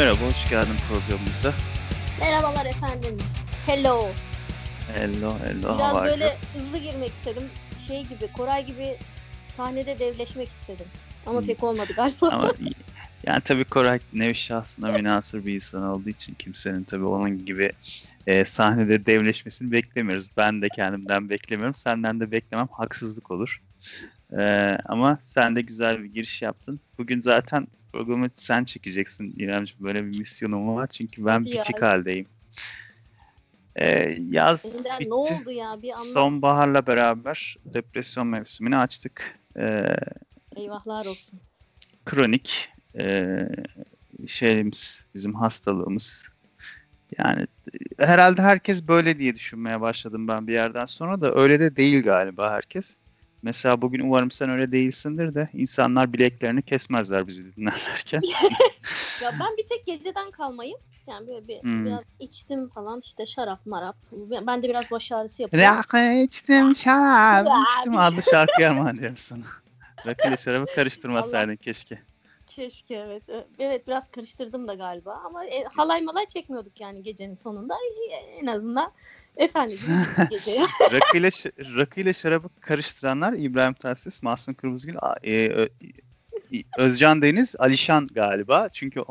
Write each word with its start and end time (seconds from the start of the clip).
Merhaba, 0.00 0.20
hoş 0.26 0.50
geldin 0.50 0.74
programımıza. 0.88 1.54
Merhabalar 2.20 2.66
efendim. 2.66 3.18
Hello. 3.66 4.08
Hello, 4.96 5.34
hello, 5.44 5.78
Biraz 5.78 5.94
how 5.94 6.04
böyle 6.04 6.36
hızlı 6.54 6.78
girmek 6.78 7.08
istedim. 7.08 7.42
Şey 7.88 8.02
gibi, 8.02 8.32
Koray 8.32 8.66
gibi 8.66 8.96
sahnede 9.56 9.98
devleşmek 9.98 10.48
istedim. 10.48 10.86
Ama 11.26 11.40
Hmm. 11.40 11.46
pek 11.46 11.64
olmadı 11.64 11.92
galiba. 11.96 12.28
Ama 12.28 12.52
yani 13.26 13.40
tabii 13.40 13.64
Koray 13.64 14.00
nevi 14.12 14.34
şahsına 14.34 14.92
münasır 14.92 15.46
bir 15.46 15.54
insan 15.54 15.82
olduğu 15.82 16.08
için 16.08 16.34
kimsenin 16.34 16.84
tabii 16.84 17.04
onun 17.04 17.44
gibi 17.46 17.72
e, 18.26 18.44
sahnede 18.44 19.06
devleşmesini 19.06 19.72
beklemiyoruz. 19.72 20.28
Ben 20.36 20.62
de 20.62 20.68
kendimden 20.68 21.30
beklemiyorum. 21.30 21.74
Senden 21.74 22.20
de 22.20 22.30
beklemem 22.30 22.68
haksızlık 22.72 23.30
olur. 23.30 23.62
E, 24.38 24.42
ama 24.84 25.18
sen 25.22 25.56
de 25.56 25.62
güzel 25.62 26.02
bir 26.02 26.08
giriş 26.08 26.42
yaptın. 26.42 26.80
Bugün 26.98 27.20
zaten 27.20 27.66
programı 27.92 28.30
sen 28.36 28.64
çekeceksin 28.64 29.34
İremciğim. 29.36 29.84
Böyle 29.84 30.04
bir 30.04 30.18
misyonum 30.18 30.76
var. 30.76 30.86
Çünkü 30.86 31.26
ben 31.26 31.40
Hadi 31.40 31.56
ya. 31.56 31.62
bitik 31.62 31.82
haldeyim. 31.82 32.26
E, 33.76 34.16
yaz 34.30 34.76
Ender, 34.76 35.00
bitti. 35.00 35.10
ne 35.10 35.14
oldu 35.14 35.50
ya? 35.50 35.82
Bir. 35.82 35.94
Sonbaharla 35.96 36.86
beraber 36.86 37.56
depresyon 37.64 38.26
mevsimini 38.26 38.76
açtık. 38.76 39.38
Ee, 39.56 39.96
Eyvahlar 40.56 41.06
olsun. 41.06 41.40
kronik 42.06 42.68
e, 42.98 43.38
şeyimiz, 44.26 45.04
bizim 45.14 45.34
hastalığımız. 45.34 46.22
Yani 47.18 47.46
e, 47.98 48.06
herhalde 48.06 48.42
herkes 48.42 48.88
böyle 48.88 49.18
diye 49.18 49.34
düşünmeye 49.34 49.80
başladım 49.80 50.28
ben 50.28 50.46
bir 50.46 50.52
yerden 50.52 50.86
sonra 50.86 51.20
da 51.20 51.34
öyle 51.34 51.60
de 51.60 51.76
değil 51.76 52.02
galiba 52.02 52.52
herkes. 52.52 52.96
Mesela 53.42 53.82
bugün 53.82 54.00
umarım 54.00 54.30
sen 54.30 54.50
öyle 54.50 54.72
değilsindir 54.72 55.34
de 55.34 55.48
insanlar 55.52 56.12
bileklerini 56.12 56.62
kesmezler 56.62 57.26
bizi 57.26 57.56
dinlerlerken. 57.56 58.22
Ya 59.20 59.32
ben 59.40 59.56
bir 59.56 59.66
tek 59.66 59.86
geceden 59.86 60.30
kalmayım. 60.30 60.78
Yani 61.06 61.28
böyle 61.28 61.48
bir 61.48 61.62
Hmm. 61.62 61.84
biraz 61.86 62.04
içtim 62.18 62.68
falan 62.68 63.00
işte 63.00 63.26
şarap 63.26 63.66
marap. 63.66 63.96
Ben 64.46 64.62
de 64.62 64.68
biraz 64.68 64.90
baş 64.90 65.12
ağrısı 65.12 65.42
yapıyor. 65.42 65.62
Rakı 65.64 65.98
içtim 66.24 66.74
şarap 66.74 67.46
içtim 67.68 67.92
bir- 67.92 67.98
adlı 67.98 68.22
şarkıyı 68.22 68.68
armağan 68.68 68.96
ediyorum 68.96 69.16
sana. 69.16 69.44
Rakı 70.06 70.28
ile 70.28 70.36
şarabı 70.36 70.66
karıştırmasaydın 70.74 71.56
keşke. 71.56 71.98
Keşke 72.46 72.94
evet. 72.94 73.22
Evet 73.58 73.86
biraz 73.86 74.10
karıştırdım 74.10 74.68
da 74.68 74.74
galiba 74.74 75.22
ama 75.26 75.44
e, 75.46 75.64
halay 75.64 76.02
malay 76.02 76.26
çekmiyorduk 76.26 76.80
yani 76.80 77.02
gecenin 77.02 77.34
sonunda. 77.34 77.74
E, 78.10 78.14
En 78.14 78.46
azından 78.46 78.92
efendiciğim 79.36 80.06
geceye. 80.30 80.62
rakı 80.92 81.18
ile 81.18 81.30
rakı 81.76 82.00
ile 82.00 82.12
şarabı 82.12 82.48
karıştıranlar 82.60 83.32
İbrahim 83.32 83.74
Tatlıses, 83.74 84.22
Mahsun 84.22 84.54
Kırmızıgül, 84.54 84.96
e, 85.26 85.68
Özcan 86.78 87.22
Deniz, 87.22 87.56
Alişan 87.58 88.06
galiba. 88.06 88.68
Çünkü 88.72 89.02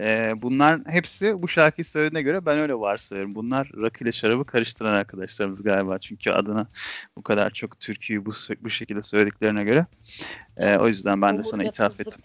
e, 0.00 0.32
bunların 0.36 0.90
hepsi 0.90 1.42
bu 1.42 1.48
şarkıyı 1.48 1.84
söylediğine 1.84 2.22
göre 2.22 2.46
ben 2.46 2.58
öyle 2.58 2.74
varsayıyorum. 2.74 3.34
Bunlar 3.34 3.70
rakı 3.76 4.04
ile 4.04 4.12
şarabı 4.12 4.44
karıştıran 4.44 4.92
arkadaşlarımız 4.92 5.62
galiba. 5.62 5.98
Çünkü 5.98 6.30
adına 6.30 6.66
bu 7.16 7.22
kadar 7.22 7.50
çok 7.50 7.80
türküyü 7.80 8.26
bu 8.26 8.32
bu 8.60 8.70
şekilde 8.70 9.02
söylediklerine 9.02 9.64
göre. 9.64 9.86
E, 10.56 10.76
o 10.76 10.88
yüzden 10.88 11.22
ben 11.22 11.38
de 11.38 11.42
sana 11.42 11.64
ithaf 11.64 12.00
ettim. 12.00 12.22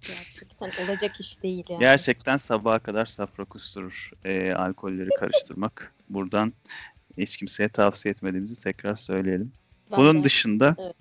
Gerçekten 0.00 0.84
olacak 0.84 1.20
iş 1.20 1.42
değil 1.42 1.64
yani. 1.68 1.80
Gerçekten 1.80 2.36
sabaha 2.36 2.78
kadar 2.78 3.06
safra 3.06 3.44
kusturur 3.44 4.10
e, 4.24 4.52
alkolleri 4.52 5.08
karıştırmak. 5.18 5.92
Buradan 6.14 6.52
hiç 7.18 7.36
kimseye 7.36 7.68
tavsiye 7.68 8.12
etmediğimizi 8.12 8.60
tekrar 8.60 8.96
söyleyelim. 8.96 9.52
Ben 9.90 9.98
Bunun 9.98 10.20
de- 10.20 10.24
dışında 10.24 10.76
Evet. 10.78 10.94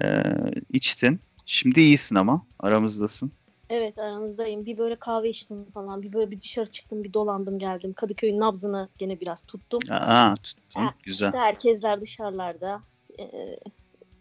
eee, 0.00 0.52
içtin. 0.72 1.20
Şimdi 1.46 1.80
iyisin 1.80 2.14
ama 2.14 2.46
aramızdasın. 2.60 3.32
Evet 3.70 3.98
aranızdayım. 3.98 4.66
Bir 4.66 4.78
böyle 4.78 4.96
kahve 4.96 5.28
içtim 5.30 5.64
falan. 5.74 6.02
Bir 6.02 6.12
böyle 6.12 6.30
bir 6.30 6.40
dışarı 6.40 6.70
çıktım. 6.70 7.04
Bir 7.04 7.12
dolandım 7.12 7.58
geldim. 7.58 7.92
Kadıköy'ün 7.92 8.40
nabzını 8.40 8.88
gene 8.98 9.20
biraz 9.20 9.42
tuttum. 9.42 9.80
Aa, 9.90 10.34
tuttun. 10.36 10.80
Ha, 10.80 10.94
Güzel. 11.04 11.26
İşte 11.26 11.38
herkesler 11.38 12.00
dışarılarda. 12.00 12.82
Ee, 13.18 13.58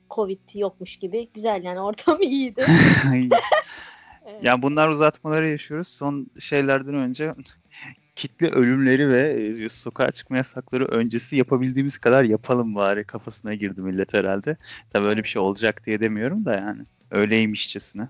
Covid 0.10 0.40
yokmuş 0.54 0.96
gibi. 0.96 1.30
Güzel 1.34 1.64
yani 1.64 1.80
ortam 1.90 2.22
iyiydi. 2.22 2.66
Evet. 4.26 4.44
ya 4.44 4.62
bunlar 4.62 4.90
uzatmaları 4.90 5.50
yaşıyoruz. 5.50 5.88
Son 5.88 6.28
şeylerden 6.40 6.94
önce 6.94 7.36
kitle 8.16 8.50
ölümleri 8.50 9.10
ve 9.10 9.48
e, 9.66 9.70
sokağa 9.70 10.12
çıkma 10.12 10.38
yasakları 10.38 10.86
öncesi 10.86 11.36
yapabildiğimiz 11.36 11.98
kadar 11.98 12.24
yapalım 12.24 12.76
bari 12.76 13.04
kafasına 13.04 13.54
girdi 13.54 13.82
millet 13.82 14.14
herhalde. 14.14 14.58
Tabii 14.94 15.08
öyle 15.08 15.24
bir 15.24 15.28
şey 15.28 15.42
olacak 15.42 15.86
diye 15.86 16.00
demiyorum 16.00 16.46
da 16.46 16.54
yani. 16.56 16.82
Öyleymişçesine. 17.12 18.08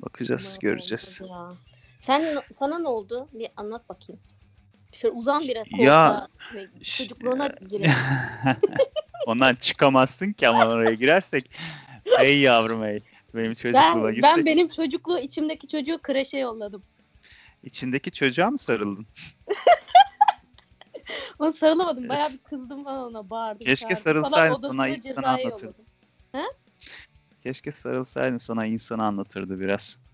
Bakacağız, 0.00 0.46
Aman 0.50 0.58
göreceğiz. 0.60 1.20
ya. 1.28 1.54
Sen 2.00 2.42
sana 2.52 2.78
ne 2.78 2.88
oldu? 2.88 3.28
Bir 3.32 3.48
anlat 3.56 3.88
bakayım. 3.88 4.20
Şöyle 4.92 5.14
uzan 5.14 5.42
biraz 5.42 5.66
Ya, 5.78 6.28
koltuğa. 6.50 6.68
Çocukluğuna 6.82 7.46
girelim. 7.70 7.90
Ondan 9.26 9.54
çıkamazsın 9.54 10.32
ki 10.32 10.48
ama 10.48 10.66
oraya 10.66 10.94
girersek. 10.94 11.50
Ey 12.20 12.40
yavrum 12.40 12.84
ey. 12.84 13.00
Benim 13.34 13.54
çocukluğuma 13.54 14.06
Ben, 14.08 14.14
girsek. 14.14 14.22
ben 14.36 14.46
benim 14.46 14.68
çocukluğu 14.68 15.18
içimdeki 15.18 15.68
çocuğu 15.68 15.98
kreşe 16.02 16.38
yolladım. 16.38 16.82
İçindeki 17.64 18.10
çocuğa 18.10 18.50
mı 18.50 18.58
sarıldın? 18.58 19.06
Ona 21.38 21.52
sarılamadım. 21.52 22.08
Bayağı 22.08 22.30
bir 22.32 22.38
kızdım 22.38 22.84
falan 22.84 23.04
ona 23.04 23.30
bağırdım. 23.30 23.64
Keşke 23.64 23.96
sarılsaydın, 23.96 24.54
sana 24.54 25.00
cezaya 25.00 25.28
anlatırdım. 25.28 25.86
yolladım. 26.32 26.54
Keşke 27.42 27.72
sarılsaydın 27.72 28.38
sana 28.38 28.66
insanı 28.66 29.04
anlatırdı 29.04 29.60
biraz. 29.60 29.98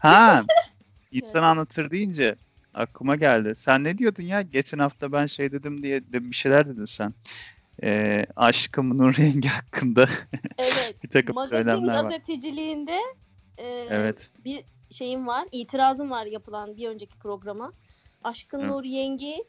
Ha, 0.00 0.44
insan 1.10 1.42
anlatır 1.42 1.90
deyince 1.90 2.36
aklıma 2.74 3.16
geldi. 3.16 3.54
Sen 3.56 3.84
ne 3.84 3.98
diyordun 3.98 4.22
ya? 4.22 4.42
Geçen 4.42 4.78
hafta 4.78 5.12
ben 5.12 5.26
şey 5.26 5.52
dedim 5.52 5.82
diye 5.82 6.12
de 6.12 6.24
bir 6.24 6.34
şeyler 6.34 6.68
dedin 6.68 6.84
sen. 6.84 7.14
Ee, 7.82 8.26
aşkım 8.36 8.98
Nur 8.98 9.14
Rengi 9.16 9.48
hakkında 9.48 10.08
Evet. 10.58 11.04
bir 11.04 11.08
takım 11.08 11.34
Magazin 11.34 11.70
söylemler 11.70 11.94
var. 11.94 12.02
gazeteciliğinde 12.02 12.98
e, 13.58 13.66
Evet. 13.90 14.30
bir 14.44 14.64
şeyim 14.92 15.26
var. 15.26 15.48
itirazım 15.52 16.10
var 16.10 16.26
yapılan 16.26 16.76
bir 16.76 16.88
önceki 16.88 17.18
programa. 17.18 17.72
Aşkın 18.24 18.62
Hı. 18.62 18.66
Nur 18.68 18.84
Yengi 18.84 19.44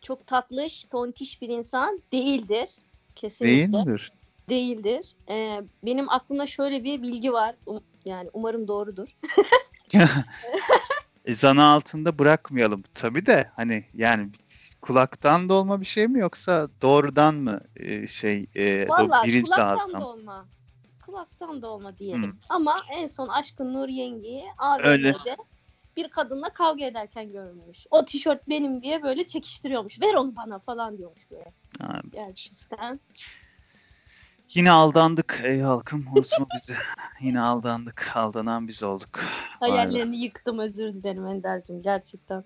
çok 0.00 0.26
tatlış, 0.26 0.84
tontiş 0.84 1.42
bir 1.42 1.48
insan 1.48 2.02
değildir. 2.12 2.70
Kesinlikle 3.14 3.72
Değil 3.72 3.86
midir? 3.86 4.12
değildir. 4.48 5.14
E, 5.28 5.62
benim 5.82 6.10
aklımda 6.10 6.46
şöyle 6.46 6.84
bir 6.84 7.02
bilgi 7.02 7.32
var. 7.32 7.54
Um- 7.66 7.82
yani 8.04 8.30
umarım 8.32 8.68
doğrudur. 8.68 9.16
E, 11.24 11.32
Zan 11.32 11.56
altında 11.56 12.18
bırakmayalım. 12.18 12.82
Tabii 12.94 13.26
de 13.26 13.50
hani 13.56 13.84
yani 13.94 14.28
kulaktan 14.82 15.48
dolma 15.48 15.80
bir 15.80 15.86
şey 15.86 16.08
mi 16.08 16.18
yoksa 16.20 16.68
doğrudan 16.82 17.34
mı 17.34 17.60
e, 17.76 18.06
şey 18.06 18.46
e, 18.54 18.62
do- 18.62 18.88
Vallahi 18.88 19.26
birinci 19.28 19.44
kulaktan 19.44 19.78
ağızdan? 19.78 20.00
da 20.00 20.06
olma. 20.08 20.46
Kulaktan 21.16 21.62
da 21.62 21.68
olma 21.68 21.98
diyelim. 21.98 22.32
Hı. 22.32 22.36
Ama 22.48 22.76
en 22.92 23.06
son 23.06 23.28
Aşkın 23.28 23.74
Nur 23.74 23.88
Yengi'yi. 23.88 24.44
AVM'de 24.58 25.36
bir 25.96 26.08
kadınla 26.08 26.50
kavga 26.50 26.84
ederken 26.84 27.32
görülmüş. 27.32 27.86
O 27.90 28.04
tişört 28.04 28.48
benim 28.48 28.82
diye 28.82 29.02
böyle 29.02 29.26
çekiştiriyormuş. 29.26 30.00
Ver 30.00 30.14
onu 30.14 30.36
bana 30.36 30.58
falan 30.58 30.98
diyormuş 30.98 31.30
böyle. 31.30 31.52
Ha, 31.80 32.00
Gerçekten. 32.12 33.00
Yine 34.54 34.70
aldandık 34.70 35.40
ey 35.44 35.60
halkım 35.60 36.06
unutma 36.12 36.46
bizi. 36.54 36.74
Yine 37.20 37.40
aldandık. 37.40 38.10
Aldanan 38.14 38.68
biz 38.68 38.82
olduk. 38.82 39.20
Hayallerini 39.60 40.16
yıktım 40.16 40.58
özür 40.58 40.94
dilerim 40.94 41.26
Ender'cim 41.26 41.82
gerçekten. 41.82 42.44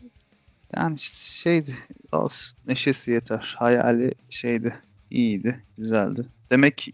Yani 0.76 0.94
işte 0.94 1.24
şeydi 1.24 1.74
olsun. 2.12 2.58
Neşesi 2.66 3.10
yeter. 3.10 3.54
Hayali 3.58 4.12
şeydi. 4.28 4.74
iyiydi. 5.10 5.64
Güzeldi. 5.76 6.26
Demek 6.50 6.78
ki 6.78 6.92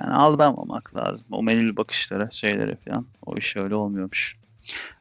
yani 0.00 0.14
aldanmamak 0.14 0.96
lazım. 0.96 1.26
O 1.30 1.42
menül 1.42 1.76
bakışlara, 1.76 2.30
şeylere 2.30 2.76
falan. 2.76 3.06
O 3.26 3.36
iş 3.36 3.56
öyle 3.56 3.74
olmuyormuş. 3.74 4.36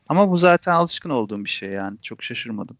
Ama 0.08 0.32
bu 0.32 0.38
zaten 0.38 0.74
alışkın 0.74 1.10
olduğum 1.10 1.44
bir 1.44 1.50
şey 1.50 1.70
yani. 1.70 1.98
Çok 2.02 2.24
şaşırmadım. 2.24 2.78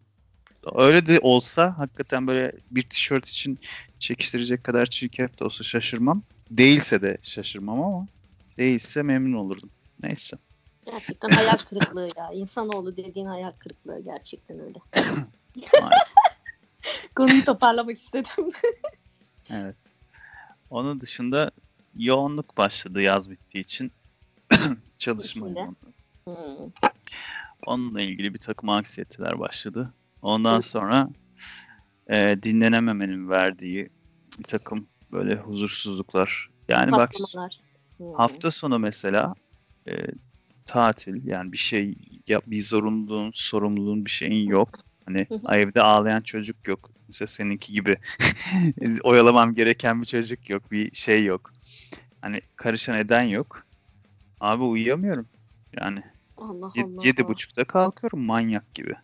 Öyle 0.74 1.06
de 1.06 1.18
olsa 1.20 1.78
hakikaten 1.78 2.26
böyle 2.26 2.52
bir 2.70 2.82
tişört 2.82 3.28
için 3.28 3.58
çekiştirecek 3.98 4.64
kadar 4.64 4.86
çirkef 4.86 5.40
de 5.40 5.44
olsa 5.44 5.64
şaşırmam. 5.64 6.22
Değilse 6.50 7.02
de 7.02 7.18
şaşırmam 7.22 7.82
ama 7.82 8.06
değilse 8.58 9.02
memnun 9.02 9.38
olurdum. 9.38 9.70
Neyse. 10.02 10.36
Gerçekten 10.86 11.28
hayal 11.28 11.56
kırıklığı 11.68 12.08
ya. 12.16 12.30
İnsanoğlu 12.32 12.96
dediğin 12.96 13.26
hayal 13.26 13.52
kırıklığı 13.52 14.00
gerçekten 14.04 14.60
öyle. 14.60 14.78
Konuyu 17.14 17.44
toparlamak 17.44 17.96
istedim. 17.96 18.50
Evet. 19.50 19.76
Onun 20.70 21.00
dışında 21.00 21.50
yoğunluk 21.96 22.56
başladı 22.56 23.00
yaz 23.00 23.30
bittiği 23.30 23.64
için. 23.64 23.92
Çalışma 24.98 25.48
yoğunluğu. 25.48 25.76
Hmm. 26.24 26.34
Onunla 27.66 28.00
ilgili 28.00 28.34
bir 28.34 28.38
takım 28.38 28.68
anksiyeteler 28.68 29.38
başladı. 29.38 29.94
Ondan 30.22 30.60
sonra 30.60 31.08
e, 32.08 32.42
dinlenememenin 32.42 33.28
verdiği 33.28 33.90
bir 34.38 34.44
takım 34.44 34.86
böyle 35.12 35.34
huzursuzluklar. 35.34 36.50
Yani 36.68 36.92
bak 36.92 37.12
Patlamalar. 37.12 37.60
Hmm. 37.96 38.14
hafta 38.14 38.50
sonu 38.50 38.78
mesela 38.78 39.34
e, 39.88 39.92
tatil 40.66 41.26
yani 41.26 41.52
bir 41.52 41.58
şey 41.58 41.94
ya, 42.28 42.40
bir 42.46 42.62
zorunluluğun, 42.62 43.30
sorumluluğun 43.34 44.04
bir 44.04 44.10
şeyin 44.10 44.48
yok. 44.48 44.78
Hani 45.04 45.26
evde 45.48 45.82
ağlayan 45.82 46.20
çocuk 46.20 46.68
yok. 46.68 46.90
Mesela 47.08 47.28
seninki 47.28 47.72
gibi 47.72 47.96
oyalamam 49.02 49.54
gereken 49.54 50.02
bir 50.02 50.06
çocuk 50.06 50.50
yok. 50.50 50.72
Bir 50.72 50.94
şey 50.94 51.24
yok. 51.24 51.52
Hani 52.22 52.40
karışan 52.56 52.98
eden 52.98 53.22
yok. 53.22 53.66
Abi 54.40 54.62
uyuyamıyorum. 54.62 55.28
Yani 55.80 56.02
Allah 56.38 56.70
Ye- 56.74 56.84
Allah. 56.84 57.00
yedi 57.04 57.28
buçukta 57.28 57.64
kalkıyorum 57.64 58.20
manyak 58.20 58.74
gibi. 58.74 58.94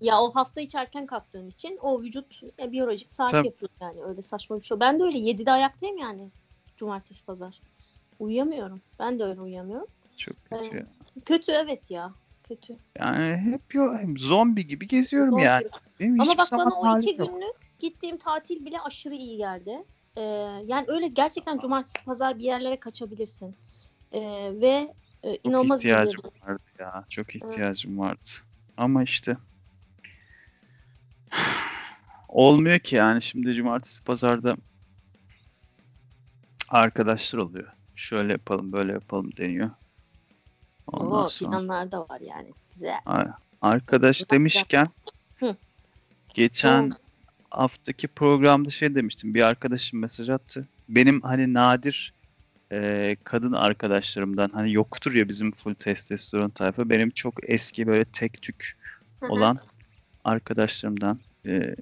Ya 0.00 0.20
o 0.20 0.30
hafta 0.34 0.60
içi 0.60 0.78
erken 0.78 1.06
kalktığım 1.06 1.48
için 1.48 1.78
o 1.82 2.02
vücut 2.02 2.40
e, 2.58 2.72
biyolojik 2.72 3.12
saat 3.12 3.30
Tabii. 3.30 3.46
yapıyor 3.46 3.70
yani 3.80 4.02
öyle 4.02 4.22
saçma 4.22 4.56
bir 4.56 4.62
şey. 4.62 4.80
Ben 4.80 5.00
de 5.00 5.04
öyle 5.04 5.18
7'de 5.18 5.52
ayaktayım 5.52 5.98
yani 5.98 6.30
cumartesi 6.76 7.24
pazar. 7.24 7.60
Uyuyamıyorum. 8.18 8.82
Ben 8.98 9.18
de 9.18 9.24
öyle 9.24 9.40
uyuyamıyorum. 9.40 9.86
Çok 10.16 10.44
kötü. 10.44 10.64
Evet. 10.64 10.74
ya. 10.74 10.86
Kötü 11.24 11.52
evet 11.52 11.90
ya. 11.90 12.12
Kötü. 12.48 12.76
Yani 12.98 13.36
hep 13.36 13.74
yo, 13.74 13.94
hem 13.98 14.18
zombi 14.18 14.66
gibi 14.66 14.86
geziyorum 14.88 15.30
Zor 15.30 15.38
yani. 15.38 15.66
Benim 16.00 16.20
Ama 16.20 16.38
bak 16.38 16.48
bana 16.52 16.74
o 16.74 16.98
iki 16.98 17.20
yok. 17.20 17.28
günlük 17.28 17.78
gittiğim 17.78 18.16
tatil 18.16 18.64
bile 18.64 18.80
aşırı 18.80 19.14
iyi 19.14 19.36
geldi. 19.36 19.84
Ee, 20.16 20.20
yani 20.66 20.84
öyle 20.88 21.08
gerçekten 21.08 21.58
cumartesi 21.58 22.04
pazar 22.04 22.38
bir 22.38 22.44
yerlere 22.44 22.80
kaçabilirsin. 22.80 23.56
Ee, 24.12 24.20
ve 24.60 24.94
e, 25.22 25.36
Çok 25.36 25.46
inanılmaz 25.46 25.80
iyi 25.80 25.82
ihtiyacım 25.82 26.20
geldi. 26.22 26.32
vardı 26.46 26.62
ya. 26.78 27.04
Çok 27.08 27.36
ihtiyacım 27.36 27.98
vardı. 27.98 28.20
Ama 28.76 29.02
işte 29.02 29.36
olmuyor 32.28 32.78
ki 32.78 32.96
yani 32.96 33.22
şimdi 33.22 33.54
cumartesi 33.54 34.04
pazarda 34.04 34.56
arkadaşlar 36.68 37.38
oluyor. 37.38 37.72
Şöyle 37.96 38.32
yapalım 38.32 38.72
böyle 38.72 38.92
yapalım 38.92 39.30
deniyor. 39.36 39.70
Ondan 40.86 41.24
Oo, 41.24 41.28
sonra 41.28 41.50
planlar 41.50 41.92
da 41.92 42.08
var 42.08 42.20
yani. 42.20 42.50
Güzel. 42.72 42.98
Arkadaş 43.60 44.18
Güzel, 44.18 44.30
demişken 44.30 44.88
Hı. 45.36 45.56
geçen 46.34 46.82
oldu? 46.84 46.94
Haftaki 47.52 48.08
programda 48.08 48.70
şey 48.70 48.94
demiştim. 48.94 49.34
Bir 49.34 49.42
arkadaşım 49.42 50.00
mesaj 50.00 50.28
attı. 50.28 50.68
Benim 50.88 51.20
hani 51.20 51.54
nadir 51.54 52.12
e, 52.72 53.16
kadın 53.24 53.52
arkadaşlarımdan 53.52 54.50
hani 54.54 54.72
yoktur 54.72 55.12
ya 55.14 55.28
bizim 55.28 55.52
full 55.52 55.74
testosteron 55.74 56.50
tayfa. 56.50 56.90
Benim 56.90 57.10
çok 57.10 57.50
eski 57.50 57.86
böyle 57.86 58.04
tek 58.04 58.42
tük 58.42 58.78
olan 59.28 59.58
arkadaşlarımdan 60.24 61.20
e, 61.46 61.74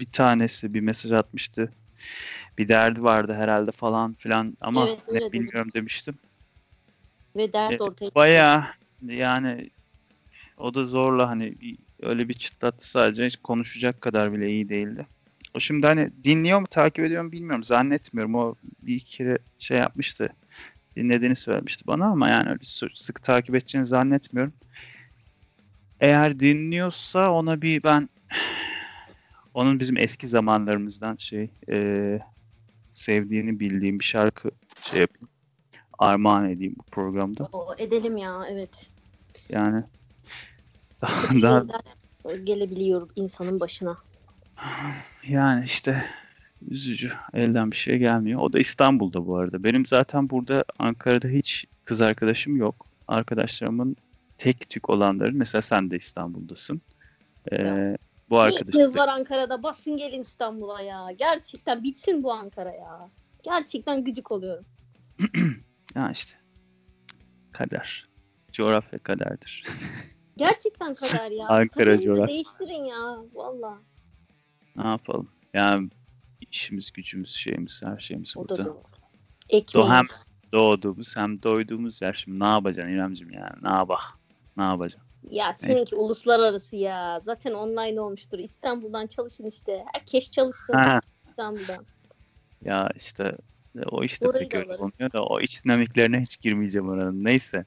bir 0.00 0.12
tanesi 0.12 0.74
bir 0.74 0.80
mesaj 0.80 1.12
atmıştı. 1.12 1.72
Bir 2.58 2.68
derdi 2.68 3.02
vardı 3.02 3.34
herhalde 3.34 3.70
falan 3.70 4.14
filan 4.14 4.56
ama 4.60 4.88
Evet, 4.88 5.00
ne 5.12 5.32
bilmiyorum 5.32 5.70
demiştim. 5.74 6.18
Ve 7.36 7.52
dert 7.52 7.80
E, 7.80 7.84
ortaya 7.84 8.06
çıktı. 8.06 8.14
Bayağı 8.14 8.64
yani 9.02 9.70
o 10.56 10.74
da 10.74 10.86
zorla 10.86 11.28
hani 11.28 11.56
öyle 12.02 12.28
bir 12.28 12.34
çıtlattı 12.34 12.90
sadece 12.90 13.26
hiç 13.26 13.36
konuşacak 13.36 14.00
kadar 14.00 14.32
bile 14.32 14.50
iyi 14.50 14.68
değildi. 14.68 15.06
O 15.54 15.60
şimdi 15.60 15.86
hani 15.86 16.10
dinliyor 16.24 16.60
mu 16.60 16.66
takip 16.66 17.04
ediyor 17.04 17.24
mu 17.24 17.32
bilmiyorum 17.32 17.64
zannetmiyorum. 17.64 18.34
O 18.34 18.54
bir 18.82 18.94
iki 18.94 19.16
kere 19.16 19.38
şey 19.58 19.78
yapmıştı. 19.78 20.28
Dinlediğini 20.96 21.36
söylemişti 21.36 21.86
bana 21.86 22.06
ama 22.06 22.28
yani 22.28 22.48
öyle 22.48 22.60
sık, 22.94 23.22
takip 23.22 23.54
edeceğini 23.54 23.86
zannetmiyorum. 23.86 24.52
Eğer 26.00 26.40
dinliyorsa 26.40 27.32
ona 27.32 27.62
bir 27.62 27.82
ben 27.82 28.08
onun 29.54 29.80
bizim 29.80 29.96
eski 29.96 30.28
zamanlarımızdan 30.28 31.16
şey 31.16 31.50
e, 31.68 32.18
sevdiğini 32.94 33.60
bildiğim 33.60 33.98
bir 33.98 34.04
şarkı 34.04 34.50
şey 34.90 35.00
yapayım. 35.00 35.28
Armağan 35.98 36.50
edeyim 36.50 36.74
bu 36.78 36.82
programda. 36.90 37.48
Oo, 37.52 37.74
edelim 37.78 38.16
ya 38.16 38.44
evet. 38.50 38.90
Yani 39.48 39.84
daha, 41.42 41.64
gelebiliyor 42.44 43.10
insanın 43.16 43.60
başına. 43.60 43.98
yani 45.28 45.64
işte 45.64 46.04
üzücü. 46.68 47.12
Elden 47.34 47.70
bir 47.70 47.76
şey 47.76 47.98
gelmiyor. 47.98 48.40
O 48.40 48.52
da 48.52 48.58
İstanbul'da 48.58 49.26
bu 49.26 49.36
arada. 49.36 49.64
Benim 49.64 49.86
zaten 49.86 50.30
burada 50.30 50.64
Ankara'da 50.78 51.28
hiç 51.28 51.64
kız 51.84 52.00
arkadaşım 52.00 52.56
yok. 52.56 52.86
Arkadaşlarımın 53.08 53.96
tek 54.38 54.70
tük 54.70 54.90
olanları 54.90 55.32
mesela 55.32 55.62
sen 55.62 55.90
de 55.90 55.96
İstanbul'dasın. 55.96 56.82
Ee, 57.52 57.96
bu 58.30 58.34
Bir 58.34 58.40
arkadaşım 58.40 58.82
kız 58.82 58.96
var 58.96 59.08
Ankara'da 59.08 59.62
basın 59.62 59.96
gelin 59.96 60.20
İstanbul'a 60.20 60.82
ya. 60.82 61.12
Gerçekten 61.18 61.82
bitsin 61.82 62.22
bu 62.22 62.32
Ankara 62.32 62.72
ya. 62.72 63.10
Gerçekten 63.42 64.04
gıcık 64.04 64.32
oluyorum. 64.32 64.64
ya 65.94 66.10
işte 66.10 66.36
kader. 67.52 68.08
Coğrafya 68.52 68.98
kaderdir. 68.98 69.66
Gerçekten 70.36 70.94
kadar 70.94 71.30
ya. 71.30 71.46
Ankara 71.48 72.00
coğrafya. 72.00 72.28
değiştirin 72.28 72.84
ya. 72.84 73.16
Valla. 73.34 73.78
ne 74.76 74.86
yapalım? 74.88 75.28
Yani 75.54 75.90
işimiz 76.50 76.92
gücümüz 76.92 77.30
şeyimiz 77.34 77.80
her 77.84 77.98
şeyimiz 77.98 78.36
O 78.36 78.44
da 78.44 78.48
burada. 78.48 78.64
doğru. 78.64 78.82
Ekmeğimiz. 79.48 80.26
Doğduğumuz 80.52 81.16
hem 81.16 81.42
doyduğumuz 81.42 82.02
yer 82.02 82.12
şimdi 82.12 82.40
ne 82.40 82.46
yapacaksın 82.46 82.92
İremciğim 82.92 83.32
yani 83.32 83.54
ne 83.62 83.70
yapak 83.70 84.00
ne 84.56 84.62
yapacaksın? 84.62 85.08
Ya 85.30 85.52
seninki 85.52 85.96
uluslararası 85.96 86.76
ya. 86.76 87.20
Zaten 87.22 87.52
online 87.52 88.00
olmuştur. 88.00 88.38
İstanbul'dan 88.38 89.06
çalışın 89.06 89.46
işte. 89.46 89.84
Herkes 89.92 90.30
çalışsın 90.30 90.72
Ha, 90.74 91.00
İstanbul'dan. 91.28 91.86
ya 92.64 92.88
işte 92.96 93.36
o 93.90 94.04
işte 94.04 94.28
Orayı 94.28 94.48
pek 94.48 94.52
da 94.52 94.58
öyle 94.58 94.82
olmuyor 94.82 95.12
da 95.12 95.24
o 95.24 95.40
iç 95.40 95.64
dinamiklerine 95.64 96.20
hiç 96.20 96.40
girmeyeceğim 96.40 96.88
oranın. 96.88 97.24
Neyse. 97.24 97.64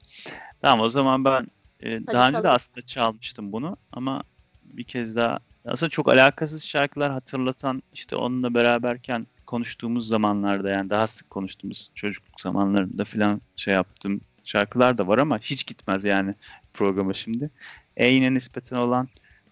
Tamam 0.62 0.86
o 0.86 0.90
zaman 0.90 1.24
ben 1.24 1.46
e, 1.86 2.06
daha 2.06 2.28
önce 2.28 2.42
de 2.42 2.48
aslında 2.48 2.86
çalmıştım 2.86 3.52
bunu 3.52 3.76
ama 3.92 4.22
bir 4.64 4.84
kez 4.84 5.16
daha 5.16 5.38
aslında 5.64 5.90
çok 5.90 6.08
alakasız 6.08 6.64
şarkılar 6.64 7.10
hatırlatan 7.10 7.82
işte 7.92 8.16
onunla 8.16 8.54
beraberken 8.54 9.26
konuştuğumuz 9.46 10.08
zamanlarda 10.08 10.70
yani 10.70 10.90
daha 10.90 11.06
sık 11.06 11.30
konuştuğumuz 11.30 11.90
çocukluk 11.94 12.40
zamanlarında 12.40 13.04
filan 13.04 13.40
şey 13.56 13.74
yaptığım 13.74 14.20
şarkılar 14.44 14.98
da 14.98 15.08
var 15.08 15.18
ama 15.18 15.38
hiç 15.38 15.66
gitmez 15.66 16.04
yani 16.04 16.34
programa 16.74 17.14
şimdi. 17.14 17.50
E'ine 17.96 18.34
nispeten 18.34 18.76
olan 18.76 19.08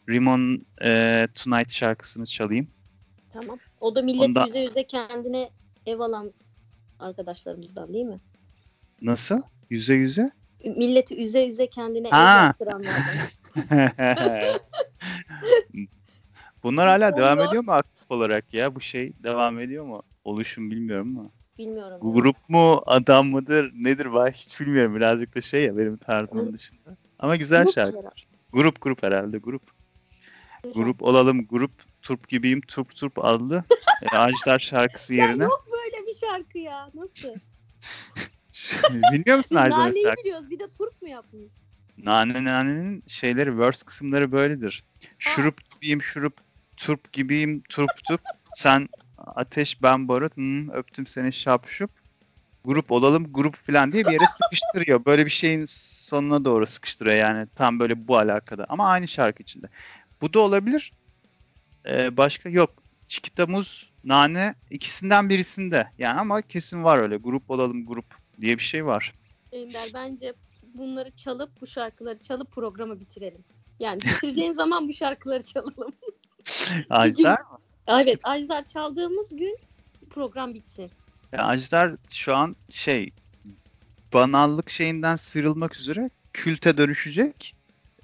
Rimon 0.09 0.67
e, 0.83 1.29
Tonight 1.35 1.73
şarkısını 1.73 2.27
çalayım. 2.27 2.69
Tamam. 3.33 3.59
O 3.81 3.95
da 3.95 4.03
millet 4.03 4.21
Onda- 4.21 4.47
yüze 4.47 4.61
yüze 4.61 4.87
kendine 4.87 5.51
ev 5.87 5.99
alan 5.99 6.33
arkadaşlarımızdan 6.99 7.93
değil 7.93 8.05
mi? 8.05 8.21
Nasıl? 9.03 9.43
Yüze 9.71 9.95
yüze? 9.95 10.31
Milleti 10.65 11.25
üze 11.25 11.47
üze 11.49 11.67
kendine 11.67 12.11
Ha. 12.11 12.41
ev 12.41 12.47
yaptıranlardan. 12.47 13.05
Bunlar 16.63 16.89
hala 16.89 17.17
devam 17.17 17.39
Onlar- 17.39 17.49
ediyor 17.49 17.65
mu 17.65 17.73
aktif 17.73 18.11
olarak 18.11 18.55
ya? 18.55 18.75
Bu 18.75 18.81
şey 18.81 19.13
devam 19.23 19.61
ediyor 19.61 19.85
mu? 19.85 20.03
Oluşum 20.25 20.71
bilmiyorum 20.71 21.19
ama. 21.19 21.31
Bilmiyorum. 21.59 21.99
Bu 22.03 22.09
ya. 22.09 22.13
grup 22.15 22.49
mu, 22.49 22.83
adam 22.87 23.27
mıdır, 23.29 23.73
nedir 23.75 24.07
var 24.07 24.33
hiç 24.33 24.61
bilmiyorum. 24.61 24.97
Birazcık 24.97 25.35
da 25.37 25.41
şey 25.41 25.65
ya 25.65 25.77
benim 25.79 25.97
tarzımın 25.97 26.53
dışında. 26.53 26.97
Ama 27.19 27.37
güzel 27.37 27.63
Grup 27.65 27.75
şarkı. 27.75 27.99
herhalde. 27.99 28.15
Grup 28.53 28.81
grup 28.81 29.03
herhalde 29.03 29.39
grup. 29.39 29.63
Grup 30.75 31.03
olalım 31.03 31.47
grup. 31.47 31.73
Turp 32.03 32.29
gibiyim 32.29 32.61
turp 32.61 32.97
turp 32.97 33.25
adlı 33.25 33.65
e, 34.13 34.17
Ajdar 34.17 34.59
şarkısı 34.59 35.15
Ya 35.15 35.27
yerine. 35.27 35.45
yok 35.45 35.67
böyle 35.73 36.07
bir 36.07 36.15
şarkı 36.15 36.59
ya. 36.59 36.91
Nasıl? 36.95 37.29
Bilmiyor 39.13 39.37
musun 39.37 39.59
Biz 39.59 39.65
Ajdar 39.65 39.79
naneyi 39.79 40.07
biliyoruz. 40.25 40.51
Bir 40.51 40.59
de 40.59 40.71
turp 40.79 41.03
mu 41.03 41.09
yapmış? 41.09 41.53
Nane 41.99 42.45
nanenin 42.45 43.05
şeyleri, 43.07 43.59
verse 43.59 43.87
kısımları 43.87 44.33
böyledir. 44.33 44.85
Şurup 45.19 45.71
gibiyim 45.71 46.03
şurup, 46.03 46.37
turp 46.77 47.13
gibiyim 47.13 47.63
turp 47.69 48.05
turp. 48.09 48.21
Sen 48.55 48.89
ateş 49.19 49.83
ben 49.83 50.09
barut, 50.09 50.37
hmm, 50.37 50.71
öptüm 50.71 51.07
seni 51.07 51.33
şapşup. 51.33 51.91
Grup 52.65 52.93
olalım 52.93 53.33
grup 53.33 53.57
falan 53.67 53.93
diye 53.93 54.05
bir 54.05 54.13
yere 54.13 54.25
sıkıştırıyor. 54.27 55.05
Böyle 55.05 55.25
bir 55.25 55.31
şeyin 55.31 55.65
sonuna 55.69 56.45
doğru 56.45 56.67
sıkıştırıyor 56.67 57.17
yani. 57.17 57.47
Tam 57.55 57.81
böyle 57.81 58.09
bu 58.09 58.19
alakada. 58.19 58.67
Ama 58.69 58.89
aynı 58.89 59.09
şarkı 59.09 59.43
içinde. 59.43 59.67
Bu 60.21 60.33
da 60.33 60.41
olabilir. 60.41 60.93
Ee, 61.87 62.17
başka 62.17 62.49
yok. 62.49 62.83
Çikita 63.09 63.47
muz, 63.47 63.93
nane 64.05 64.55
ikisinden 64.71 65.29
birisinde. 65.29 65.89
Yani 65.99 66.21
ama 66.21 66.43
kesin 66.43 66.85
var 66.85 66.99
öyle. 66.99 67.17
Grup 67.17 67.51
olalım 67.51 67.87
grup 67.87 68.24
diye 68.41 68.59
bir 68.59 68.63
şey 68.63 68.87
var. 68.87 69.15
Ender 69.53 69.91
bence 69.95 70.35
bunları 70.63 71.11
çalıp 71.11 71.61
bu 71.61 71.67
şarkıları 71.67 72.19
çalıp 72.19 72.51
programı 72.51 73.01
bitirelim. 73.01 73.45
Yani 73.81 74.01
bitireceğin 74.01 74.53
zaman 74.63 74.89
bu 74.89 74.93
şarkıları 74.93 75.43
çalalım. 75.43 75.93
Ajdar 76.91 77.41
mı? 77.41 77.59
Evet 77.87 78.21
Ajdar 78.25 78.67
çaldığımız 78.67 79.37
gün 79.37 79.59
program 80.11 80.55
bitsin. 80.55 80.91
Ya 81.33 81.45
Ajdar 81.45 81.97
şu 82.11 82.35
an 82.35 82.57
şey 82.71 83.11
banallık 84.13 84.71
şeyinden 84.71 85.17
sıyrılmak 85.17 85.77
üzere 85.77 86.11
külte 86.33 86.77
dönüşecek. 86.77 87.55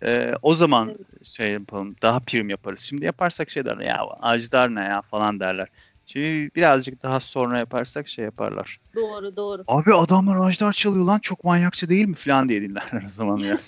Ee, 0.03 0.35
o 0.43 0.55
zaman 0.55 0.89
Evet. 0.89 1.27
şey 1.27 1.53
yapalım 1.53 1.97
daha 2.03 2.21
prim 2.21 2.51
yaparız. 2.51 2.81
Şimdi 2.81 3.05
yaparsak 3.05 3.51
şey 3.51 3.65
derler 3.65 3.85
ya 3.87 4.07
Ajdar 4.21 4.75
ne 4.75 4.81
ya 4.81 5.03
falan 5.03 5.41
derler. 5.41 5.69
Şimdi 6.13 6.51
birazcık 6.57 7.03
daha 7.03 7.21
sonra 7.21 7.59
yaparsak 7.59 8.09
şey 8.09 8.25
yaparlar. 8.25 8.81
Doğru 8.95 9.37
doğru. 9.37 9.65
Abi 9.67 9.95
adamlar 9.95 10.49
Ajdar 10.49 10.73
çalıyor 10.73 11.05
lan 11.05 11.19
çok 11.19 11.45
manyakça 11.45 11.89
değil 11.89 12.07
mi 12.07 12.15
falan 12.15 12.49
diye 12.49 12.63
dinlerler 12.63 13.05
o 13.07 13.11
zaman 13.11 13.37
ya. 13.37 13.59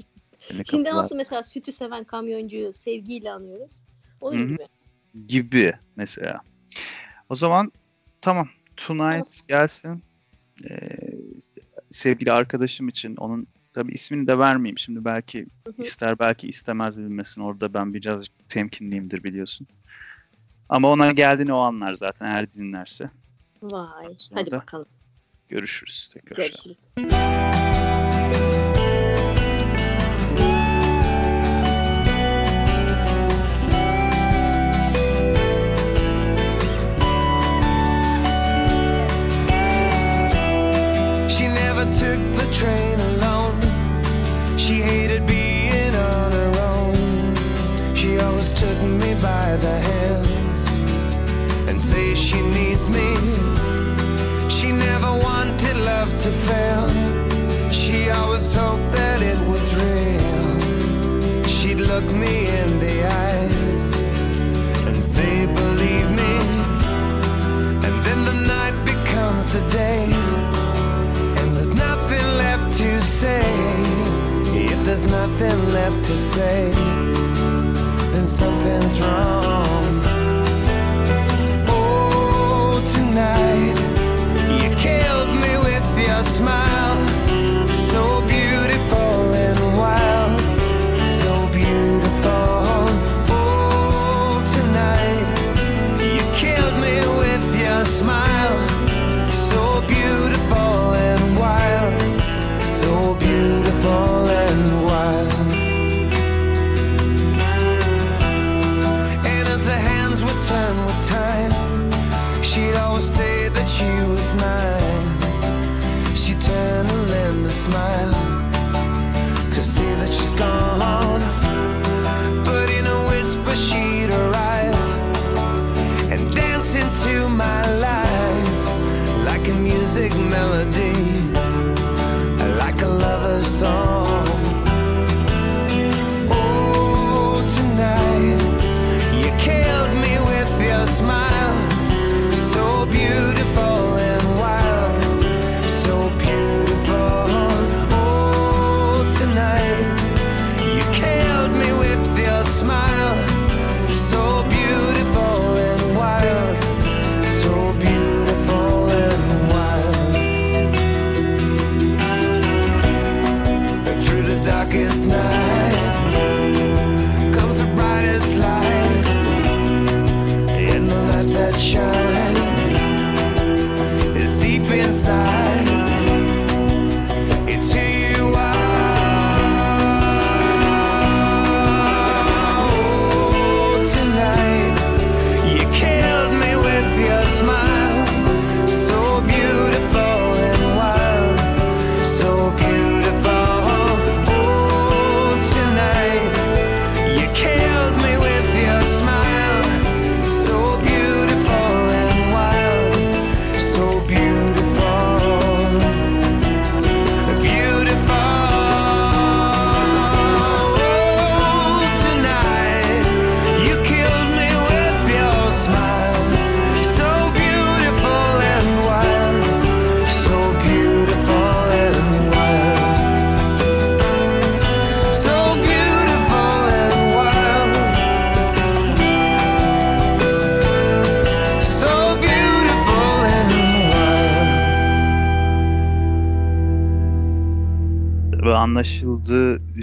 Şimdi 0.70 0.88
nasıl 0.88 1.16
mesela 1.16 1.42
sütü 1.42 1.72
seven 1.72 2.04
kamyoncuyu 2.04 2.72
sevgiyle 2.72 3.32
anıyoruz. 3.32 3.82
Onun 4.20 4.38
Hı 4.38 4.42
hı. 4.42 4.48
gibi. 4.48 5.28
gibi 5.28 5.72
mesela. 5.96 6.40
O 7.28 7.34
zaman 7.34 7.72
tamam. 8.20 8.48
Tonight 8.76 9.48
gelsin. 9.48 10.04
Ee, 10.70 10.78
sevgili 11.90 12.32
arkadaşım 12.32 12.88
için 12.88 13.16
onun 13.16 13.46
tabi 13.74 13.92
ismini 13.92 14.26
de 14.26 14.38
vermeyeyim. 14.38 14.78
Şimdi 14.78 15.04
belki 15.04 15.46
Hı 15.66 15.72
hı. 15.76 15.82
ister 15.82 16.18
belki 16.18 16.48
istemez 16.48 16.98
bilmesin. 16.98 17.40
Orada 17.42 17.74
ben 17.74 17.94
biraz 17.94 18.26
temkinliyimdir 18.48 19.24
biliyorsun. 19.24 19.66
Ama 20.68 20.88
ona 20.90 21.12
geldiğini 21.12 21.52
o 21.52 21.58
anlar 21.58 21.94
zaten 21.94 22.26
eğer 22.26 22.52
dinlerse. 22.52 23.10
Vay. 23.62 24.14
Sonra 24.18 24.40
Hadi 24.40 24.50
bakalım. 24.50 24.86
Görüşürüz 25.48 26.10
tekrar. 26.12 26.36
Görüşürüz. 26.36 27.63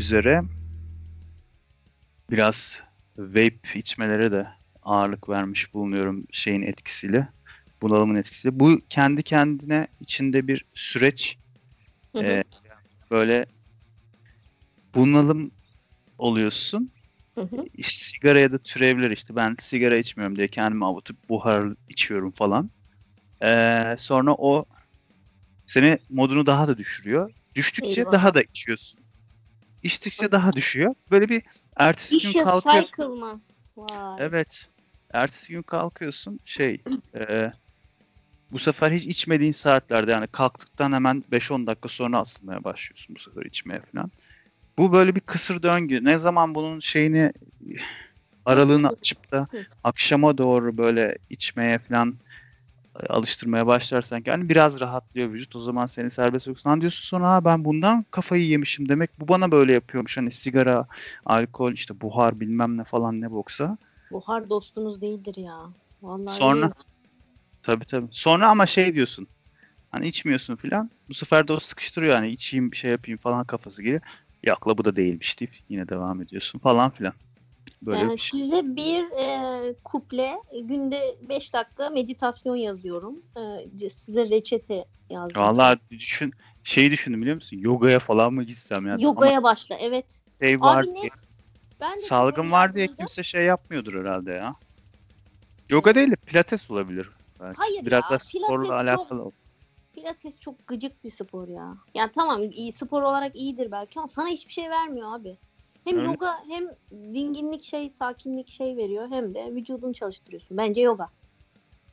Üzere 0.01 0.41
biraz 2.31 2.79
vape 3.17 3.79
içmelere 3.79 4.31
de 4.31 4.47
ağırlık 4.81 5.29
vermiş 5.29 5.73
bulunuyorum 5.73 6.25
şeyin 6.31 6.61
etkisiyle. 6.61 7.27
Bunalımın 7.81 8.15
etkisiyle. 8.15 8.59
Bu 8.59 8.81
kendi 8.89 9.23
kendine 9.23 9.87
içinde 9.99 10.47
bir 10.47 10.65
süreç. 10.73 11.37
Hı 12.15 12.19
hı. 12.19 12.23
Ee, 12.23 12.43
böyle 13.11 13.45
bunalım 14.95 15.51
oluyorsun. 16.17 16.91
Hı 17.35 17.41
hı. 17.41 17.65
Sigaraya 17.83 18.51
da 18.51 18.57
türevler 18.57 19.11
işte. 19.11 19.35
Ben 19.35 19.55
sigara 19.59 19.97
içmiyorum 19.97 20.35
diye 20.35 20.47
kendimi 20.47 20.85
avutup 20.85 21.29
buhar 21.29 21.73
içiyorum 21.87 22.31
falan. 22.31 22.71
Ee, 23.43 23.95
sonra 23.99 24.35
o 24.37 24.65
seni 25.65 25.97
modunu 26.09 26.45
daha 26.45 26.67
da 26.67 26.77
düşürüyor. 26.77 27.33
Düştükçe 27.55 28.01
Eyvah. 28.01 28.11
daha 28.11 28.33
da 28.33 28.41
içiyorsun. 28.41 29.00
İçtikçe 29.83 30.31
daha 30.31 30.53
düşüyor. 30.53 30.95
Böyle 31.11 31.29
bir 31.29 31.43
ertesi 31.77 32.11
gün 32.11 32.29
Vicious 32.29 32.63
kalkıyor. 32.63 32.83
cycle 32.83 33.05
mı? 33.05 33.41
Vay. 33.77 34.25
Evet. 34.25 34.67
Ertesi 35.13 35.53
gün 35.53 35.61
kalkıyorsun 35.61 36.39
şey 36.45 36.83
e, 37.15 37.51
bu 38.51 38.59
sefer 38.59 38.91
hiç 38.91 39.07
içmediğin 39.07 39.51
saatlerde 39.51 40.11
yani 40.11 40.27
kalktıktan 40.27 40.91
hemen 40.91 41.23
5-10 41.31 41.67
dakika 41.67 41.89
sonra 41.89 42.19
asılmaya 42.19 42.63
başlıyorsun 42.63 43.15
bu 43.15 43.19
sefer 43.19 43.45
içmeye 43.45 43.81
falan. 43.93 44.11
Bu 44.77 44.93
böyle 44.93 45.15
bir 45.15 45.19
kısır 45.19 45.63
döngü. 45.63 46.03
Ne 46.05 46.17
zaman 46.17 46.55
bunun 46.55 46.79
şeyini 46.79 47.33
aralığını 48.45 48.89
açıp 48.89 49.31
da 49.31 49.47
akşama 49.83 50.37
doğru 50.37 50.77
böyle 50.77 51.17
içmeye 51.29 51.79
falan 51.79 52.19
alıştırmaya 53.09 53.67
başlarsan 53.67 54.21
ki 54.21 54.31
hani 54.31 54.49
biraz 54.49 54.79
rahatlıyor 54.79 55.31
vücut. 55.31 55.55
O 55.55 55.61
zaman 55.61 55.85
seni 55.85 56.11
serbest 56.11 56.47
bırakıyorsun. 56.47 56.81
Diyorsun 56.81 57.03
sonra 57.03 57.29
ha 57.29 57.45
ben 57.45 57.65
bundan 57.65 58.05
kafayı 58.11 58.45
yemişim 58.45 58.89
demek. 58.89 59.19
Bu 59.19 59.27
bana 59.27 59.51
böyle 59.51 59.73
yapıyormuş. 59.73 60.17
Hani 60.17 60.31
sigara, 60.31 60.87
alkol, 61.25 61.73
işte 61.73 62.01
buhar 62.01 62.39
bilmem 62.39 62.77
ne 62.77 62.83
falan 62.83 63.21
ne 63.21 63.31
boksa. 63.31 63.77
Buhar 64.11 64.49
dostunuz 64.49 65.01
değildir 65.01 65.35
ya. 65.37 65.69
Vallahi 66.01 66.35
Sonra- 66.35 66.65
öyle. 66.65 66.73
Tabii 67.63 67.85
tabii. 67.85 68.07
Sonra 68.11 68.49
ama 68.49 68.65
şey 68.65 68.95
diyorsun. 68.95 69.27
Hani 69.91 70.07
içmiyorsun 70.07 70.55
filan. 70.55 70.89
Bu 71.09 71.13
sefer 71.13 71.47
de 71.47 71.53
o 71.53 71.59
sıkıştırıyor 71.59 72.15
hani 72.15 72.29
içeyim 72.29 72.71
bir 72.71 72.77
şey 72.77 72.91
yapayım 72.91 73.17
falan 73.17 73.45
kafası 73.45 73.83
geliyor. 73.83 74.01
Yok 74.43 74.67
la 74.67 74.77
bu 74.77 74.85
da 74.85 74.95
değilmiş 74.95 75.39
deyip 75.39 75.55
yine 75.69 75.89
devam 75.89 76.21
ediyorsun 76.21 76.59
falan 76.59 76.89
filan. 76.91 77.13
Böyle 77.81 78.05
Ee, 78.05 78.09
bir 78.09 78.17
şey. 78.17 78.39
Size 78.39 78.75
bir 78.75 79.03
e, 79.11 79.75
kuple 79.83 80.33
günde 80.63 81.17
5 81.21 81.53
dakika 81.53 81.89
meditasyon 81.89 82.55
yazıyorum. 82.55 83.23
Ee, 83.37 83.89
size 83.89 84.29
reçete 84.29 84.85
yazdım. 85.09 85.41
Vallahi 85.41 85.79
düşün 85.89 86.31
şeyi 86.63 86.91
düşündüm 86.91 87.21
biliyor 87.21 87.35
musun? 87.35 87.57
Yogaya 87.57 87.99
falan 87.99 88.33
mı 88.33 88.43
gitsem 88.43 88.87
ya? 88.87 88.95
Yogaya 88.99 89.43
başla 89.43 89.75
evet. 89.75 90.21
Ama 90.27 90.35
şey 90.47 90.61
var 90.61 90.83
Abi 90.83 90.95
diye. 90.95 91.09
Ben 91.81 91.95
de 91.95 92.01
salgın 92.01 92.51
var 92.51 92.75
diye 92.75 92.87
kimse 92.87 93.23
şey 93.23 93.43
yapmıyordur 93.43 93.93
herhalde 93.93 94.31
ya. 94.31 94.55
Yoga 95.69 95.95
değil 95.95 96.11
de 96.11 96.15
pilates 96.15 96.71
olabilir. 96.71 97.09
Belki. 97.39 97.57
Hayır 97.57 97.85
Biraz 97.85 98.03
ya, 98.03 98.09
da 98.09 98.19
sporla 98.19 98.63
pilates 98.63 98.91
çok- 98.91 99.11
alakalı. 99.11 99.31
Pilates 99.93 100.39
çok 100.39 100.67
gıcık 100.67 101.03
bir 101.03 101.11
spor 101.11 101.47
ya. 101.47 101.77
Yani 101.93 102.11
tamam 102.11 102.43
iyi 102.43 102.71
spor 102.71 103.01
olarak 103.01 103.35
iyidir 103.35 103.71
belki 103.71 103.99
ama 103.99 104.07
sana 104.07 104.27
hiçbir 104.27 104.51
şey 104.51 104.69
vermiyor 104.69 105.15
abi. 105.15 105.37
Hem 105.83 105.97
Öyle. 105.97 106.07
yoga 106.07 106.37
hem 106.49 106.63
dinginlik 107.13 107.63
şey, 107.63 107.89
sakinlik 107.89 108.49
şey 108.49 108.77
veriyor 108.77 109.07
hem 109.09 109.33
de 109.33 109.55
vücudunu 109.55 109.93
çalıştırıyorsun. 109.93 110.57
Bence 110.57 110.81
yoga. 110.81 111.09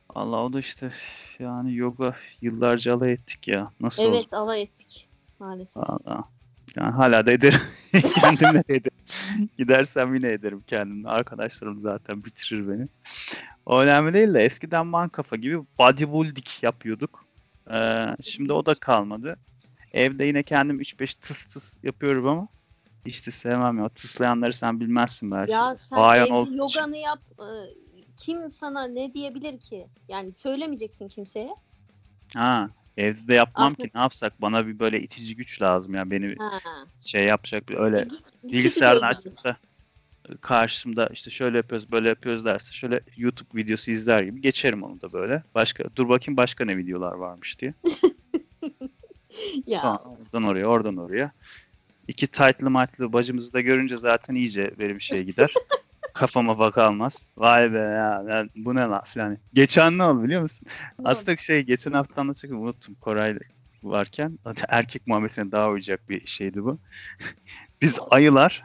Allah 0.09 0.45
o 0.45 0.53
da 0.53 0.59
işte 0.59 0.91
yani 1.39 1.75
yoga 1.75 2.15
yıllarca 2.41 2.95
alay 2.95 3.11
ettik 3.11 3.47
ya. 3.47 3.71
Nasıl 3.79 4.03
oldu? 4.03 4.15
Evet 4.15 4.33
alay 4.33 4.61
ettik 4.61 5.07
maalesef. 5.39 5.83
Valla. 5.83 6.23
Yani 6.75 6.91
hala 6.91 7.25
da 7.25 7.31
ederim. 7.31 7.59
Kendimle 8.21 8.63
de 8.67 8.75
ederim. 8.75 8.97
Gidersem 9.57 10.15
yine 10.15 10.31
ederim 10.31 10.63
kendimle. 10.67 11.09
Arkadaşlarım 11.09 11.81
zaten 11.81 12.23
bitirir 12.25 12.69
beni. 12.69 12.87
O 13.65 13.79
önemli 13.79 14.13
değil 14.13 14.33
de 14.33 14.43
eskiden 14.43 14.87
man 14.87 15.09
kafa 15.09 15.35
gibi 15.35 15.59
bodybuilding 15.79 16.47
yapıyorduk. 16.61 17.25
Ee, 17.71 18.05
şimdi 18.21 18.53
o 18.53 18.65
da 18.65 18.75
kalmadı. 18.75 19.37
Evde 19.93 20.25
yine 20.25 20.43
kendim 20.43 20.81
3-5 20.81 21.19
tıs 21.19 21.45
tıs 21.45 21.73
yapıyorum 21.83 22.27
ama 22.27 22.47
hiç 23.05 23.27
de 23.27 23.31
sevmem 23.31 23.77
ya. 23.77 23.89
Tıslayanları 23.89 24.53
sen 24.53 24.79
bilmezsin 24.79 25.31
belki. 25.31 25.51
Ya 25.51 25.75
sen 25.75 25.99
Bayan 25.99 26.25
için. 26.43 26.53
yoganı 26.57 26.97
yap. 26.97 27.19
e, 27.39 27.47
Kim 28.17 28.51
sana 28.51 28.87
ne 28.87 29.13
diyebilir 29.13 29.59
ki? 29.59 29.87
Yani 30.07 30.33
söylemeyeceksin 30.33 31.07
kimseye. 31.07 31.55
Ha, 32.33 32.69
evde 32.97 33.27
de 33.27 33.33
yapmam 33.33 33.71
Artık- 33.71 33.85
ki 33.85 33.91
ne 33.95 34.01
yapsak? 34.01 34.41
Bana 34.41 34.67
bir 34.67 34.79
böyle 34.79 35.01
itici 35.01 35.35
güç 35.35 35.61
lazım 35.61 35.93
ya. 35.93 36.11
Beni 36.11 36.35
Ha. 36.35 36.51
şey 37.05 37.23
yapacak 37.25 37.69
bir 37.69 37.77
öyle 37.77 38.07
yoga. 38.43 39.07
açıp 39.07 39.43
da 39.43 39.57
karşımda 40.41 41.07
işte 41.07 41.31
şöyle 41.31 41.57
yapıyoruz 41.57 41.91
böyle 41.91 42.09
yapıyoruz 42.09 42.45
derse 42.45 42.73
şöyle 42.73 42.99
YouTube 43.17 43.59
videosu 43.59 43.91
izler 43.91 44.23
gibi 44.23 44.41
geçerim 44.41 44.83
onu 44.83 45.01
da 45.01 45.13
böyle. 45.13 45.43
Başka 45.55 45.83
dur 45.95 46.09
bakayım 46.09 46.37
başka 46.37 46.65
ne 46.65 46.77
videolar 46.77 47.11
varmış 47.13 47.59
diye. 47.59 47.73
Ya. 49.65 49.79
Sonra 49.79 49.97
oradan 50.03 50.43
oraya 50.43 50.65
oradan 50.65 50.97
oraya. 50.97 51.31
İki 52.09 52.27
tight'lı 52.27 52.71
might'lı 52.71 53.13
bacımızı 53.13 53.53
da 53.53 53.61
görünce 53.61 53.97
zaten 53.97 54.35
iyice 54.35 54.71
benim 54.79 55.01
şey 55.01 55.23
gider. 55.23 55.53
Kafama 56.13 56.59
bak 56.59 56.77
almaz. 56.77 57.29
Vay 57.37 57.73
be 57.73 57.79
ya 57.79 58.23
ben- 58.27 58.49
bu 58.55 58.75
ne 58.75 58.81
lan 58.81 59.03
falan. 59.05 59.37
Geçen 59.53 59.97
ne 59.97 60.03
oldu 60.03 60.23
biliyor 60.23 60.41
musun? 60.41 60.67
Aslında 61.03 61.37
şey 61.37 61.61
geçen 61.61 61.91
hafta 61.91 62.21
anlatacaktım 62.21 62.61
unuttum 62.61 62.95
Koray 62.95 63.39
varken 63.83 64.39
erkek 64.67 65.07
muhabbetine 65.07 65.51
daha 65.51 65.69
uyacak 65.69 66.09
bir 66.09 66.27
şeydi 66.27 66.63
bu. 66.63 66.79
biz 67.81 67.99
ayılar 68.11 68.63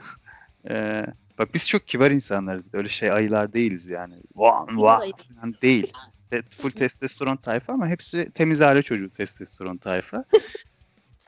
e, 0.71 1.07
bak 1.39 1.55
biz 1.55 1.69
çok 1.69 1.89
kibar 1.89 2.11
insanlarız. 2.11 2.65
Öyle 2.73 2.89
şey 2.89 3.11
ayılar 3.11 3.53
değiliz 3.53 3.87
yani. 3.87 4.15
Van 4.35 4.81
van 4.83 5.13
falan 5.29 5.55
değil. 5.63 5.93
Full 6.51 6.71
testosteron 6.71 7.37
tayfa 7.37 7.73
ama 7.73 7.89
hepsi 7.89 8.31
temiz 8.35 8.61
aile 8.61 8.83
çocuğu 8.83 9.11
testosteron 9.11 9.77
tayfa. 9.77 10.25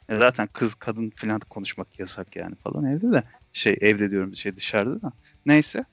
E, 0.08 0.18
zaten 0.18 0.48
kız 0.52 0.74
kadın 0.74 1.10
falan 1.16 1.40
konuşmak 1.40 1.98
yasak 1.98 2.36
yani 2.36 2.54
falan 2.54 2.84
evde 2.84 3.12
de. 3.12 3.24
Şey 3.52 3.78
evde 3.80 4.10
diyorum 4.10 4.34
şey 4.34 4.56
dışarıda 4.56 5.02
da. 5.02 5.12
Neyse. 5.46 5.84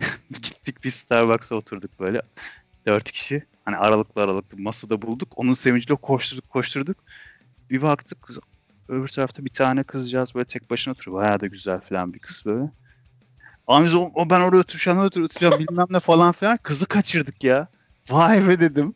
Gittik 0.30 0.84
bir 0.84 0.90
Starbucks'a 0.90 1.56
oturduk 1.56 2.00
böyle. 2.00 2.22
Dört 2.86 3.12
kişi. 3.12 3.46
Hani 3.64 3.76
aralıklı 3.76 4.22
aralıklı 4.22 4.58
masada 4.58 5.02
bulduk. 5.02 5.32
Onun 5.36 5.54
sevinciyle 5.54 5.96
koşturduk 5.96 6.48
koşturduk. 6.48 6.96
Bir 7.70 7.82
baktık 7.82 8.28
öbür 8.88 9.08
tarafta 9.08 9.44
bir 9.44 9.50
tane 9.50 9.82
kızcağız 9.82 10.34
böyle 10.34 10.44
tek 10.44 10.70
başına 10.70 10.92
oturuyor. 10.92 11.22
Bayağı 11.22 11.40
da 11.40 11.46
güzel 11.46 11.80
falan 11.80 12.14
bir 12.14 12.18
kız 12.18 12.42
böyle. 12.46 12.70
Abi 13.66 13.84
biz 13.86 13.94
o, 13.94 14.10
o 14.14 14.30
ben 14.30 14.40
oraya 14.40 14.58
oturacağım, 14.58 14.98
oraya 14.98 15.06
oturacağım 15.06 15.58
bilmem 15.58 15.86
ne 15.90 16.00
falan 16.00 16.32
filan. 16.32 16.56
Kızı 16.56 16.86
kaçırdık 16.86 17.44
ya. 17.44 17.68
Vay 18.10 18.48
be 18.48 18.60
dedim. 18.60 18.94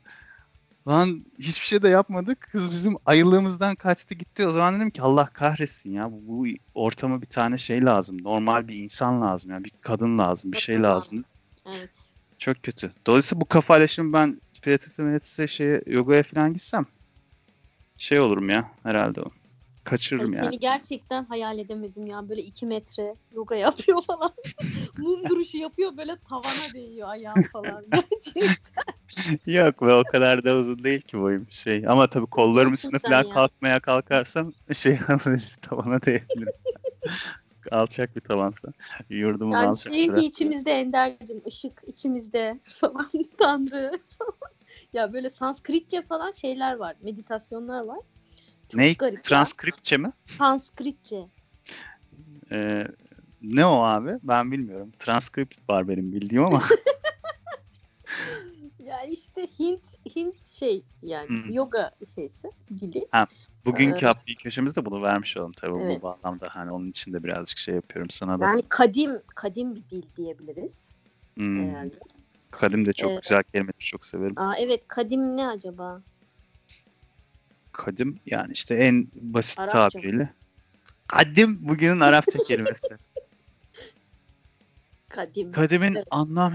Lan 0.88 1.24
hiçbir 1.38 1.66
şey 1.66 1.82
de 1.82 1.88
yapmadık. 1.88 2.48
Kız 2.52 2.70
bizim 2.70 2.96
ayılığımızdan 3.06 3.74
kaçtı 3.74 4.14
gitti. 4.14 4.46
O 4.46 4.50
zaman 4.50 4.76
dedim 4.76 4.90
ki 4.90 5.02
Allah 5.02 5.26
kahretsin 5.26 5.92
ya. 5.92 6.12
Bu, 6.12 6.20
bu 6.28 6.46
ortama 6.74 7.22
bir 7.22 7.26
tane 7.26 7.58
şey 7.58 7.84
lazım. 7.84 8.24
Normal 8.24 8.68
bir 8.68 8.76
insan 8.76 9.22
lazım. 9.22 9.50
Yani 9.50 9.64
bir 9.64 9.72
kadın 9.80 10.18
lazım. 10.18 10.52
Bir 10.52 10.58
şey 10.58 10.82
lazım. 10.82 11.24
Evet. 11.66 11.90
Çok 12.38 12.62
kötü. 12.62 12.92
Dolayısıyla 13.06 13.40
bu 13.40 13.44
kafayla 13.44 13.86
şimdi 13.86 14.12
ben 14.12 14.40
pilatese, 14.62 15.02
pilatese 15.02 15.48
şeye, 15.48 15.82
yogaya 15.86 16.22
falan 16.22 16.52
gitsem 16.52 16.86
şey 17.96 18.20
olurum 18.20 18.48
ya 18.48 18.70
herhalde 18.82 19.20
o. 19.20 19.30
Kaçırırım 19.84 20.32
Ay, 20.32 20.38
yani. 20.38 20.46
Seni 20.46 20.58
gerçekten 20.58 21.24
hayal 21.24 21.58
edemedim 21.58 22.06
ya. 22.06 22.28
Böyle 22.28 22.42
iki 22.42 22.66
metre 22.66 23.16
yoga 23.32 23.54
yapıyor 23.54 24.02
falan. 24.02 24.32
Mum 24.98 25.28
duruşu 25.28 25.58
yapıyor 25.58 25.96
böyle 25.96 26.16
tavana 26.16 26.74
değiyor 26.74 27.08
ayağım 27.08 27.42
falan. 27.42 27.84
Gerçekten. 27.92 28.84
Yok 29.46 29.82
be 29.82 29.94
o 29.94 30.04
kadar 30.04 30.44
da 30.44 30.56
uzun 30.56 30.84
değil 30.84 31.00
ki 31.00 31.20
boyum 31.20 31.46
şey. 31.50 31.84
Ama 31.88 32.10
tabii 32.10 32.26
kollarım 32.26 32.72
üstüne 32.72 32.98
falan 32.98 33.24
ya. 33.24 33.34
kalkmaya 33.34 33.80
kalkarsam 33.80 34.52
şey 34.72 34.98
tavana 35.62 36.02
değebilirim. 36.02 36.52
Alçak 37.70 38.16
bir 38.16 38.20
tavansa. 38.20 38.68
Yurdumun 39.10 39.52
Yani 39.52 39.66
alçak. 39.66 39.94
sevgi 39.94 40.08
biraz. 40.08 40.24
içimizde 40.24 40.72
Ender'cim. 40.72 41.42
ışık 41.46 41.82
içimizde 41.86 42.60
falan. 42.64 43.08
Tanrı. 43.38 43.98
Ya 44.92 45.12
böyle 45.12 45.30
Sanskritçe 45.30 46.02
falan 46.02 46.32
şeyler 46.32 46.76
var. 46.76 46.96
Meditasyonlar 47.00 47.84
var. 47.84 48.00
Çok 48.72 48.80
Ne? 48.80 48.92
garip 48.92 49.16
ya. 49.16 49.22
Transkripçe 49.22 49.96
mi? 49.96 50.12
Sanskritçe. 50.26 51.28
Ee, 52.52 52.86
ne 53.42 53.66
o 53.66 53.82
abi? 53.82 54.18
Ben 54.22 54.52
bilmiyorum. 54.52 54.92
Transkript 54.98 55.70
var 55.70 55.88
benim 55.88 56.12
bildiğim 56.12 56.44
ama. 56.44 56.62
Ya 58.78 59.02
işte 59.02 59.46
Hint 59.58 59.88
Hint 60.16 60.42
şey 60.44 60.84
yani 61.02 61.28
Hmm. 61.28 61.52
yoga 61.52 61.90
şeysi 62.14 62.52
dili. 62.80 63.08
Bugünkü 63.64 63.90
Evet. 63.92 64.02
hafta 64.02 64.34
köşemizde 64.42 64.84
bunu 64.84 65.02
vermiş 65.02 65.36
olalım 65.36 65.52
tabii 65.52 65.82
Evet. 65.82 65.98
bu 65.98 66.02
bağlamda. 66.02 66.48
Hani 66.50 66.70
onun 66.72 66.88
için 66.90 67.12
de 67.12 67.24
birazcık 67.24 67.58
şey 67.58 67.74
yapıyorum 67.74 68.10
sana 68.10 68.40
da. 68.40 68.44
Yani 68.44 68.62
kadim 68.68 69.22
kadim 69.26 69.74
bir 69.74 69.88
dil 69.90 70.02
diyebiliriz 70.16 70.92
Hmm, 71.36 71.68
herhalde. 71.68 71.98
Kadim 72.50 72.86
de 72.86 72.92
çok 72.92 73.10
Evet. 73.10 73.22
güzel 73.22 73.42
kelimedir. 73.42 73.74
Çok 73.84 74.04
severim. 74.06 74.38
Aa 74.38 74.54
evet 74.58 74.88
kadim 74.88 75.36
ne 75.36 75.48
acaba? 75.48 76.02
Kadim 77.72 78.20
yani 78.26 78.52
işte 78.52 78.74
en 78.74 79.08
basit 79.14 79.58
Arapça. 79.58 79.88
tabiriyle. 79.88 80.34
Kadim 81.06 81.68
bugünün 81.68 82.00
Arapça 82.00 82.42
kelimesi. 82.48 82.96
Kadim. 85.08 85.52
Kadimin 85.52 85.94
Evet. 85.94 86.06
anlam 86.10 86.54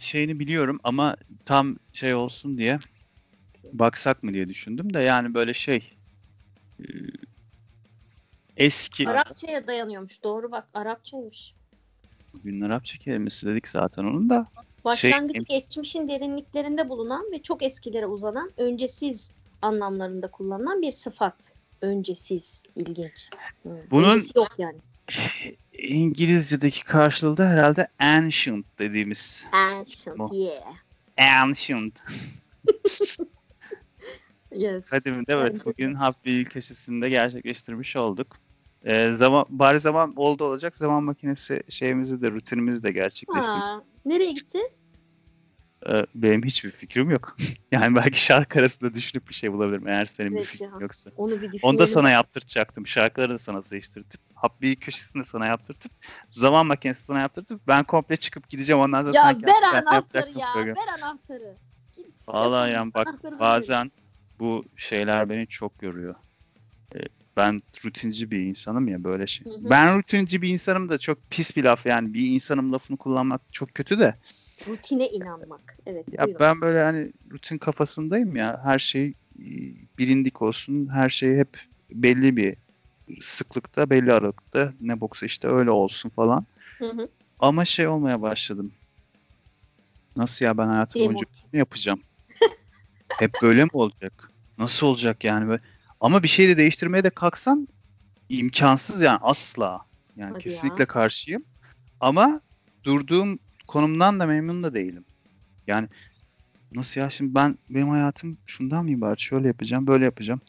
şeyini 0.00 0.38
biliyorum 0.38 0.80
ama 0.84 1.16
tam 1.44 1.76
şey 1.92 2.14
olsun 2.14 2.58
diye 2.58 2.78
baksak 3.72 4.22
mı 4.22 4.32
diye 4.34 4.48
düşündüm 4.48 4.94
de 4.94 5.00
yani 5.00 5.34
böyle 5.34 5.54
şey 5.54 5.90
e, 6.80 6.84
eski 8.56 9.08
Arapçaya 9.08 9.66
dayanıyormuş. 9.66 10.22
Doğru 10.24 10.50
bak 10.52 10.68
Arapçaymış. 10.74 11.54
bugünün 12.34 12.60
Arapça 12.60 12.98
kelimesi 12.98 13.46
dedik 13.46 13.68
zaten 13.68 14.04
onun 14.04 14.30
da 14.30 14.46
Başlangıç 14.84 15.48
geçmişin 15.48 16.08
derinliklerinde 16.08 16.88
bulunan 16.88 17.32
ve 17.32 17.42
çok 17.42 17.62
eskilere 17.62 18.06
uzanan 18.06 18.52
öncesiz 18.56 19.32
anlamlarında 19.64 20.30
kullanılan 20.30 20.82
bir 20.82 20.92
sıfat. 20.92 21.52
Öncesiz. 21.80 22.62
İlginç. 22.76 23.30
Hı. 23.62 23.82
Bunun- 23.90 24.08
Öncesi 24.08 24.38
yok 24.38 24.48
yani. 24.58 24.78
İngilizce'deki 25.72 26.84
karşılığı 26.84 27.36
da 27.36 27.48
herhalde 27.48 27.88
ancient 27.98 28.66
dediğimiz 28.78 29.44
Ancient. 29.52 30.18
Bu. 30.18 30.34
Yeah. 30.34 31.42
ancient. 31.42 32.00
Yes. 34.54 34.86
Kadiminde 34.90 35.32
evet 35.32 35.64
bugün 35.64 35.94
hap 35.94 36.24
bilgi 36.24 36.44
köşesinde 36.50 37.08
gerçekleştirmiş 37.08 37.96
olduk. 37.96 38.36
Ee, 38.84 39.12
zaman 39.14 39.44
bari 39.48 39.80
zaman 39.80 40.12
oldu 40.16 40.44
olacak 40.44 40.76
zaman 40.76 41.02
makinesi 41.02 41.62
şeyimizi 41.68 42.22
de 42.22 42.30
rutinimizi 42.30 42.82
de 42.82 42.92
gerçekleştirdik. 42.92 43.62
Ha, 43.62 43.82
nereye 44.04 44.32
gideceğiz? 44.32 44.83
Ee, 45.88 46.06
benim 46.14 46.44
hiçbir 46.44 46.70
fikrim 46.70 47.10
yok. 47.10 47.36
yani 47.72 47.96
belki 47.96 48.24
şarkı 48.24 48.58
arasında 48.58 48.94
düşünüp 48.94 49.28
bir 49.28 49.34
şey 49.34 49.52
bulabilirim 49.52 49.88
eğer 49.88 50.06
senin 50.06 50.30
bir 50.30 50.36
Evet 50.36 50.46
fikrin 50.46 50.66
ya. 50.66 50.72
yoksa. 50.80 51.10
Onu 51.16 51.42
bir. 51.42 51.60
Onu 51.62 51.78
da 51.78 51.86
sana 51.86 52.10
yaptıracaktım. 52.10 52.86
Şarkıları 52.86 53.34
da 53.34 53.38
sana 53.38 53.62
seçtirtip, 53.62 54.20
bir 54.60 54.76
köşesini 54.76 55.22
de 55.22 55.26
sana 55.26 55.46
yaptırtıp, 55.46 55.92
zaman 56.30 56.66
makinesi 56.66 57.04
sana 57.04 57.20
yaptırtıp 57.20 57.60
ben 57.68 57.84
komple 57.84 58.16
çıkıp 58.16 58.48
gideceğim 58.48 58.82
ondan 58.82 59.02
sonra 59.02 59.14
Ya 59.14 59.22
sanki 59.22 59.46
ver 59.46 59.62
anahtarı 59.62 60.38
ya. 60.38 60.52
program. 60.52 60.76
Ver 60.76 60.88
anahtarı. 60.98 61.56
Git, 61.96 62.06
Vallahi 62.28 62.72
yani 62.72 62.94
bak 62.94 63.08
Anahtarı 63.08 63.38
bazen 63.38 63.92
bu 64.40 64.64
şeyler 64.76 65.28
beni 65.28 65.46
çok 65.46 65.82
yoruyor. 65.82 66.14
Ee, 66.94 66.98
Ben 67.36 67.62
rutinci 67.84 68.30
bir 68.30 68.38
insanım 68.40 68.88
ya 68.88 69.04
böyle 69.04 69.26
şey. 69.26 69.46
Hı 69.46 69.50
hı. 69.50 69.70
Ben 69.70 69.98
rutinci 69.98 70.42
bir 70.42 70.48
insanım 70.48 70.88
da 70.88 70.98
çok 70.98 71.30
pis 71.30 71.56
bir 71.56 71.64
laf 71.64 71.86
yani 71.86 72.14
bir 72.14 72.26
insanım 72.28 72.72
lafını 72.72 72.96
kullanmak 72.96 73.40
çok 73.52 73.74
kötü 73.74 73.98
de. 73.98 74.14
Rutine 74.66 75.08
inanmak. 75.08 75.76
Evet. 75.86 76.06
Ya 76.12 76.24
buyurun. 76.24 76.40
ben 76.40 76.60
böyle 76.60 76.82
hani 76.82 77.12
rutin 77.30 77.58
kafasındayım 77.58 78.36
ya. 78.36 78.60
Her 78.64 78.78
şey 78.78 79.06
e, 79.38 79.44
bilindik 79.98 80.42
olsun. 80.42 80.88
Her 80.92 81.10
şey 81.10 81.36
hep 81.36 81.60
belli 81.90 82.36
bir 82.36 82.56
sıklıkta, 83.20 83.90
belli 83.90 84.12
aralıkta 84.12 84.72
ne 84.80 85.00
boksa 85.00 85.26
işte 85.26 85.48
öyle 85.48 85.70
olsun 85.70 86.08
falan. 86.08 86.46
Hı 86.78 86.90
hı. 86.90 87.08
Ama 87.38 87.64
şey 87.64 87.86
olmaya 87.86 88.22
başladım. 88.22 88.72
Nasıl 90.16 90.44
ya 90.44 90.58
ben 90.58 90.66
hayatım 90.66 91.00
boyunca 91.06 91.26
ne 91.52 91.58
yapacağım? 91.58 92.02
Hep 93.18 93.30
böyle 93.42 93.64
mi 93.64 93.70
olacak? 93.72 94.30
Nasıl 94.58 94.86
olacak 94.86 95.24
yani? 95.24 95.48
Böyle- 95.48 95.62
Ama 96.00 96.22
bir 96.22 96.28
şey 96.28 96.48
de 96.48 96.56
değiştirmeye 96.56 97.04
de 97.04 97.10
kalksan 97.10 97.68
imkansız 98.28 99.02
yani 99.02 99.18
asla. 99.22 99.80
Yani 100.16 100.32
Hadi 100.32 100.42
kesinlikle 100.42 100.82
ya. 100.82 100.86
karşıyım. 100.86 101.44
Ama 102.00 102.40
durduğum 102.84 103.38
konumdan 103.66 104.20
da 104.20 104.26
memnun 104.26 104.62
da 104.62 104.74
değilim. 104.74 105.04
Yani 105.66 105.88
nasıl 106.74 107.00
ya 107.00 107.10
şimdi 107.10 107.34
ben 107.34 107.58
benim 107.70 107.88
hayatım 107.88 108.38
şundan 108.46 108.84
mı 108.84 108.90
ibaret? 108.90 109.18
Şöyle 109.18 109.48
yapacağım, 109.48 109.86
böyle 109.86 110.04
yapacağım. 110.04 110.40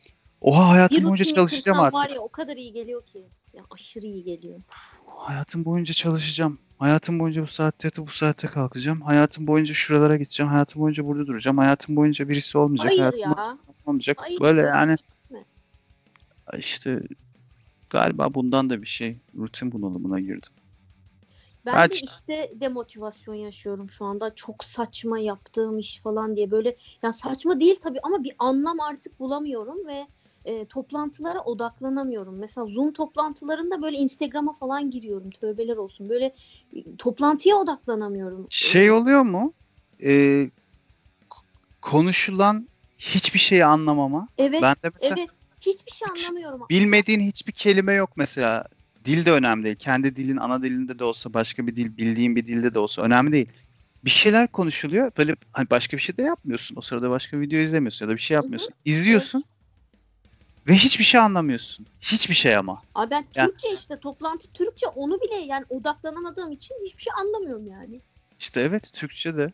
Oha 0.41 0.69
hayatım 0.69 0.97
Bir 0.97 1.04
boyunca 1.04 1.25
çalışacağım 1.25 1.80
artık. 1.80 1.93
var 1.93 2.10
ya 2.10 2.19
o 2.19 2.28
kadar 2.28 2.58
iyi 2.58 2.73
geliyor 2.73 3.06
ki. 3.06 3.23
Ya 3.54 3.63
aşırı 3.71 4.06
iyi 4.06 4.23
geliyor. 4.23 4.60
Hayatım 5.06 5.65
boyunca 5.65 5.93
çalışacağım. 5.93 6.60
Hayatım 6.80 7.19
boyunca 7.19 7.43
bu 7.43 7.47
saatte 7.47 7.88
yatıp 7.88 8.08
bu 8.08 8.12
saatte 8.12 8.47
kalkacağım. 8.47 9.01
Hayatım 9.01 9.47
boyunca 9.47 9.73
şuralara 9.73 10.17
gideceğim. 10.17 10.51
Hayatım 10.51 10.82
boyunca 10.82 11.06
burada 11.06 11.28
duracağım. 11.28 11.58
Hayatım 11.58 11.95
boyunca 11.95 12.30
birisi 12.30 12.58
olmayacak. 12.58 12.88
Hayır 12.88 12.99
hayatım 12.99 13.21
ya. 13.21 13.58
olmayacak. 13.86 14.17
Hayır 14.19 14.39
Böyle 14.39 14.62
ya, 14.62 14.67
yani 14.67 14.97
işte 16.58 17.01
galiba 17.89 18.34
bundan 18.34 18.69
da 18.69 18.82
bir 18.82 18.88
şey 18.88 19.17
rutin 19.38 19.71
bunalımına 19.71 20.19
girdim. 20.19 20.54
Ben 21.65 21.73
Belki- 21.75 21.91
de 22.01 22.06
işte 22.15 22.51
demotivasyon 22.56 23.36
yaşıyorum 23.36 23.89
şu 23.89 24.06
anda. 24.06 24.36
Çok 24.36 24.63
saçma 24.63 25.19
yaptığım 25.19 25.80
iş 25.80 26.01
falan 26.01 26.36
diye 26.36 26.51
böyle. 26.51 26.75
Ya 27.04 27.13
saçma 27.13 27.60
değil 27.60 27.75
tabii 27.84 27.99
ama 28.04 28.23
bir 28.23 28.36
anlam 28.39 28.80
artık 28.80 29.19
bulamıyorum 29.19 29.88
ve 29.88 30.08
e, 30.45 30.65
toplantılara 30.65 31.41
odaklanamıyorum. 31.41 32.36
Mesela 32.39 32.67
Zoom 32.67 32.93
toplantılarında 32.93 33.82
böyle 33.82 33.97
Instagram'a 33.97 34.54
falan 34.54 34.89
giriyorum. 34.89 35.30
Tövbeler 35.32 35.78
olsun. 35.78 36.10
Böyle 36.10 36.25
e, 36.73 36.95
toplantıya 36.97 37.56
odaklanamıyorum. 37.56 38.47
Şey 38.49 38.91
oluyor 38.91 39.21
mu? 39.21 39.54
Ee, 40.04 40.49
konuşulan 41.82 42.69
hiçbir 42.99 43.39
şeyi 43.39 43.65
anlamama. 43.65 44.28
Evet, 44.38 44.62
Ben 44.62 44.75
de 44.75 44.91
mesela 45.01 45.15
evet. 45.19 45.30
Hiçbir 45.62 45.91
şey 45.91 46.08
anlamıyorum. 46.12 46.62
bilmediğin 46.69 47.19
hiçbir 47.19 47.51
kelime 47.51 47.93
yok 47.93 48.10
mesela. 48.15 48.65
Dil 49.05 49.25
de 49.25 49.31
önemli 49.31 49.65
değil. 49.65 49.75
Kendi 49.75 50.15
dilin 50.15 50.37
ana 50.37 50.63
dilinde 50.63 50.99
de 50.99 51.03
olsa 51.03 51.33
başka 51.33 51.67
bir 51.67 51.75
dil 51.75 51.97
bildiğin 51.97 52.35
bir 52.35 52.47
dilde 52.47 52.73
de 52.73 52.79
olsa 52.79 53.01
önemli 53.01 53.31
değil. 53.31 53.49
Bir 54.05 54.09
şeyler 54.09 54.47
konuşuluyor. 54.47 55.11
Böyle 55.17 55.35
hani 55.53 55.69
başka 55.69 55.97
bir 55.97 56.01
şey 56.01 56.17
de 56.17 56.21
yapmıyorsun. 56.21 56.75
O 56.75 56.81
sırada 56.81 57.09
başka 57.09 57.39
video 57.39 57.59
izlemiyorsun 57.59 58.05
ya 58.05 58.09
da 58.09 58.15
bir 58.15 58.21
şey 58.21 58.35
yapmıyorsun. 58.35 58.73
İzliyorsun 58.85 59.43
ve 60.67 60.73
hiçbir 60.73 61.03
şey 61.03 61.19
anlamıyorsun. 61.19 61.85
Hiçbir 62.01 62.35
şey 62.35 62.55
ama. 62.55 62.81
Abi 62.95 63.11
ben 63.11 63.25
Ya- 63.35 63.47
Türkçe 63.47 63.73
işte 63.73 63.99
toplantı 63.99 64.47
Türkçe 64.47 64.87
onu 64.87 65.21
bile 65.21 65.35
yani 65.35 65.65
odaklanamadığım 65.69 66.51
için 66.51 66.75
hiçbir 66.85 67.01
şey 67.01 67.13
anlamıyorum 67.19 67.67
yani. 67.67 68.01
İşte 68.39 68.61
evet 68.61 68.93
Türkçe 68.93 69.37
de. 69.37 69.53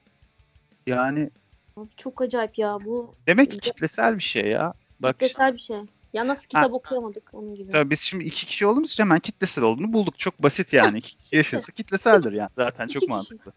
Yani 0.87 1.29
Abi 1.77 1.89
çok 1.97 2.21
acayip 2.21 2.57
ya 2.57 2.77
bu 2.85 3.15
demek 3.27 3.51
ki 3.51 3.59
kitlesel 3.59 4.17
bir 4.17 4.23
şey 4.23 4.45
ya. 4.45 4.73
Bak 4.99 5.15
işte, 5.15 5.27
kitlesel 5.27 5.53
bir 5.53 5.59
şey. 5.59 5.77
Ya 6.13 6.27
nasıl 6.27 6.47
kitap 6.47 6.73
okuyamadık 6.73 7.29
onun 7.33 7.55
gibi. 7.55 7.71
tabii 7.71 7.89
biz 7.89 8.01
şimdi 8.01 8.23
iki 8.23 8.45
kişi 8.45 8.65
olduğumuz 8.65 8.91
için 8.91 9.03
hemen 9.03 9.19
kitlesel 9.19 9.63
olduğunu 9.63 9.93
bulduk. 9.93 10.19
Çok 10.19 10.43
basit 10.43 10.73
yani. 10.73 10.97
İki 10.97 11.17
kişi 11.17 11.35
yaşıyorsa 11.35 11.71
kitleseldir 11.73 12.31
yani. 12.31 12.49
Zaten 12.55 12.87
çok 12.87 13.07
mantıklı. 13.07 13.51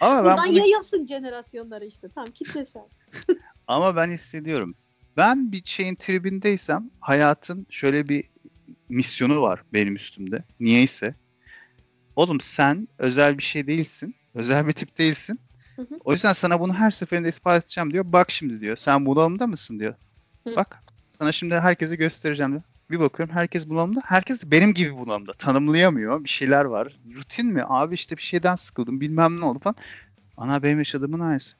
Ama 0.00 0.16
ben 0.16 0.24
Buradan 0.24 0.48
bunu 0.48 0.58
yayılsın 0.58 1.06
jenerasyonlara 1.06 1.84
işte. 1.84 2.08
Tam 2.08 2.24
kitlesel. 2.24 2.82
Ama 3.66 3.96
ben 3.96 4.10
hissediyorum. 4.10 4.74
Ben 5.16 5.52
bir 5.52 5.64
şeyin 5.64 5.94
tribindeysem 5.94 6.90
hayatın 7.00 7.66
şöyle 7.70 8.08
bir 8.08 8.24
misyonu 8.88 9.42
var 9.42 9.62
benim 9.72 9.96
üstümde. 9.96 10.44
Niyeyse. 10.60 11.14
Oğlum 12.16 12.40
sen 12.40 12.88
özel 12.98 13.38
bir 13.38 13.42
şey 13.42 13.66
değilsin. 13.66 14.14
Özel 14.34 14.66
bir 14.66 14.72
tip 14.72 14.98
değilsin. 14.98 15.40
Hı 15.76 15.82
hı. 15.82 15.98
O 16.04 16.12
yüzden 16.12 16.32
sana 16.32 16.60
bunu 16.60 16.74
her 16.74 16.90
seferinde 16.90 17.28
ispat 17.28 17.64
edeceğim 17.64 17.92
diyor. 17.92 18.04
Bak 18.12 18.30
şimdi 18.30 18.60
diyor. 18.60 18.76
Sen 18.76 19.06
bunalımda 19.06 19.46
mısın 19.46 19.78
diyor. 19.80 19.94
Hı. 20.46 20.56
Bak 20.56 20.82
sana 21.20 21.32
şimdi 21.32 21.54
herkese 21.54 21.96
göstereceğim 21.96 22.52
diyor. 22.52 22.62
Bir 22.90 23.00
bakıyorum 23.00 23.34
herkes 23.34 23.68
bunalımda. 23.68 24.00
Herkes 24.04 24.42
de 24.42 24.50
benim 24.50 24.74
gibi 24.74 24.96
bunalımda. 24.96 25.32
Tanımlayamıyor. 25.32 26.24
Bir 26.24 26.28
şeyler 26.28 26.64
var. 26.64 26.96
Rutin 27.16 27.46
mi? 27.46 27.64
Abi 27.68 27.94
işte 27.94 28.16
bir 28.16 28.22
şeyden 28.22 28.56
sıkıldım. 28.56 29.00
Bilmem 29.00 29.40
ne 29.40 29.44
oldu 29.44 29.58
falan. 29.58 29.76
Ana 30.36 30.62
benim 30.62 30.78
yaşadığımın 30.78 31.20
aynısı. 31.20 31.52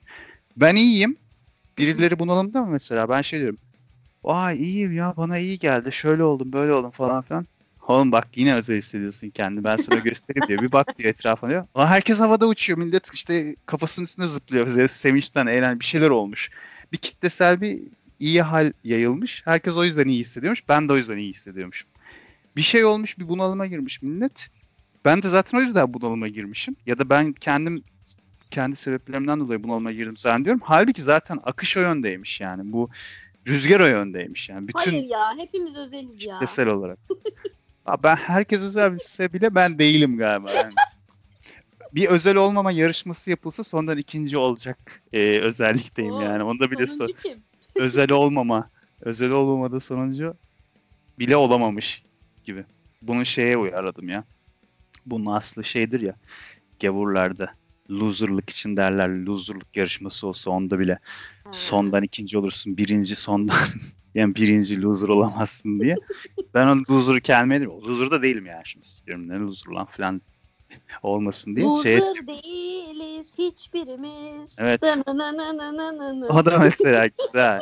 Ben 0.57 0.77
iyiyim. 0.77 1.17
Birileri 1.79 2.19
bunalımda 2.19 2.61
mı 2.63 2.71
mesela? 2.71 3.09
Ben 3.09 3.23
şey 3.23 3.41
diyorum. 3.41 3.59
Vay 4.25 4.57
iyiyim 4.57 4.93
ya 4.93 5.15
bana 5.17 5.39
iyi 5.39 5.59
geldi. 5.59 5.93
Şöyle 5.93 6.25
oldum 6.25 6.53
böyle 6.53 6.73
oldum 6.73 6.91
falan 6.91 7.23
filan. 7.23 7.47
Oğlum 7.89 8.13
bak 8.13 8.29
yine 8.35 8.55
özel 8.55 8.77
hissediyorsun 8.77 9.31
kendini. 9.31 9.65
Ben 9.65 9.77
sana 9.77 9.99
göstereyim 9.99 10.49
diyor. 10.49 10.63
Bir 10.63 10.73
bak 10.73 10.99
diyor 10.99 11.11
etrafına 11.11 11.51
diyor. 11.51 11.67
Aa, 11.75 11.87
herkes 11.87 12.21
havada 12.21 12.47
uçuyor. 12.47 12.79
Millet 12.79 13.15
işte 13.15 13.57
kafasının 13.67 14.07
üstünde 14.07 14.29
zıplıyor. 14.29 14.89
Sevinçten 14.89 15.47
eğlen 15.47 15.81
bir 15.81 15.85
şeyler 15.85 16.11
olmuş. 16.11 16.51
Bir 16.93 16.99
kitlesel 16.99 17.61
bir 17.61 17.81
iyi 18.21 18.43
hal 18.43 18.73
yayılmış. 18.85 19.43
Herkes 19.45 19.77
o 19.77 19.85
yüzden 19.85 20.09
iyi 20.09 20.21
hissediyormuş. 20.21 20.69
Ben 20.69 20.89
de 20.89 20.93
o 20.93 20.97
yüzden 20.97 21.17
iyi 21.17 21.31
hissediyormuşum. 21.31 21.89
Bir 22.57 22.63
şey 22.63 22.85
olmuş 22.85 23.19
bir 23.19 23.29
bunalıma 23.29 23.67
girmiş 23.67 24.03
millet. 24.03 24.49
Ben 25.05 25.23
de 25.23 25.29
zaten 25.29 25.59
o 25.59 25.61
yüzden 25.61 25.95
bunalıma 25.95 26.29
girmişim. 26.29 26.77
Ya 26.87 26.99
da 26.99 27.11
ben 27.11 27.33
kendim 27.33 27.83
kendi 28.51 28.77
sebeplerimden 28.77 29.41
dolayı 29.41 29.63
bunalıma 29.63 29.93
girdim 29.93 30.17
zannediyorum. 30.17 30.61
Halbuki 30.65 31.03
zaten 31.03 31.39
akış 31.45 31.77
o 31.77 31.81
yöndeymiş 31.81 32.41
yani. 32.41 32.73
Bu 32.73 32.91
rüzgar 33.47 33.81
o 33.81 33.87
yöndeymiş 33.87 34.49
yani. 34.49 34.69
Bütün 34.69 34.91
Hayır 34.91 35.05
ya 35.05 35.35
hepimiz 35.39 35.77
özeliz 35.77 36.27
ya. 36.27 36.35
kitlesel 36.35 36.69
olarak. 36.69 36.99
Ben 38.03 38.17
herkes 38.17 38.63
özelse 38.63 39.33
bile 39.33 39.55
ben 39.55 39.79
değilim 39.79 40.17
galiba. 40.19 40.53
Yani. 40.53 40.75
bir 41.95 42.09
özel 42.09 42.37
olmama 42.37 42.73
yarışması 42.73 43.31
yapılsa 43.31 43.65
sondan 43.65 43.99
ikinci 43.99 44.39
olacak 44.39 45.03
e, 45.13 45.39
özellikteyim 45.41 46.13
Oo, 46.15 46.21
yani. 46.21 46.43
Onda 46.43 46.71
bile 46.71 46.83
so- 46.83 46.97
Sonuncu 46.97 47.15
kim? 47.23 47.39
Özel 47.77 48.13
olmama, 48.13 48.71
özel 49.01 49.31
olmamada 49.31 49.81
sonuncu 49.81 50.35
bile 51.19 51.37
olamamış 51.37 52.03
gibi. 52.45 52.65
Bunu 53.03 53.27
şeye 53.27 53.57
uyarladım 53.57 54.09
ya. 54.09 54.25
Bunun 55.07 55.27
aslı 55.27 55.65
şeydir 55.65 56.01
ya. 56.01 56.15
Gavurlarda 56.81 57.55
loserlık 57.91 58.51
için 58.51 58.77
derler. 58.77 59.09
Loserlık 59.09 59.77
yarışması 59.77 60.27
olsa 60.27 60.51
onda 60.51 60.79
bile 60.79 60.99
sondan 61.53 62.03
ikinci 62.03 62.39
olursun. 62.39 62.77
Birinci 62.77 63.17
sondan 63.17 63.57
yani 64.15 64.35
birinci 64.35 64.83
loser 64.83 65.09
olamazsın 65.09 65.81
diye. 65.81 65.97
Ben 66.55 66.67
o 66.67 66.83
loser 66.91 67.21
kelimeyi 67.21 67.65
loser 67.65 68.11
da 68.11 68.23
değilim 68.23 68.47
yani 68.47 68.63
şimdi. 68.65 68.87
Diyorum 69.07 69.29
ne 69.29 69.35
loser 69.39 69.73
lan 69.73 69.87
falan 69.87 70.23
olmasın 71.03 71.57
diye. 71.57 71.67
Loser 71.67 72.01
Şeye, 72.01 72.27
değiliz 72.27 73.35
hiçbirimiz. 73.39 74.57
Evet. 74.61 74.83
O 76.29 76.47
da 76.47 76.59
mesela 76.59 77.07
güzel. 77.07 77.61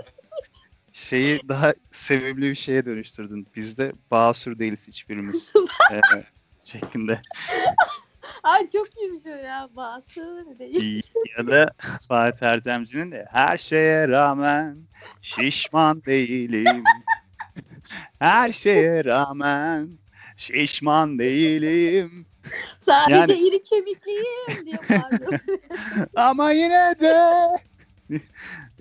Şeyi 0.93 1.41
daha 1.49 1.75
sevimli 1.91 2.51
bir 2.51 2.55
şeye 2.55 2.85
dönüştürdün. 2.85 3.47
Biz 3.57 3.79
de 3.79 3.93
basur 4.11 4.59
değiliz 4.59 4.89
hiçbirimiz. 4.89 5.53
ee, 5.93 6.01
şeklinde. 6.63 7.21
Ay 8.43 8.69
çok 8.69 8.97
iyiymiş 8.97 9.27
o 9.27 9.29
ya. 9.29 9.69
Basur 9.77 10.59
değil. 10.59 11.11
ya 11.39 11.47
da 11.47 11.71
Fatih 12.09 12.47
Erdemci'nin 12.47 13.13
de 13.13 13.27
her 13.31 13.59
şeye 13.59 14.09
rağmen 14.09 14.77
şişman 15.23 16.05
değilim. 16.05 16.85
Her 18.19 18.53
şeye 18.53 19.05
rağmen 19.05 19.89
şişman 20.37 21.19
değilim. 21.19 22.27
Sadece 22.81 23.33
Yani- 23.33 23.49
iri 23.49 23.63
kemikliyim 23.63 24.67
diye 24.67 24.77
bağırıyor. 24.77 25.41
Ama 26.17 26.53
yine 26.53 26.95
de 27.01 27.15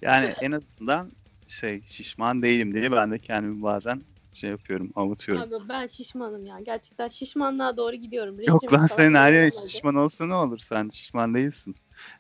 yani 0.01 0.33
en 0.41 0.51
azından 0.51 1.11
şey 1.47 1.81
şişman 1.85 2.41
değilim 2.41 2.73
diye 2.73 2.91
ben 2.91 3.11
de 3.11 3.19
kendimi 3.19 3.63
bazen 3.63 4.01
şey 4.33 4.49
yapıyorum, 4.49 4.91
avutuyorum. 4.95 5.53
Abi 5.53 5.69
ben 5.69 5.87
şişmanım 5.87 6.45
ya. 6.45 6.59
Gerçekten 6.59 7.07
şişmanlığa 7.07 7.77
doğru 7.77 7.95
gidiyorum. 7.95 8.39
Yok 8.39 8.63
Rejim 8.63 8.73
lan 8.73 8.87
falan 8.87 8.87
senin 8.87 9.13
her 9.13 9.31
yapamadım. 9.33 9.69
şişman 9.69 9.95
olsa 9.95 10.25
ne 10.25 10.33
olur? 10.35 10.57
Sen 10.57 10.89
şişman 10.89 11.33
değilsin. 11.35 11.75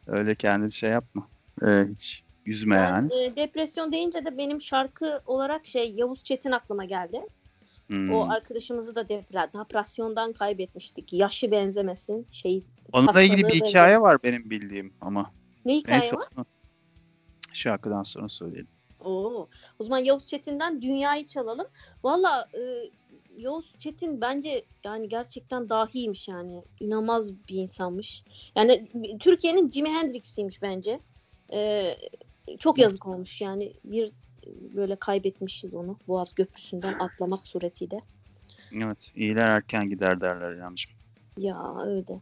Öyle 0.07 0.35
kendini 0.35 0.71
şey 0.71 0.89
yapma. 0.89 1.27
Ee, 1.67 1.83
hiç 1.89 2.23
yüzme 2.45 2.75
Ben, 2.75 2.81
yani. 2.81 3.23
e, 3.23 3.35
depresyon 3.35 3.91
deyince 3.91 4.25
de 4.25 4.37
benim 4.37 4.61
şarkı 4.61 5.21
olarak 5.25 5.67
şey 5.67 5.91
Yavuz 5.91 6.23
Çetin 6.23 6.51
aklıma 6.51 6.85
geldi. 6.85 7.21
Hmm. 7.87 8.13
O 8.13 8.29
arkadaşımızı 8.29 8.95
da 8.95 9.09
depre, 9.09 9.49
depresyondan 9.53 10.33
kaybetmiştik. 10.33 11.13
Yaşı 11.13 11.51
benzemesin. 11.51 12.27
Şey 12.31 12.63
Onunla 12.93 13.21
ilgili 13.21 13.37
bir 13.37 13.43
hastalığı 13.43 13.67
hikaye 13.69 13.85
benzemesin. 13.85 14.05
var 14.05 14.23
benim 14.23 14.49
bildiğim 14.49 14.93
ama. 15.01 15.33
ne 15.65 15.75
hikaye 15.75 15.99
Neyse 15.99 16.15
var? 16.15 16.27
onu 16.37 16.45
şarkıdan 17.53 18.03
sonra 18.03 18.29
söyleyelim. 18.29 18.67
Oo. 18.99 19.47
O 19.79 19.83
zaman 19.83 19.97
Yavuz 19.97 20.27
Çetin'den 20.27 20.81
Dünyayı 20.81 21.27
çalalım. 21.27 21.67
Valla 22.03 22.47
e, 22.53 22.89
Yavuz 23.37 23.73
Çetin 23.79 24.21
bence 24.21 24.65
yani 24.83 25.09
gerçekten 25.09 25.69
dahiymiş 25.69 26.27
yani. 26.27 26.63
İnanılmaz 26.79 27.33
bir 27.47 27.55
insanmış. 27.55 28.23
Yani 28.55 28.87
Türkiye'nin 29.19 29.69
Jimi 29.69 29.89
Hendrix'iymiş 29.89 30.61
bence. 30.61 30.99
E, 31.53 31.93
çok 32.59 32.77
yazık 32.77 33.07
olmuş 33.07 33.41
yani. 33.41 33.73
Bir 33.83 34.11
böyle 34.75 34.95
kaybetmişiz 34.95 35.73
onu 35.73 35.97
Boğaz 36.07 36.33
Köprüsü'nden 36.33 36.93
atlamak 36.99 37.47
suretiyle. 37.47 38.01
Evet. 38.71 39.11
iyiler 39.15 39.47
erken 39.47 39.89
gider 39.89 40.21
derler 40.21 40.53
yancım. 40.53 40.91
Ya 41.37 41.75
öyle. 41.85 42.19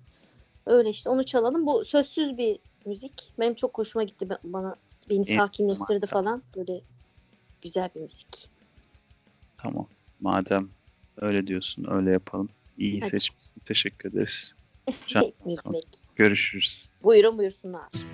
Öyle 0.65 0.89
işte 0.89 1.09
onu 1.09 1.25
çalalım. 1.25 1.65
Bu 1.65 1.85
sözsüz 1.85 2.37
bir 2.37 2.59
müzik. 2.85 3.33
Benim 3.39 3.55
çok 3.55 3.77
hoşuma 3.77 4.03
gitti. 4.03 4.27
Bana 4.43 4.75
beni 5.09 5.25
sakinleştirdi 5.25 6.05
tamam. 6.05 6.25
falan. 6.25 6.43
Böyle 6.55 6.81
güzel 7.61 7.89
bir 7.95 8.01
müzik. 8.01 8.49
Tamam. 9.57 9.87
Madem 10.19 10.69
öyle 11.17 11.47
diyorsun 11.47 11.85
öyle 11.89 12.11
yapalım. 12.11 12.49
İyi 12.77 12.99
Hadi. 12.99 13.09
seçmişsin. 13.09 13.61
Teşekkür 13.65 14.09
ederiz. 14.09 14.55
Görüşürüz. 16.15 16.89
Buyurun 17.03 17.37
buyursunlar. 17.37 18.04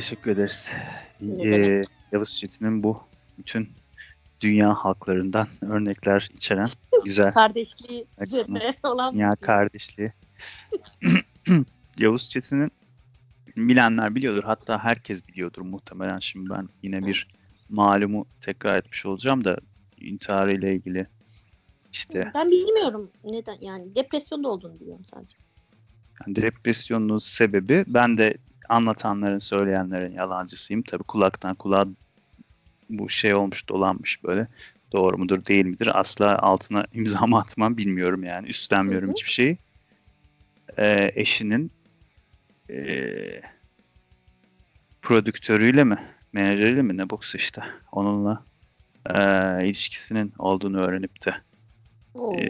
Teşekkür 0.00 0.30
ederiz. 0.30 0.72
Ee. 1.22 1.82
Yavuz 2.12 2.38
Çetin'in 2.38 2.82
bu 2.82 3.02
bütün 3.38 3.68
dünya 4.40 4.74
halklarından 4.74 5.48
örnekler 5.62 6.28
içeren 6.34 6.68
güzel 7.04 7.32
Kardeşliği 7.32 8.06
üzerine 8.20 8.74
olan 8.82 9.14
dünya 9.14 9.30
bir- 9.32 9.46
kardeşliği. 9.46 10.12
Yavuz 11.98 12.28
Çetin'in 12.28 12.70
bilenler 13.56 14.14
biliyordur. 14.14 14.44
Hatta 14.44 14.84
herkes 14.84 15.28
biliyordur 15.28 15.62
muhtemelen. 15.62 16.18
Şimdi 16.18 16.50
ben 16.50 16.68
yine 16.82 17.06
bir 17.06 17.28
malumu 17.68 18.26
tekrar 18.40 18.78
etmiş 18.78 19.06
olacağım 19.06 19.44
da 19.44 19.56
intihar 20.00 20.48
ile 20.48 20.74
ilgili 20.74 21.06
işte 21.92 22.30
Ben 22.34 22.50
bilmiyorum 22.50 23.10
neden 23.24 23.56
yani 23.60 23.94
depresyonda 23.94 24.48
olduğunu 24.48 24.80
biliyorum 24.80 25.04
sadece. 25.04 25.36
Yani 26.26 26.36
depresyonun 26.36 27.18
sebebi 27.18 27.84
ben 27.86 28.18
de 28.18 28.34
anlatanların, 28.70 29.38
söyleyenlerin 29.38 30.12
yalancısıyım. 30.12 30.82
Tabii 30.82 31.04
kulaktan 31.04 31.54
kulağa 31.54 31.86
bu 32.90 33.08
şey 33.08 33.34
olmuş, 33.34 33.68
dolanmış 33.68 34.24
böyle. 34.24 34.46
Doğru 34.92 35.18
mudur, 35.18 35.44
değil 35.44 35.64
midir? 35.66 36.00
Asla 36.00 36.38
altına 36.38 36.84
imzamı 36.92 37.38
atmam 37.38 37.76
bilmiyorum 37.76 38.24
yani. 38.24 38.48
Üstlenmiyorum 38.48 39.08
Hı 39.08 39.10
hı. 39.10 39.14
hiçbir 39.14 39.30
şeyi. 39.30 39.58
Ee, 40.78 41.12
eşinin 41.14 41.70
ee, 42.70 43.40
prodüktörüyle 45.02 45.84
mi, 45.84 45.98
menajeriyle 46.32 46.82
mi 46.82 46.96
ne 46.96 47.10
boksa 47.10 47.38
işte 47.38 47.62
onunla 47.92 48.46
ee, 49.10 49.66
ilişkisinin 49.66 50.32
olduğunu 50.38 50.80
öğrenip 50.80 51.26
de 51.26 51.34
Oo. 52.14 52.34
e, 52.34 52.48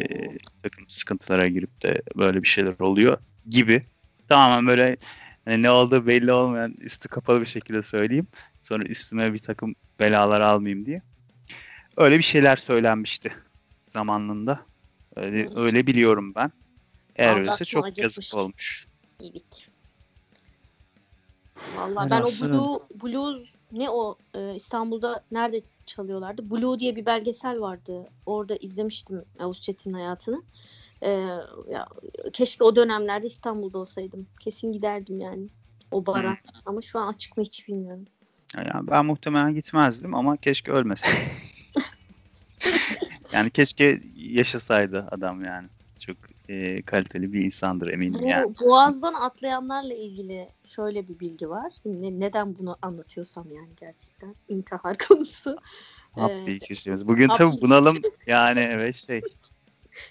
takım 0.62 0.84
sıkıntılara 0.88 1.48
girip 1.48 1.82
de 1.82 2.02
böyle 2.16 2.42
bir 2.42 2.48
şeyler 2.48 2.80
oluyor 2.80 3.18
gibi. 3.48 3.86
Tamamen 4.28 4.66
böyle 4.66 4.96
hani 5.44 5.62
ne 5.62 5.70
olduğu 5.70 6.06
belli 6.06 6.32
olmayan 6.32 6.74
üstü 6.80 7.08
kapalı 7.08 7.40
bir 7.40 7.46
şekilde 7.46 7.82
söyleyeyim. 7.82 8.26
Sonra 8.62 8.84
üstüme 8.84 9.32
bir 9.32 9.38
takım 9.38 9.74
belalar 10.00 10.40
almayayım 10.40 10.86
diye. 10.86 11.02
Öyle 11.96 12.18
bir 12.18 12.22
şeyler 12.22 12.56
söylenmişti 12.56 13.32
zamanında. 13.92 14.60
Öyle, 15.16 15.46
Hı. 15.46 15.60
öyle 15.60 15.86
biliyorum 15.86 16.34
ben. 16.34 16.52
Eğer 17.16 17.28
Aldatma 17.28 17.40
öyleyse 17.40 17.64
çok 17.64 17.84
acıkmış. 17.84 18.02
yazık 18.02 18.34
olmuş. 18.34 18.86
Evet. 19.20 19.70
Vallahi 21.76 22.10
ben 22.10 22.22
o 22.22 22.26
Blue, 22.26 22.78
Blues 23.02 23.54
ne 23.72 23.90
o 23.90 24.18
e, 24.34 24.54
İstanbul'da 24.54 25.24
nerede 25.30 25.62
çalıyorlardı? 25.86 26.50
Blue 26.50 26.78
diye 26.78 26.96
bir 26.96 27.06
belgesel 27.06 27.60
vardı. 27.60 28.08
Orada 28.26 28.56
izlemiştim 28.56 29.24
Yavuz 29.40 29.60
Çetin 29.60 29.92
hayatını. 29.92 30.42
E, 31.02 31.10
ya, 31.70 31.86
keşke 32.32 32.64
o 32.64 32.76
dönemlerde 32.76 33.26
İstanbul'da 33.26 33.78
olsaydım. 33.78 34.26
Kesin 34.40 34.72
giderdim 34.72 35.20
yani 35.20 35.48
o 35.90 36.06
bara. 36.06 36.30
Hı. 36.30 36.36
Ama 36.66 36.82
şu 36.82 36.98
an 36.98 37.12
açık 37.12 37.36
mı 37.36 37.42
hiç 37.42 37.68
bilmiyorum. 37.68 38.06
Yani 38.56 38.90
ben 38.90 39.06
muhtemelen 39.06 39.54
gitmezdim 39.54 40.14
ama 40.14 40.36
keşke 40.36 40.72
ölmeseydi. 40.72 41.16
yani 43.32 43.50
keşke 43.50 44.00
yaşasaydı 44.14 45.08
adam 45.10 45.44
yani. 45.44 45.68
Çok 45.98 46.16
e, 46.48 46.82
kaliteli 46.82 47.32
bir 47.32 47.44
insandır 47.44 47.88
eminim 47.88 48.20
Bu 48.22 48.26
yani. 48.26 48.54
Boğaz'dan 48.60 49.14
atlayanlarla 49.14 49.94
ilgili 49.94 50.48
şöyle 50.68 51.08
bir 51.08 51.20
bilgi 51.20 51.50
var. 51.50 51.72
Ne, 51.84 52.20
neden 52.20 52.58
bunu 52.58 52.76
anlatıyorsam 52.82 53.50
yani 53.50 53.70
gerçekten 53.80 54.34
intihar 54.48 54.98
konusu. 55.08 55.56
Hap 56.12 56.30
Ee, 56.30 56.46
bir 56.46 56.60
köşemiz. 56.60 57.08
Bugün 57.08 57.28
tabii 57.28 57.60
bunalım 57.60 58.02
yani 58.26 58.60
evet 58.60 58.94
şey. 58.94 59.20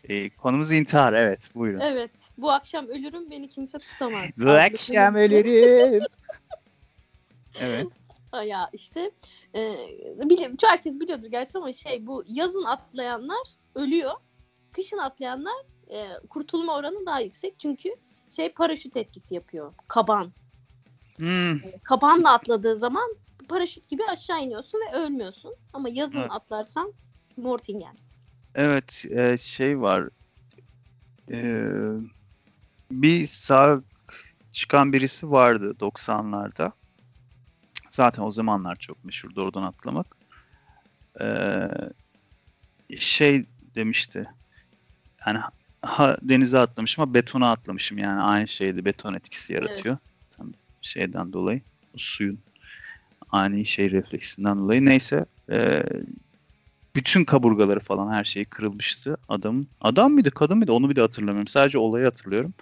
E, 0.10 0.30
konumuz 0.30 0.72
intihar 0.72 1.14
evet 1.14 1.50
buyurun. 1.56 1.80
Evet. 1.80 2.12
Bu 2.38 2.52
akşam 2.52 2.88
ölürüm 2.88 3.32
beni 3.32 3.50
kimse 3.50 3.80
tutamaz. 3.80 4.26
Bu 4.40 4.50
akşam 4.50 5.16
ölürüm. 5.16 6.04
evet. 7.62 7.88
Ya 8.46 8.70
işte 8.74 9.12
e, 9.56 9.76
biliyorum 10.20 10.58
herkes 10.64 11.00
biliyordur 11.00 11.28
gerçi 11.28 11.58
ama 11.58 11.74
şey 11.74 12.08
bu 12.08 12.24
yazın 12.28 12.64
atlayanlar 12.64 13.48
ölüyor. 13.76 14.12
Kışın 14.72 14.98
atlayanlar 14.98 15.66
e, 15.92 16.08
kurtulma 16.30 16.76
oranı 16.76 17.06
daha 17.06 17.20
yüksek 17.20 17.60
çünkü 17.60 17.90
şey 18.30 18.50
paraşüt 18.50 18.98
etkisi 18.98 19.36
yapıyor. 19.36 19.74
Kaban. 19.88 20.32
Hmm, 21.18 21.60
Kabanla 21.84 22.34
atladığı 22.34 22.76
zaman 22.76 23.16
paraşüt 23.50 23.90
gibi 23.90 24.04
aşağı 24.04 24.42
iniyorsun 24.44 24.80
ve 24.80 24.96
ölmüyorsun. 24.98 25.56
Ama 25.74 25.90
yazın 25.90 26.20
Evet. 26.20 26.32
atlarsan 26.32 26.94
Mortingen. 27.38 27.96
Evet 28.56 29.06
e, 29.10 29.38
şey 29.38 29.82
var. 29.82 30.10
E, 31.32 31.70
bir 32.92 33.28
sağ 33.28 33.82
çıkan 34.52 34.94
birisi 34.94 35.32
vardı 35.32 35.76
90'larda. 35.80 36.72
Zaten 37.90 38.24
o 38.24 38.32
zamanlar 38.32 38.76
çok 38.76 39.04
meşhurdu 39.04 39.42
oradan 39.42 39.64
atlamak. 39.64 40.16
E, 41.22 41.28
şey 43.00 43.46
demişti. 43.76 44.24
Yani 45.28 45.40
ha, 45.82 46.18
denize 46.22 46.60
atlamışım 46.60 47.04
ama 47.04 47.14
betona 47.14 47.52
atlamışım 47.52 47.98
yani 47.98 48.22
aynı 48.22 48.48
şeydi 48.48 48.86
beton 48.86 49.14
etkisi 49.14 49.54
yaratıyor. 49.54 49.98
Tam 50.32 50.52
şeyden 50.82 51.34
dolayı 51.34 51.62
o 51.94 51.98
suyun 51.98 52.40
ani 53.32 53.66
şey 53.66 53.92
refleksinden 53.92 54.58
dolayı 54.58 54.86
neyse 54.86 55.26
e, 55.52 55.84
bütün 56.96 57.26
kaburgaları 57.26 57.80
falan 57.80 58.14
her 58.14 58.24
şeyi 58.24 58.46
kırılmıştı 58.46 59.18
adamın. 59.30 59.68
Adam 59.82 60.14
mıydı 60.14 60.32
kadın 60.32 60.58
mıydı 60.58 60.72
onu 60.72 60.90
bile 60.90 61.02
hatırlamıyorum. 61.02 61.48
Sadece 61.48 61.78
olayı 61.78 62.06
hatırlıyorum. 62.06 62.54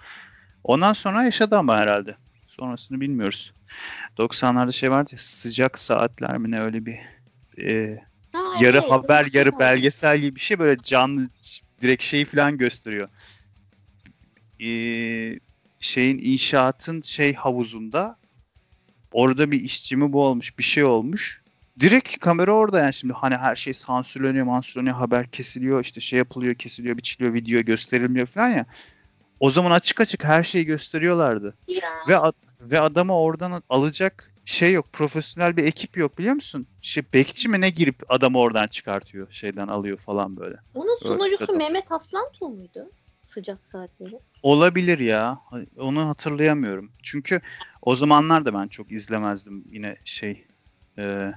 Ondan 0.64 0.92
sonra 0.92 1.24
yaşadı 1.24 1.56
ama 1.56 1.76
herhalde. 1.76 2.16
Sonrasını 2.48 3.00
bilmiyoruz. 3.00 3.52
90'larda 4.18 4.72
şey 4.72 4.90
vardı 4.90 5.10
ya 5.12 5.18
sıcak 5.18 5.78
saatler 5.78 6.38
mi 6.38 6.50
ne 6.50 6.60
öyle 6.60 6.86
bir 6.86 6.98
e, 7.62 7.98
Ha, 8.32 8.52
yarı 8.60 8.78
evet, 8.78 8.90
haber 8.90 9.26
bir 9.26 9.34
yarı 9.34 9.58
belgesel 9.58 10.18
gibi 10.18 10.34
bir 10.34 10.40
şey 10.40 10.58
böyle 10.58 10.82
canlı 10.82 11.28
direkt 11.82 12.02
şeyi 12.02 12.24
falan 12.24 12.58
gösteriyor. 12.58 13.08
Ee, 14.60 15.38
şeyin 15.80 16.18
inşaatın 16.18 17.02
şey 17.02 17.34
havuzunda 17.34 18.16
orada 19.12 19.50
bir 19.50 19.60
işçi 19.60 19.96
mi 19.96 20.12
bu 20.12 20.24
olmuş 20.24 20.58
bir 20.58 20.62
şey 20.62 20.84
olmuş. 20.84 21.37
Direkt 21.80 22.18
kamera 22.18 22.52
orada 22.52 22.78
yani 22.78 22.94
şimdi 22.94 23.12
hani 23.12 23.36
her 23.36 23.56
şey 23.56 23.74
sansürleniyor, 23.74 24.46
mansürleniyor, 24.46 24.96
haber 24.96 25.30
kesiliyor, 25.30 25.84
işte 25.84 26.00
şey 26.00 26.18
yapılıyor, 26.18 26.54
kesiliyor, 26.54 26.96
biçiliyor, 26.96 27.34
video 27.34 27.60
gösterilmiyor 27.62 28.26
falan 28.26 28.48
ya. 28.48 28.66
O 29.40 29.50
zaman 29.50 29.70
açık 29.70 30.00
açık 30.00 30.24
her 30.24 30.42
şeyi 30.42 30.64
gösteriyorlardı. 30.64 31.54
Ya. 31.68 31.90
Ve 32.08 32.18
ad- 32.18 32.32
ve 32.60 32.80
adamı 32.80 33.18
oradan 33.18 33.62
alacak 33.68 34.34
şey 34.44 34.72
yok. 34.72 34.92
Profesyonel 34.92 35.56
bir 35.56 35.64
ekip 35.64 35.96
yok 35.96 36.18
biliyor 36.18 36.34
musun? 36.34 36.66
Şey 36.82 37.02
bekçi 37.12 37.48
mi 37.48 37.60
ne 37.60 37.70
girip 37.70 38.02
adamı 38.08 38.38
oradan 38.38 38.66
çıkartıyor. 38.66 39.32
Şeyden 39.32 39.68
alıyor 39.68 39.98
falan 39.98 40.36
böyle. 40.36 40.56
Onun 40.74 40.94
sunucusu 40.94 41.46
kadın. 41.46 41.58
Mehmet 41.58 41.92
Aslantuğ 41.92 42.48
muydu? 42.48 42.90
Sıcak 43.22 43.66
saatleri. 43.66 44.18
Olabilir 44.42 44.98
ya. 44.98 45.40
Onu 45.76 46.08
hatırlayamıyorum. 46.08 46.92
Çünkü 47.02 47.40
o 47.82 47.96
zamanlar 47.96 48.44
da 48.44 48.54
ben 48.54 48.68
çok 48.68 48.92
izlemezdim 48.92 49.64
yine 49.70 49.96
şey 50.04 50.44
e, 50.98 51.32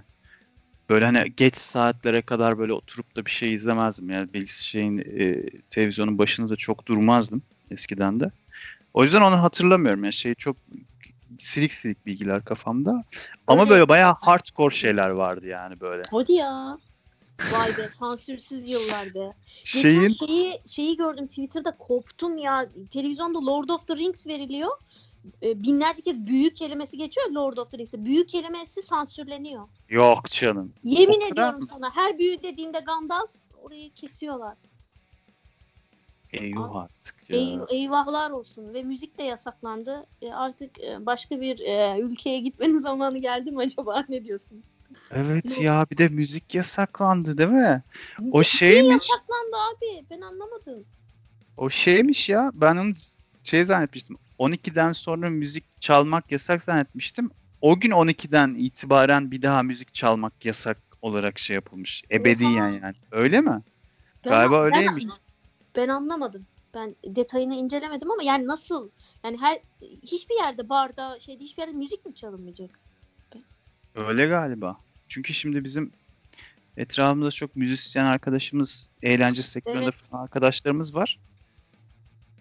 böyle 0.92 1.06
hani 1.06 1.34
geç 1.38 1.58
saatlere 1.58 2.22
kadar 2.22 2.58
böyle 2.58 2.74
oturup 2.74 3.16
da 3.16 3.26
bir 3.26 3.32
şey 3.32 3.54
izlemezdim. 3.54 4.10
Yani 4.10 4.34
bilgisi 4.34 4.68
şeyin 4.68 4.98
e, 4.98 5.50
televizyonun 5.70 6.18
başında 6.18 6.50
da 6.50 6.56
çok 6.56 6.86
durmazdım 6.86 7.42
eskiden 7.72 8.20
de. 8.20 8.32
O 8.94 9.04
yüzden 9.04 9.22
onu 9.22 9.44
hatırlamıyorum. 9.44 10.04
Yani 10.04 10.14
şey 10.14 10.36
çok 10.36 10.58
silik 11.40 11.74
silik 11.74 12.06
bilgiler 12.06 12.44
kafamda. 12.44 13.04
Ama 13.48 13.62
Öyle. 13.62 13.72
böyle 13.72 13.90
bayağı 13.90 14.16
hardcore 14.22 14.76
şeyler 14.76 15.10
vardı 15.10 15.48
yani 15.48 15.80
böyle. 15.80 16.04
Hadi 16.12 16.34
ya. 16.34 16.78
Vay 17.52 17.78
be 17.78 17.90
sansürsüz 17.90 18.70
yıllarda. 18.70 19.34
Geçen 19.60 19.82
Şeyin 19.82 20.08
şeyi, 20.10 20.62
şeyi 20.68 20.98
gördüm 20.98 21.28
Twitter'da 21.28 21.78
koptum 21.78 22.38
ya. 22.38 22.66
Televizyonda 22.92 23.46
Lord 23.46 23.70
of 23.70 23.88
the 23.88 23.96
Rings 23.96 24.28
veriliyor. 24.28 24.72
Ee, 25.44 25.64
binlerce 25.64 26.02
kez 26.02 26.26
büyük 26.28 26.56
kelimesi 26.56 26.98
geçiyor 26.98 27.30
Lord 27.32 27.58
of 27.58 27.72
the 27.72 27.78
Rings'te. 27.78 28.06
Büyük 28.06 28.30
kelimesi 28.30 28.82
sansürleniyor. 28.82 29.68
yok 29.90 30.26
canım. 30.30 30.74
Yemin 30.84 31.22
O 31.22 31.28
ediyorum 31.28 31.60
mı? 31.60 31.66
sana 31.66 31.96
her 31.96 32.20
büyü 32.20 32.44
dediğinde 32.44 32.80
Gandalf 32.80 33.30
orayı 33.64 33.94
kesiyorlar. 33.94 34.58
Eyvah 36.34 36.76
artık 36.76 37.30
ya. 37.30 37.38
Ey- 37.38 37.60
eyvahlar 37.70 38.30
olsun 38.32 38.74
ve 38.74 38.84
müzik 38.84 39.18
de 39.18 39.24
yasaklandı. 39.24 40.06
E, 40.22 40.34
artık 40.34 40.80
e, 40.80 41.06
başka 41.06 41.42
bir 41.42 41.60
e, 41.60 42.00
ülkeye 42.00 42.40
gitmenin 42.40 42.80
zamanı 42.90 43.18
geldi 43.18 43.52
mi 43.52 43.60
acaba 43.62 44.06
ne 44.10 44.24
diyorsunuz? 44.24 44.64
Evet 45.12 45.46
Yok. 45.46 45.62
ya 45.62 45.86
bir 45.92 45.98
de 45.98 46.08
müzik 46.08 46.56
yasaklandı 46.56 47.38
değil 47.38 47.50
mi? 47.50 47.84
O 48.20 48.22
Müzik 48.22 48.34
niye 48.34 48.44
şeymiş. 48.44 48.92
yasaklandı 49.10 49.56
abi 49.56 50.06
ben 50.10 50.22
anlamadım. 50.22 50.86
O 51.58 51.70
şeymiş 51.70 52.30
ya. 52.30 52.52
Ben 52.54 52.78
onu 52.78 52.94
şey 53.44 53.66
zannetmiştim. 53.66 54.18
12'den 54.42 54.92
sonra 54.92 55.30
müzik 55.30 55.82
çalmak 55.82 56.32
yasak 56.32 56.64
zannetmiştim. 56.64 57.30
O 57.62 57.80
gün 57.80 57.92
12'den 57.92 58.56
itibaren 58.56 59.32
bir 59.32 59.42
daha 59.42 59.64
müzik 59.64 59.94
çalmak 59.94 60.46
yasak 60.46 60.78
olarak 61.02 61.40
şey 61.40 61.54
yapılmış. 61.54 62.04
Ebediyen 62.12 62.70
yani. 62.70 62.96
Öyle 63.12 63.42
mi? 63.42 63.62
Ben- 64.26 64.32
Galiba 64.32 64.60
ben- 64.60 64.66
öyleymiş. 64.66 65.06
Ben 65.76 65.88
anlamadım. 65.88 66.46
Ben 66.74 66.96
detayını 67.06 67.56
incelemedim 67.56 68.12
ama 68.12 68.24
yani 68.24 68.48
nasıl? 68.48 68.90
Yani 69.24 69.38
her 69.38 69.60
hiçbir 70.04 70.36
yerde 70.36 70.70
barda 70.70 71.20
şeyde 71.20 71.44
hiçbir 71.44 71.62
yerde 71.62 71.78
müzik 71.78 72.06
mi 72.06 72.16
çalınmayacak? 72.16 72.80
Öyle 73.96 74.26
galiba. 74.28 74.78
Çünkü 75.08 75.34
şimdi 75.34 75.64
bizim 75.64 75.92
etrafımızda 76.78 77.32
çok 77.32 77.56
müzisyen 77.56 78.06
arkadaşımız, 78.06 78.88
eğlence 79.02 79.42
sektöründe 79.42 79.84
Evet. 79.84 79.96
arkadaşlarımız 80.12 80.96
var. 80.96 81.20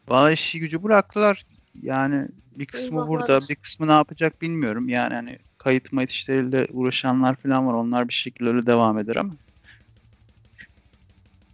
Valla 0.09 0.33
işi 0.33 0.61
gücü 0.61 0.83
bıraktılar. 0.83 1.45
Yani 1.75 2.29
bir 2.53 2.66
kısmı 2.66 2.97
Eyvahlar. 2.97 3.09
burada, 3.09 3.49
bir 3.49 3.57
kısmı 3.57 3.87
ne 3.87 3.93
yapacak 3.93 4.43
bilmiyorum. 4.43 4.89
Yani 4.89 5.14
hani 5.14 5.39
kayıt 5.59 5.93
mayıt 5.93 6.11
işleriyle 6.11 6.66
uğraşanlar 6.71 7.37
falan 7.37 7.66
var. 7.66 7.75
Onlar 7.75 8.09
bir 8.09 8.14
şekilde 8.14 8.49
öyle 8.49 8.66
devam 8.66 8.99
eder 8.99 9.16
ama. 9.16 9.37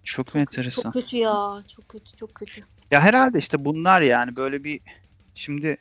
Çok, 0.05 0.37
enteresan. 0.37 0.83
Çok 0.83 0.93
kötü 0.93 1.17
ya. 1.17 1.65
Çok 1.69 1.89
kötü, 1.89 2.17
çok 2.17 2.35
kötü. 2.35 2.65
Ya 2.91 3.01
herhalde 3.01 3.39
işte 3.39 3.65
bunlar 3.65 4.03
yani 4.03 4.37
böyle 4.37 4.65
bir 4.65 4.81
şimdi 5.35 5.77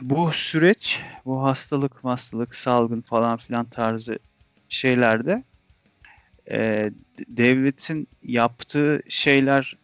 bu 0.00 0.32
süreç, 0.32 1.00
bu 1.24 1.42
hastalık, 1.42 2.04
hastalık, 2.04 2.54
salgın 2.54 3.02
falan 3.02 3.38
filan 3.38 3.66
tarzı 3.70 4.18
şeylerde 4.68 5.44
e, 6.50 6.90
devletin 7.28 8.08
yaptığı 8.22 9.02
şeyler 9.08 9.78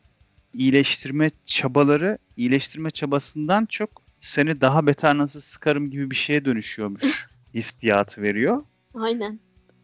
iyileştirme 0.55 1.31
çabaları 1.47 2.19
iyileştirme 2.37 2.91
çabasından 2.91 3.67
çok 3.67 4.03
seni 4.21 4.61
daha 4.61 4.87
beter 4.87 5.19
nasıl 5.19 5.41
sıkarım 5.41 5.91
gibi 5.91 6.11
bir 6.11 6.17
şeye 6.17 6.45
dönüşüyormuş 6.45 7.27
hissiyatı 7.55 8.23
veriyor 8.23 8.65
Aynen. 8.95 9.41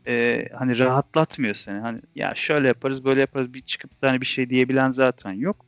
e, 0.06 0.46
hani 0.58 0.78
rahatlatmıyor 0.78 1.54
seni. 1.54 1.78
Hani 1.78 2.00
ya 2.14 2.34
şöyle 2.34 2.68
yaparız, 2.68 3.04
böyle 3.04 3.20
yaparız. 3.20 3.54
Bir 3.54 3.62
çıkıp 3.62 4.02
da 4.02 4.08
hani 4.08 4.20
bir 4.20 4.26
şey 4.26 4.50
diyebilen 4.50 4.92
zaten 4.92 5.32
yok. 5.32 5.66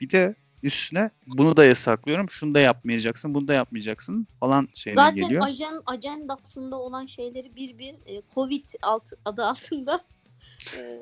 Bir 0.00 0.10
de 0.10 0.34
üstüne 0.62 1.10
bunu 1.26 1.56
da 1.56 1.64
yasaklıyorum. 1.64 2.30
Şunu 2.30 2.54
da 2.54 2.60
yapmayacaksın, 2.60 3.34
bunu 3.34 3.48
da 3.48 3.54
yapmayacaksın 3.54 4.26
falan 4.40 4.68
Zaten 4.94 5.14
geliyor. 5.14 5.42
ajen, 5.46 5.82
ajandasında 5.86 6.76
olan 6.76 7.06
şeyleri 7.06 7.56
bir 7.56 7.78
bir 7.78 7.94
e, 8.06 8.22
Covid 8.34 8.68
alt, 8.82 9.12
adı 9.24 9.44
altında 9.44 10.04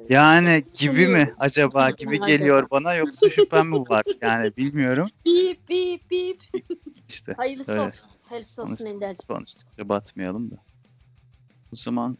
Yani 0.08 0.64
gibi 0.78 1.08
mi 1.08 1.34
acaba 1.38 1.90
Gibi 1.90 2.20
geliyor 2.20 2.70
bana 2.70 2.94
yoksa 2.94 3.30
şüphem 3.30 3.68
mi 3.68 3.80
var? 3.80 4.04
Yani 4.20 4.56
bilmiyorum. 4.56 5.08
Bip 5.26 5.68
bip 5.68 6.10
bip. 6.10 6.40
İşte 7.08 7.32
Hayırlısı 7.32 7.72
Evet. 7.72 7.82
olsun. 7.82 8.10
Hayırlısı 8.22 8.62
olsun. 8.62 8.86
Ender'cim. 8.86 9.26
konuştukça 9.28 9.88
batmayalım 9.88 10.50
da. 10.50 10.56
O 11.72 11.76
zaman 11.76 12.18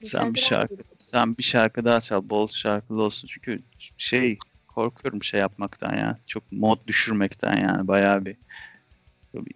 Bir 0.00 0.06
Sen 0.06 0.34
bir 0.34 0.40
şarkı- 0.40 0.76
sen 0.98 1.36
bir 1.38 1.42
şarkı 1.42 1.84
daha 1.84 2.00
çal. 2.00 2.30
Bol 2.30 2.48
şarkılı 2.48 3.02
olsun. 3.02 3.28
Çünkü 3.28 3.62
şey 3.96 4.38
korkuyorum 4.68 5.22
şey 5.22 5.40
yapmaktan 5.40 5.96
ya. 5.96 6.18
Çok 6.26 6.52
mod 6.52 6.86
düşürmekten 6.86 7.56
yani 7.56 7.88
bayağı 7.88 8.24
bir 8.24 8.36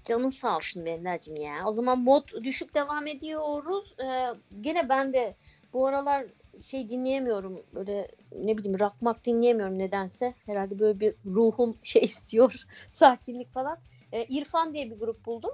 Canın 0.04 0.28
sağ 0.28 0.56
olsun 0.56 0.86
Ender'cim 0.86 1.36
ya. 1.36 1.66
O 1.66 1.72
zaman 1.72 1.98
mod 1.98 2.28
düşük 2.44 2.74
devam 2.74 3.06
ediyoruz. 3.06 3.94
Ee, 4.04 4.26
gene 4.60 4.88
ben 4.88 5.12
de 5.12 5.36
bu 5.76 5.86
aralar 5.86 6.26
şey 6.62 6.90
dinleyemiyorum. 6.90 7.62
Böyle 7.74 8.08
ne 8.32 8.58
bileyim 8.58 8.78
rockmak 8.78 9.26
dinleyemiyorum 9.26 9.78
nedense. 9.78 10.34
Herhalde 10.46 10.78
böyle 10.78 11.00
bir 11.00 11.14
ruhum 11.26 11.76
şey 11.82 12.02
istiyor. 12.02 12.54
Sakinlik 12.92 13.52
falan. 13.52 13.78
Ee, 14.12 14.24
İrfan 14.24 14.74
diye 14.74 14.90
bir 14.90 14.98
grup 14.98 15.26
buldum. 15.26 15.50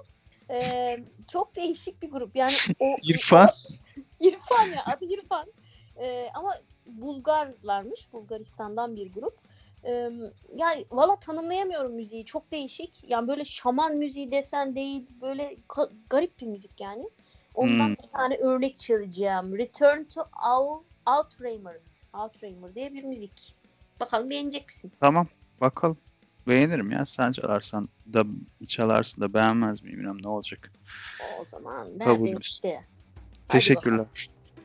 Ee, 0.49 0.99
çok 1.27 1.55
değişik 1.55 2.01
bir 2.01 2.11
grup. 2.11 2.35
Yani 2.35 2.53
o 2.79 2.85
İrfan 3.09 3.49
İrfan 4.19 4.65
ya 4.65 4.85
adı 4.85 5.05
İrfan. 5.05 5.47
Ee, 5.97 6.29
ama 6.33 6.53
Bulgarlarmış. 6.85 8.13
Bulgaristan'dan 8.13 8.95
bir 8.95 9.13
grup. 9.13 9.37
Ee, 9.85 10.11
yani 10.55 10.85
valla 10.91 11.15
tanımlayamıyorum 11.15 11.93
müziği. 11.93 12.25
Çok 12.25 12.51
değişik. 12.51 13.09
Yani 13.09 13.27
böyle 13.27 13.45
şaman 13.45 13.95
müziği 13.95 14.31
desen 14.31 14.75
değil. 14.75 15.07
Böyle 15.21 15.57
garip 16.09 16.39
bir 16.41 16.47
müzik 16.47 16.81
yani. 16.81 17.09
Ondan 17.53 17.87
Hmm. 17.87 17.95
bir 17.95 18.11
tane 18.11 18.37
örnek 18.37 18.79
çalacağım. 18.79 19.57
Return 19.57 20.03
to 20.03 20.21
Out, 20.49 20.85
Outramer. 21.07 21.77
Outramer 22.13 22.75
diye 22.75 22.93
bir 22.93 23.03
müzik. 23.03 23.55
Bakalım 23.99 24.29
beğenecek 24.29 24.67
misin? 24.67 24.91
Tamam 24.99 25.27
bakalım. 25.61 25.97
Beğenirim 26.47 26.91
ya. 26.91 27.05
Sen 27.05 27.31
çalarsan 27.31 27.89
da 28.13 28.23
çalarsın 28.67 29.21
da 29.21 29.33
beğenmez 29.33 29.83
miyim 29.83 29.99
bilmem 29.99 30.17
ne 30.23 30.27
olacak. 30.29 30.71
O 31.39 31.43
zaman 31.45 31.99
ben 31.99 32.25
de 32.25 32.37
işte. 32.41 32.85
Hadi 33.47 33.47
Teşekkürler. 33.47 33.97
bakalım. 33.99 34.11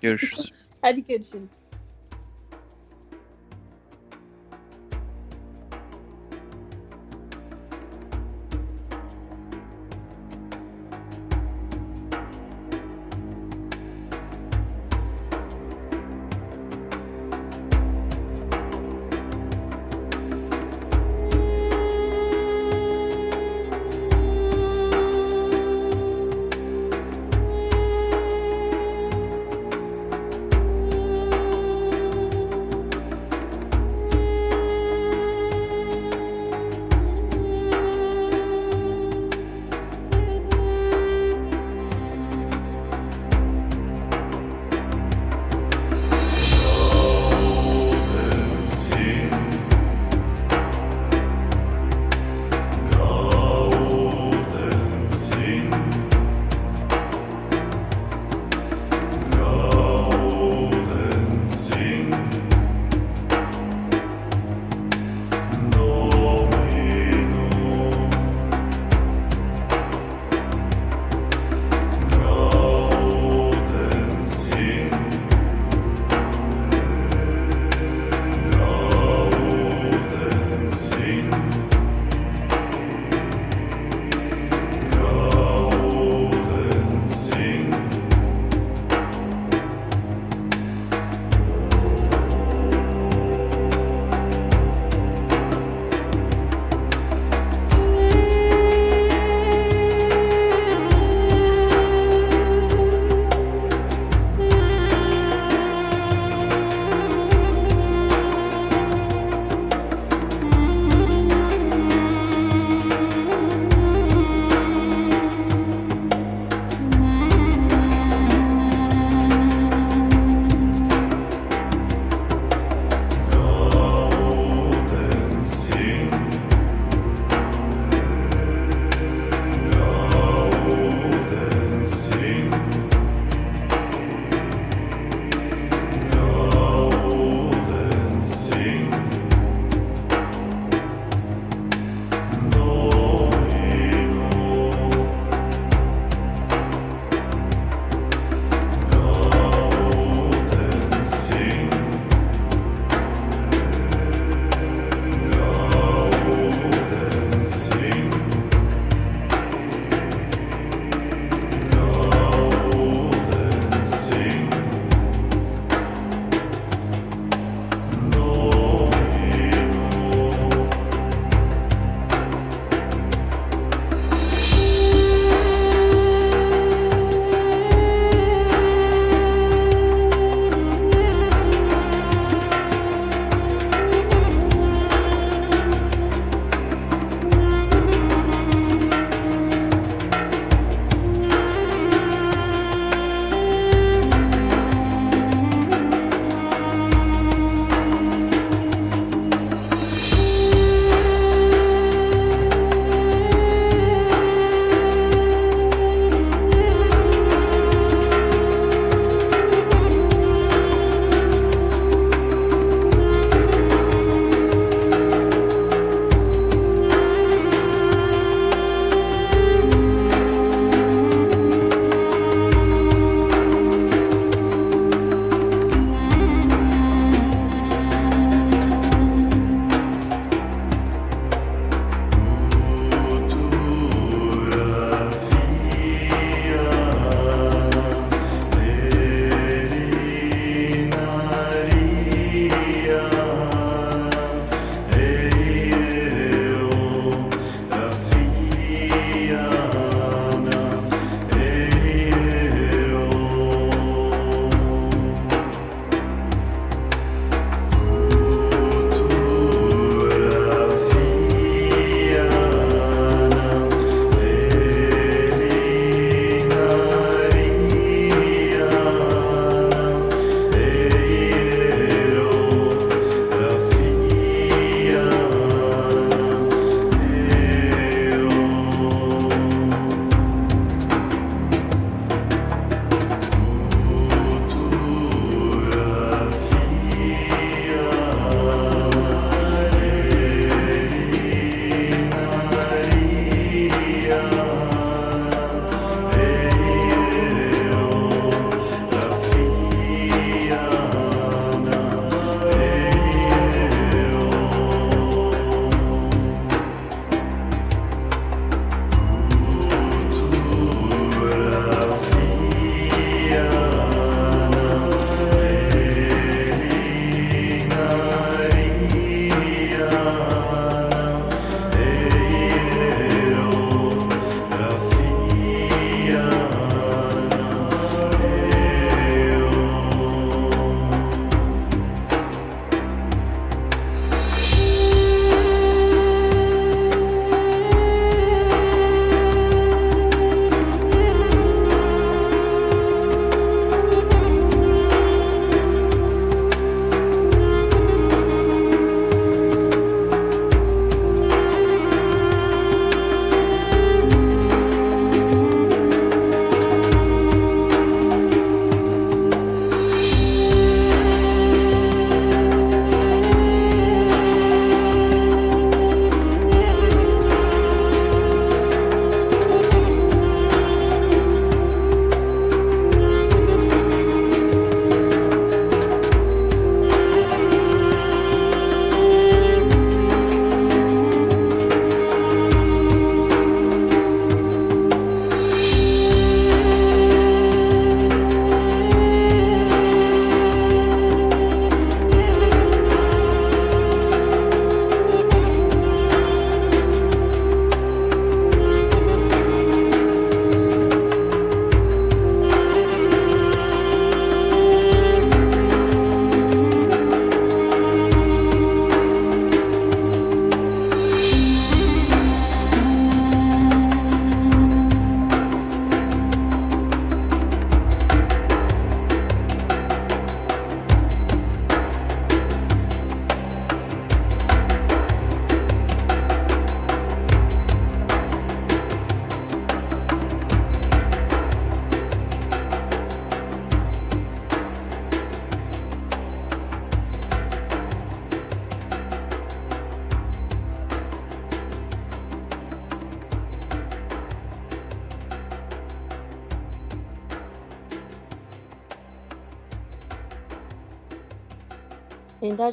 Görüşürüz. 0.01 0.69
Hadi 0.83 1.05
görüşürüz. 1.05 1.58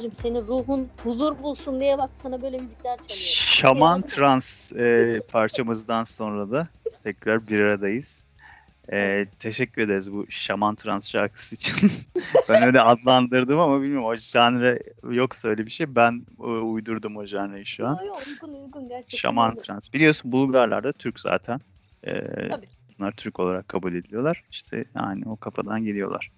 Ender'cim 0.06 0.22
senin 0.22 0.40
ruhun 0.46 0.88
huzur 1.02 1.38
bulsun 1.42 1.80
diye 1.80 1.98
bak 1.98 2.10
sana 2.14 2.42
böyle 2.42 2.58
müzikler 2.58 2.96
çalıyorum. 2.96 3.26
Şaman 3.28 4.02
Trans 4.02 4.72
e, 4.72 5.20
parçamızdan 5.32 6.04
sonra 6.04 6.50
da 6.50 6.68
tekrar 7.04 7.48
bir 7.48 7.60
aradayız. 7.60 8.22
E, 8.92 9.26
teşekkür 9.38 9.82
ederiz 9.82 10.12
bu 10.12 10.26
Şaman 10.28 10.74
Trans 10.74 11.10
şarkısı 11.10 11.54
için. 11.54 11.90
ben 12.48 12.62
öyle 12.62 12.80
adlandırdım 12.80 13.60
ama 13.60 13.82
bilmiyorum 13.82 14.06
o 14.06 14.16
janre 14.16 14.78
yoksa 15.10 15.48
öyle 15.48 15.66
bir 15.66 15.70
şey. 15.70 15.96
Ben 15.96 16.26
e, 16.40 16.42
uydurdum 16.42 17.16
o 17.16 17.26
janreyi 17.26 17.66
şu 17.66 17.86
an. 17.86 17.98
Yo, 18.00 18.06
yo, 18.06 18.12
uygun 18.28 18.62
uygun 18.64 18.88
gerçekten. 18.88 19.18
Şaman 19.18 19.50
uygun. 19.50 19.62
Trans. 19.62 19.92
Biliyorsun 19.92 20.32
Bulgarlar 20.32 20.84
da 20.84 20.92
Türk 20.92 21.20
zaten. 21.20 21.60
E, 22.02 22.12
Tabii. 22.48 22.66
bunlar 22.98 23.12
Türk 23.12 23.40
olarak 23.40 23.68
kabul 23.68 23.94
ediliyorlar. 23.94 24.44
İşte 24.50 24.84
yani 24.96 25.22
o 25.26 25.36
kafadan 25.36 25.84
geliyorlar. 25.84 26.30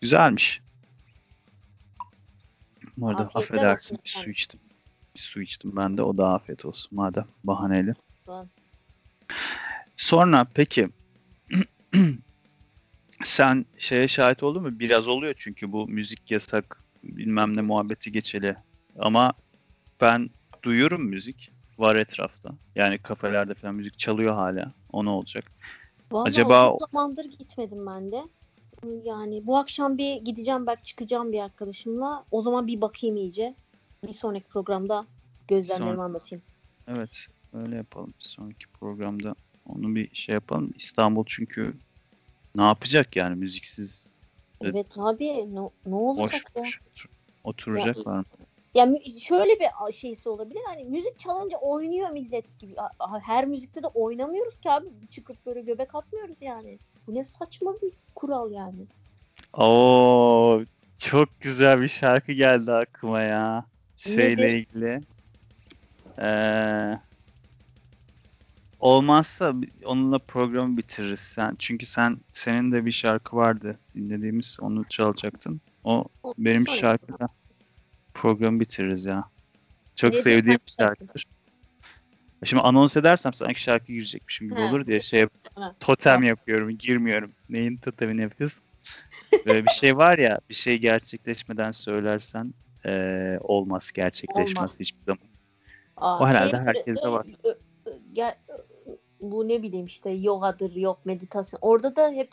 Güzelmiş. 0.00 0.63
Bu 2.96 3.08
arada 3.08 3.22
Afiyetler 3.22 3.42
affedersin 3.42 3.94
olsun 3.94 4.04
bir 4.04 4.08
su 4.10 4.18
efendim. 4.18 4.32
içtim. 4.32 4.60
Bir 5.14 5.20
su 5.20 5.42
içtim 5.42 5.76
ben 5.76 5.96
de 5.96 6.02
o 6.02 6.18
da 6.18 6.28
afiyet 6.34 6.64
olsun 6.64 6.96
madem 6.96 7.26
bahaneli. 7.44 7.94
Tamam. 8.26 8.48
Sonra 9.96 10.46
peki 10.54 10.88
sen 13.24 13.66
şeye 13.78 14.08
şahit 14.08 14.42
oldun 14.42 14.62
mu? 14.62 14.78
Biraz 14.78 15.08
oluyor 15.08 15.34
çünkü 15.38 15.72
bu 15.72 15.88
müzik 15.88 16.30
yasak 16.30 16.84
bilmem 17.02 17.56
ne 17.56 17.60
muhabbeti 17.60 18.12
geçeli. 18.12 18.56
Ama 18.98 19.32
ben 20.00 20.30
duyuyorum 20.62 21.02
müzik 21.04 21.50
var 21.78 21.96
etrafta. 21.96 22.50
Yani 22.74 22.98
kafelerde 22.98 23.54
falan 23.54 23.74
müzik 23.74 23.98
çalıyor 23.98 24.34
hala. 24.34 24.72
O 24.92 25.04
ne 25.04 25.10
olacak? 25.10 25.44
Vallahi 26.12 26.28
Acaba- 26.28 26.68
uzun 26.74 26.86
zamandır 26.92 27.24
gitmedim 27.24 27.86
ben 27.86 28.12
de. 28.12 28.22
Yani 29.04 29.46
bu 29.46 29.56
akşam 29.56 29.98
bir 29.98 30.16
gideceğim 30.16 30.66
belki 30.66 30.82
çıkacağım 30.82 31.32
bir 31.32 31.40
arkadaşımla. 31.40 32.24
O 32.30 32.40
zaman 32.40 32.66
bir 32.66 32.80
bakayım 32.80 33.16
iyice. 33.16 33.54
Bir 34.06 34.12
sonraki 34.12 34.46
programda 34.48 35.06
gözlemlerimi 35.48 35.94
Sonra- 35.94 36.04
anlatayım. 36.04 36.42
Evet 36.88 37.26
öyle 37.52 37.76
yapalım. 37.76 38.14
Sonraki 38.18 38.66
programda 38.66 39.34
onu 39.66 39.94
bir 39.94 40.14
şey 40.14 40.32
yapalım. 40.32 40.72
İstanbul 40.76 41.24
çünkü 41.26 41.74
ne 42.54 42.62
yapacak 42.62 43.16
yani 43.16 43.36
müziksiz 43.36 44.14
Evet. 44.60 44.98
Abi 44.98 45.26
ne, 45.26 45.60
ne 45.86 45.94
olacak 45.94 46.42
ya? 46.56 46.62
boş 46.62 46.80
otur- 46.86 47.08
oturacaklar 47.44 48.18
mı? 48.18 48.24
Ya 48.74 48.86
mü- 48.86 49.20
şöyle 49.20 49.52
bir 49.60 49.92
şeysi 49.92 50.28
olabilir. 50.28 50.60
Hani 50.66 50.84
müzik 50.84 51.18
çalınca 51.18 51.58
oynuyor 51.58 52.10
millet 52.10 52.58
gibi. 52.58 52.74
Her 53.22 53.46
müzikte 53.46 53.82
de 53.82 53.86
oynamıyoruz 53.86 54.56
ki 54.56 54.70
abi. 54.70 55.08
Çıkıp 55.10 55.46
böyle 55.46 55.60
göbek 55.60 55.94
atmıyoruz 55.94 56.42
yani. 56.42 56.78
Bu 57.06 57.14
ne 57.14 57.24
saçma 57.24 57.74
bir 57.82 57.92
kural 58.14 58.52
yani. 58.52 58.86
Oo 59.52 60.60
çok 60.98 61.40
güzel 61.40 61.80
bir 61.80 61.88
şarkı 61.88 62.32
geldi 62.32 62.72
aklıma 62.72 63.20
ya. 63.22 63.66
Şeyle 63.96 64.42
Nedir? 64.42 64.58
ilgili. 64.58 65.00
Ee, 66.18 66.98
olmazsa 68.78 69.54
onunla 69.84 70.18
programı 70.18 70.76
bitiririz 70.76 71.20
sen. 71.20 71.56
Çünkü 71.58 71.86
sen 71.86 72.20
senin 72.32 72.72
de 72.72 72.84
bir 72.84 72.90
şarkı 72.90 73.36
vardı 73.36 73.80
dinlediğimiz 73.94 74.56
onu 74.60 74.84
çalacaktın. 74.88 75.60
O 75.84 76.04
O 76.22 76.34
benim 76.38 76.68
şarkıda 76.68 77.28
programı 78.14 78.60
bitiririz 78.60 79.06
ya. 79.06 79.24
Çok 79.96 80.14
Nedir? 80.14 80.22
sevdiğim 80.22 80.60
bir 80.66 80.72
şarkıdır. 80.72 81.24
Şimdi 82.44 82.62
anons 82.62 82.96
edersem 82.96 83.34
sanki 83.34 83.62
şarkı 83.62 83.92
girecekmişim 83.92 84.48
gibi 84.48 84.60
olur 84.60 84.86
diye 84.86 85.00
şey 85.00 85.26
totem 85.80 86.22
yapıyorum, 86.22 86.70
girmiyorum. 86.78 87.32
Neyin 87.48 87.76
totemini 87.76 88.22
yapıyorsun? 88.22 88.64
Böyle 89.46 89.64
bir 89.64 89.68
şey 89.68 89.96
var 89.96 90.18
ya, 90.18 90.40
bir 90.48 90.54
şey 90.54 90.78
gerçekleşmeden 90.78 91.72
söylersen 91.72 92.54
eee, 92.84 93.38
olmaz, 93.40 93.92
gerçekleşmez 93.94 94.56
Olmaz. 94.56 94.80
hiçbir 94.80 95.02
zaman. 95.02 95.28
Aa, 95.96 96.22
O 96.22 96.26
herhalde 96.26 96.56
şey, 96.56 96.66
herkeste 96.66 97.08
e, 97.08 97.12
var. 97.12 97.26
e, 97.44 97.48
e, 97.48 97.98
gel- 98.12 98.38
bu 99.20 99.48
ne 99.48 99.62
bileyim 99.62 99.86
işte 99.86 100.10
yogadır 100.10 100.74
yok 100.76 101.06
meditasyon. 101.06 101.58
Orada 101.62 101.96
da 101.96 102.10
hep 102.10 102.28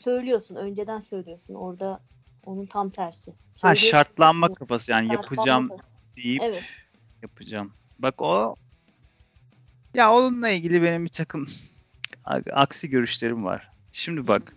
söylüyorsun. 0.00 0.54
Önceden 0.54 1.00
söylüyorsun. 1.00 1.54
Orada 1.54 2.00
onun 2.46 2.66
tam 2.66 2.90
tersi. 2.90 3.34
Ha 3.62 3.74
şartlanma 3.74 4.54
kafası 4.54 4.90
yani 4.90 5.08
Şartlanma 5.08 5.22
yapacağım 5.22 5.68
kafası. 5.68 5.88
deyip 6.16 6.42
Evet. 6.42 6.64
yapacağım. 7.22 7.72
Bak 7.98 8.22
o 8.22 8.56
ya 9.94 10.12
onunla 10.12 10.48
ilgili 10.48 10.82
benim 10.82 11.04
bir 11.04 11.10
takım 11.10 11.46
aksi 12.52 12.90
görüşlerim 12.90 13.44
var. 13.44 13.68
Şimdi 13.92 14.28
bak 14.28 14.54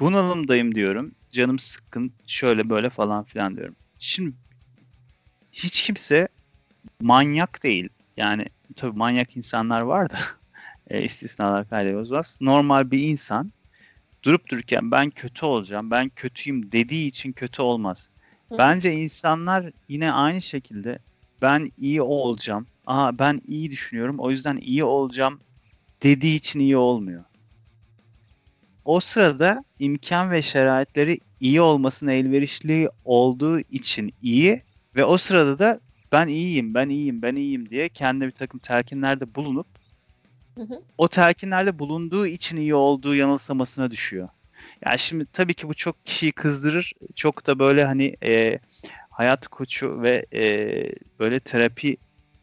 bunalımdayım 0.00 0.74
diyorum. 0.74 1.14
Canım 1.30 1.58
sıkkın 1.58 2.12
şöyle 2.26 2.70
böyle 2.70 2.90
falan 2.90 3.24
filan 3.24 3.56
diyorum. 3.56 3.76
Şimdi 3.98 4.36
hiç 5.52 5.82
kimse 5.82 6.28
manyak 7.00 7.62
değil. 7.62 7.88
Yani 8.16 8.46
tabii 8.76 8.98
manyak 8.98 9.36
insanlar 9.36 9.80
var 9.80 10.10
da 10.10 10.18
e, 10.90 11.02
istisnalar 11.02 11.68
kaydediyoruz. 11.68 12.38
Normal 12.40 12.90
bir 12.90 13.02
insan 13.02 13.52
durup 14.22 14.48
dururken 14.48 14.90
ben 14.90 15.10
kötü 15.10 15.46
olacağım, 15.46 15.90
ben 15.90 16.08
kötüyüm 16.08 16.72
dediği 16.72 17.08
için 17.08 17.32
kötü 17.32 17.62
olmaz. 17.62 18.08
Hı. 18.48 18.58
Bence 18.58 18.92
insanlar 18.92 19.70
yine 19.88 20.12
aynı 20.12 20.42
şekilde 20.42 20.98
ben 21.42 21.70
iyi 21.78 22.02
olacağım, 22.02 22.66
aa 22.86 23.18
ben 23.18 23.40
iyi 23.46 23.70
düşünüyorum 23.70 24.18
o 24.18 24.30
yüzden 24.30 24.56
iyi 24.56 24.84
olacağım 24.84 25.40
dediği 26.02 26.36
için 26.36 26.60
iyi 26.60 26.76
olmuyor. 26.76 27.24
O 28.84 29.00
sırada 29.00 29.64
imkan 29.78 30.30
ve 30.30 30.42
şeraitleri 30.42 31.18
iyi 31.40 31.60
olmasına 31.60 32.12
elverişli 32.12 32.88
olduğu 33.04 33.60
için 33.60 34.14
iyi 34.22 34.62
ve 34.96 35.04
o 35.04 35.16
sırada 35.16 35.58
da 35.58 35.80
ben 36.12 36.28
iyiyim, 36.28 36.74
ben 36.74 36.88
iyiyim, 36.88 37.22
ben 37.22 37.34
iyiyim 37.34 37.70
diye 37.70 37.88
kendi 37.88 38.26
bir 38.26 38.30
takım 38.30 38.60
telkinlerde 38.60 39.34
bulunup 39.34 39.66
O 40.98 41.08
telkinlerde 41.08 41.78
bulunduğu 41.78 42.26
için 42.26 42.56
iyi 42.56 42.74
olduğu 42.74 43.14
yanılsamasına 43.14 43.90
düşüyor. 43.90 44.28
Yani 44.84 44.98
şimdi 44.98 45.26
tabii 45.32 45.54
ki 45.54 45.68
bu 45.68 45.74
çok 45.74 46.06
kişiyi 46.06 46.32
kızdırır. 46.32 46.92
Çok 47.14 47.46
da 47.46 47.58
böyle 47.58 47.84
hani 47.84 48.16
e, 48.24 48.58
hayat 49.10 49.48
koçu 49.48 50.02
ve 50.02 50.26
e, 50.34 50.42
böyle 51.18 51.40
terapi 51.40 51.96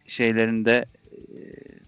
şeylerinde 0.06 0.86
e, 1.12 1.18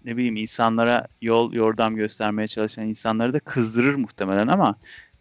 ne 0.04 0.16
bileyim 0.16 0.36
insanlara 0.36 1.08
yol 1.22 1.52
yordam 1.52 1.96
göstermeye 1.96 2.48
çalışan 2.48 2.88
insanları 2.88 3.32
da 3.32 3.40
kızdırır 3.40 3.94
muhtemelen 3.94 4.46
ama 4.46 4.76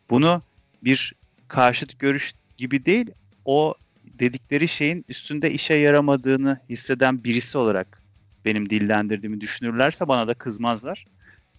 bunu 0.10 0.42
bir 0.84 1.14
karşıt 1.48 2.00
görüş 2.00 2.34
gibi 2.58 2.86
değil 2.86 3.12
o 3.46 3.74
dedikleri 4.20 4.68
şeyin 4.68 5.06
üstünde 5.10 5.52
işe 5.52 5.74
yaramadığını 5.74 6.60
hisseden 6.70 7.24
birisi 7.24 7.58
olarak 7.58 8.04
benim 8.46 8.70
dillendirdiğimi 8.70 9.42
düşünürlerse 9.42 10.08
bana 10.08 10.28
da 10.28 10.34
kızmazlar 10.34 11.06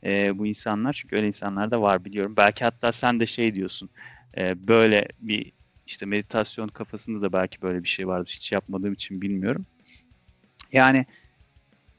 e, 0.05 0.39
bu 0.39 0.47
insanlar. 0.47 0.93
Çünkü 0.93 1.17
öyle 1.17 1.27
insanlar 1.27 1.71
da 1.71 1.83
var 1.83 2.05
biliyorum. 2.05 2.35
Belki 2.37 2.65
hatta 2.65 2.93
sen 2.93 3.21
de 3.21 3.27
şey 3.27 3.55
diyorsun 3.55 3.91
e, 4.37 4.69
böyle 4.69 5.09
bir 5.19 5.53
işte 5.87 6.07
meditasyon 6.07 6.69
kafasında 6.69 7.23
da 7.23 7.33
belki 7.33 7.63
böyle 7.63 7.83
bir 7.83 7.89
şey 7.89 8.07
vardır. 8.07 8.33
Hiç 8.35 8.53
yapmadığım 8.53 8.93
için 8.93 9.21
bilmiyorum. 9.21 9.67
Yani 10.73 11.07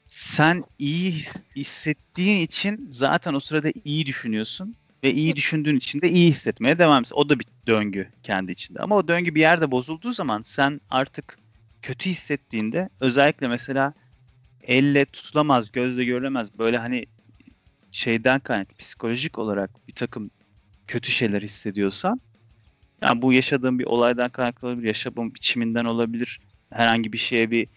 sen 0.07 0.63
iyi 0.79 1.23
hissettiğin 1.55 2.41
için 2.41 2.87
zaten 2.91 3.33
o 3.33 3.39
sırada 3.39 3.71
iyi 3.83 4.05
düşünüyorsun 4.05 4.75
ve 5.03 5.13
iyi 5.13 5.35
düşündüğün 5.35 5.75
için 5.75 6.01
de 6.01 6.09
iyi 6.09 6.29
hissetmeye 6.29 6.79
devam 6.79 7.03
ediyorsun. 7.03 7.15
O 7.15 7.29
da 7.29 7.39
bir 7.39 7.45
döngü 7.67 8.11
kendi 8.23 8.51
içinde. 8.51 8.79
Ama 8.79 8.97
o 8.97 9.07
döngü 9.07 9.35
bir 9.35 9.39
yerde 9.39 9.71
bozulduğu 9.71 10.13
zaman 10.13 10.41
sen 10.41 10.81
artık 10.89 11.37
kötü 11.81 12.09
hissettiğinde 12.09 12.89
özellikle 12.99 13.47
mesela 13.47 13.93
elle 14.63 15.05
tutulamaz, 15.05 15.71
gözle 15.71 16.05
görülemez 16.05 16.59
böyle 16.59 16.77
hani 16.77 17.05
şeyden 17.91 18.39
kaynaklı 18.39 18.75
psikolojik 18.75 19.39
olarak 19.39 19.87
bir 19.87 19.93
takım 19.93 20.31
kötü 20.87 21.11
şeyler 21.11 21.41
hissediyorsan 21.41 22.21
yani 23.01 23.21
bu 23.21 23.33
yaşadığın 23.33 23.79
bir 23.79 23.85
olaydan 23.85 24.29
kaynaklı 24.29 24.67
olabilir, 24.67 24.87
yaşadığın 24.87 25.35
biçiminden 25.35 25.85
olabilir, 25.85 26.39
herhangi 26.69 27.13
bir 27.13 27.17
şeye 27.17 27.51
bir 27.51 27.67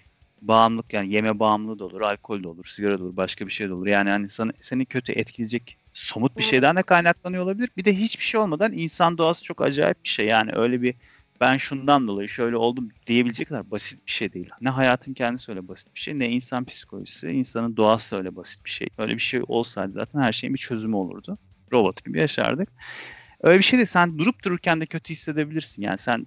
bağımlılık 0.43 0.93
yani 0.93 1.13
yeme 1.13 1.39
bağımlılığı 1.39 1.79
da 1.79 1.85
olur, 1.85 2.01
alkol 2.01 2.43
de 2.43 2.49
olur, 2.49 2.65
sigara 2.65 2.99
da 2.99 3.05
olur, 3.05 3.17
başka 3.17 3.47
bir 3.47 3.53
şey 3.53 3.69
de 3.69 3.73
olur. 3.73 3.87
Yani 3.87 4.11
hani 4.11 4.29
sana, 4.29 4.53
seni 4.61 4.87
kötü 4.87 5.13
etkileyecek 5.13 5.79
somut 5.93 6.37
bir 6.37 6.43
şeyden 6.43 6.77
de 6.77 6.83
kaynaklanıyor 6.83 7.43
olabilir. 7.45 7.71
Bir 7.77 7.85
de 7.85 7.99
hiçbir 7.99 8.25
şey 8.25 8.41
olmadan 8.41 8.73
insan 8.73 9.19
doğası 9.19 9.45
çok 9.45 9.63
acayip 9.63 10.05
bir 10.05 10.09
şey. 10.09 10.27
Yani 10.27 10.51
öyle 10.55 10.83
bir 10.83 10.95
ben 11.41 11.57
şundan 11.57 12.09
dolayı 12.09 12.29
şöyle 12.29 12.57
oldum 12.57 12.89
diyebilecek 13.07 13.49
kadar 13.49 13.71
basit 13.71 14.07
bir 14.07 14.13
şey 14.13 14.33
değil. 14.33 14.51
Ne 14.61 14.69
hayatın 14.69 15.15
kendisi 15.15 15.51
öyle 15.51 15.69
basit 15.69 15.95
bir 15.95 16.01
şey 16.01 16.19
ne 16.19 16.29
insan 16.31 16.65
psikolojisi, 16.65 17.29
insanın 17.29 17.77
doğası 17.77 18.17
öyle 18.17 18.37
basit 18.37 18.65
bir 18.65 18.71
şey. 18.71 18.89
Öyle 18.99 19.15
bir 19.15 19.21
şey 19.23 19.43
olsaydı 19.49 19.93
zaten 19.93 20.21
her 20.21 20.33
şeyin 20.33 20.55
bir 20.55 20.59
çözümü 20.61 20.97
olurdu. 20.97 21.39
Robot 21.73 22.05
gibi 22.05 22.19
yaşardık. 22.19 22.69
Öyle 23.43 23.59
bir 23.59 23.65
şey 23.65 23.79
değil. 23.79 23.87
Sen 23.87 24.19
durup 24.19 24.45
dururken 24.45 24.81
de 24.81 24.87
kötü 24.87 25.13
hissedebilirsin. 25.13 25.83
Yani 25.83 25.99
sen 25.99 26.27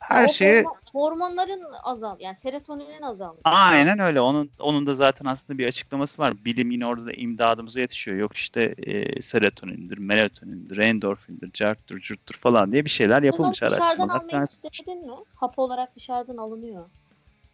Her 0.00 0.24
O 0.24 0.28
hormon- 0.28 0.76
hormonların 0.92 1.66
azal 1.82 2.20
yani 2.20 2.34
serotoninin 2.34 3.02
azalması. 3.02 3.40
Aynen 3.44 3.98
öyle. 3.98 4.20
Onun 4.20 4.50
onun 4.58 4.86
da 4.86 4.94
zaten 4.94 5.24
aslında 5.26 5.58
bir 5.58 5.66
açıklaması 5.68 6.22
var. 6.22 6.44
Bilim 6.44 6.70
yine 6.70 6.86
orada 6.86 7.06
da 7.06 7.12
imdadımıza 7.12 7.80
yetişiyor. 7.80 8.16
Yok 8.16 8.36
işte 8.36 8.74
e, 8.78 9.22
serotonindir, 9.22 9.98
melatonindir, 9.98 10.76
endorfindir, 10.76 11.52
carttır, 11.52 12.00
curttur 12.00 12.34
falan 12.34 12.72
diye 12.72 12.84
bir 12.84 12.90
şeyler 12.90 13.18
Bunu 13.18 13.26
yapılmış 13.26 13.62
dışarıdan 13.62 13.76
araştırmalar. 13.76 14.20
almayı 14.20 14.46
denedin 14.64 15.06
mi? 15.06 15.16
Hap 15.34 15.58
olarak 15.58 15.96
dışarıdan 15.96 16.36
alınıyor. 16.36 16.90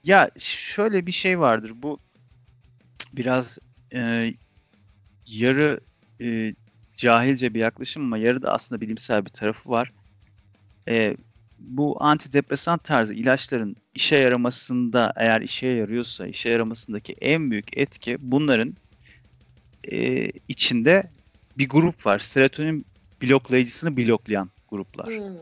Ya 0.05 0.31
şöyle 0.39 1.07
bir 1.07 1.13
şey 1.13 1.41
vardır. 1.41 1.73
Bu 1.75 1.99
biraz 3.13 3.59
e, 3.95 4.33
yarı 5.27 5.81
e, 6.23 6.55
cahilce 6.97 7.55
bir 7.55 7.61
yaklaşım 7.61 8.03
ama 8.03 8.19
yarı 8.19 8.43
da 8.43 8.53
aslında 8.53 8.81
bilimsel 8.81 9.25
bir 9.25 9.31
tarafı 9.31 9.71
var. 9.71 9.93
E, 10.89 11.17
bu 11.59 11.97
antidepresan 12.05 12.79
tarzı 12.79 13.15
ilaçların 13.15 13.77
işe 13.95 14.17
yaramasında 14.17 15.13
eğer 15.17 15.41
işe 15.41 15.67
yarıyorsa 15.69 16.27
işe 16.27 16.51
yaramasındaki 16.51 17.13
en 17.21 17.51
büyük 17.51 17.79
etki 17.79 18.17
bunların 18.21 18.77
e, 19.93 20.27
içinde 20.49 21.13
bir 21.59 21.69
grup 21.69 22.07
var. 22.07 22.19
Serotonin 22.19 22.87
bloklayıcısını 23.23 23.97
bloklayan 23.97 24.51
gruplar 24.69 25.19
Hmm. 25.19 25.39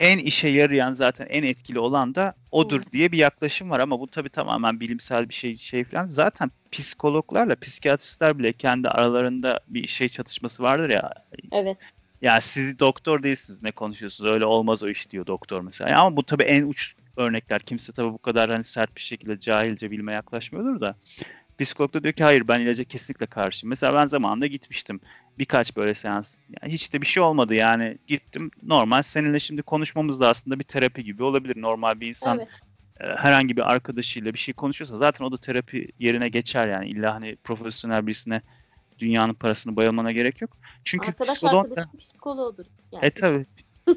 en 0.00 0.18
işe 0.18 0.48
yarayan 0.48 0.92
zaten 0.92 1.26
en 1.30 1.42
etkili 1.42 1.78
olan 1.78 2.14
da 2.14 2.34
odur 2.50 2.82
diye 2.92 3.12
bir 3.12 3.18
yaklaşım 3.18 3.70
var 3.70 3.80
ama 3.80 4.00
bu 4.00 4.08
tabii 4.10 4.28
tamamen 4.30 4.80
bilimsel 4.80 5.28
bir 5.28 5.34
şey 5.34 5.56
şey 5.58 5.84
falan. 5.84 6.06
Zaten 6.06 6.50
psikologlarla 6.72 7.56
psikiyatristler 7.56 8.38
bile 8.38 8.52
kendi 8.52 8.88
aralarında 8.88 9.60
bir 9.68 9.88
şey 9.88 10.08
çatışması 10.08 10.62
vardır 10.62 10.90
ya. 10.90 11.14
Evet. 11.52 11.92
Ya 12.22 12.40
siz 12.40 12.78
doktor 12.78 13.22
değilsiniz 13.22 13.62
ne 13.62 13.72
konuşuyorsunuz 13.72 14.30
öyle 14.30 14.44
olmaz 14.44 14.82
o 14.82 14.88
iş 14.88 15.10
diyor 15.10 15.26
doktor 15.26 15.60
mesela. 15.60 16.00
Ama 16.00 16.16
bu 16.16 16.22
tabii 16.22 16.42
en 16.42 16.62
uç 16.62 16.94
örnekler. 17.16 17.60
Kimse 17.62 17.92
tabii 17.92 18.12
bu 18.12 18.18
kadar 18.18 18.50
hani 18.50 18.64
sert 18.64 18.96
bir 18.96 19.00
şekilde 19.00 19.40
cahilce 19.40 19.90
bilime 19.90 20.12
yaklaşmıyordur 20.12 20.80
da. 20.80 20.96
Psikolog 21.58 21.94
da 21.94 22.02
diyor 22.02 22.14
ki 22.14 22.24
hayır 22.24 22.48
ben 22.48 22.60
ilaca 22.60 22.84
kesinlikle 22.84 23.26
karşıyım. 23.26 23.68
Mesela 23.68 23.94
ben 23.94 24.06
zamanında 24.06 24.46
gitmiştim 24.46 25.00
birkaç 25.38 25.76
böyle 25.76 25.94
seans. 25.94 26.36
Yani 26.62 26.72
hiç 26.72 26.92
de 26.92 27.00
bir 27.00 27.06
şey 27.06 27.22
olmadı 27.22 27.54
yani. 27.54 27.98
Gittim 28.06 28.50
normal 28.62 29.02
seninle 29.02 29.40
şimdi 29.40 29.62
konuşmamız 29.62 30.20
da 30.20 30.28
aslında 30.28 30.58
bir 30.58 30.64
terapi 30.64 31.04
gibi 31.04 31.22
olabilir. 31.22 31.62
Normal 31.62 32.00
bir 32.00 32.08
insan 32.08 32.38
Evet. 32.38 32.48
e, 33.00 33.06
herhangi 33.16 33.56
bir 33.56 33.70
arkadaşıyla 33.72 34.32
bir 34.34 34.38
şey 34.38 34.54
konuşuyorsa 34.54 34.96
zaten 34.96 35.24
o 35.24 35.32
da 35.32 35.36
terapi 35.36 35.88
yerine 35.98 36.28
geçer 36.28 36.68
yani. 36.68 36.88
İlla 36.88 37.14
hani 37.14 37.36
profesyonel 37.36 38.06
birisine 38.06 38.42
dünyanın 39.00 39.34
parasını 39.34 39.76
bayılmana 39.76 40.12
gerek 40.12 40.40
yok. 40.40 40.56
Çünkü 40.84 41.08
Arkadaş 41.08 41.34
psikolog 41.34 41.54
da- 41.54 41.58
arkadaşın 41.68 41.98
psikoloğudur. 41.98 42.64
Yani 42.92 43.04
e 43.04 43.10
tabi. 43.10 43.46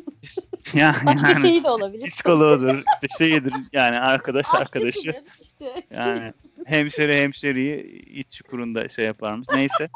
yani, 0.74 0.96
Başka 1.06 1.28
yani 1.30 1.42
şey 1.42 1.64
de 1.64 1.70
olabilir. 1.70 2.06
psikoloğudur, 2.08 2.78
işte 2.78 3.08
şeyidir 3.18 3.54
yani 3.74 4.00
arkadaş 4.00 4.46
arkadaşı. 4.54 5.14
İşte. 5.42 5.74
Yani 5.92 6.34
hemşire 6.66 7.22
hemşeriyi 7.22 7.84
iç 8.06 8.32
çukurunda 8.32 8.90
şey 8.90 9.06
yaparmış. 9.06 9.48
Neyse. 9.54 9.90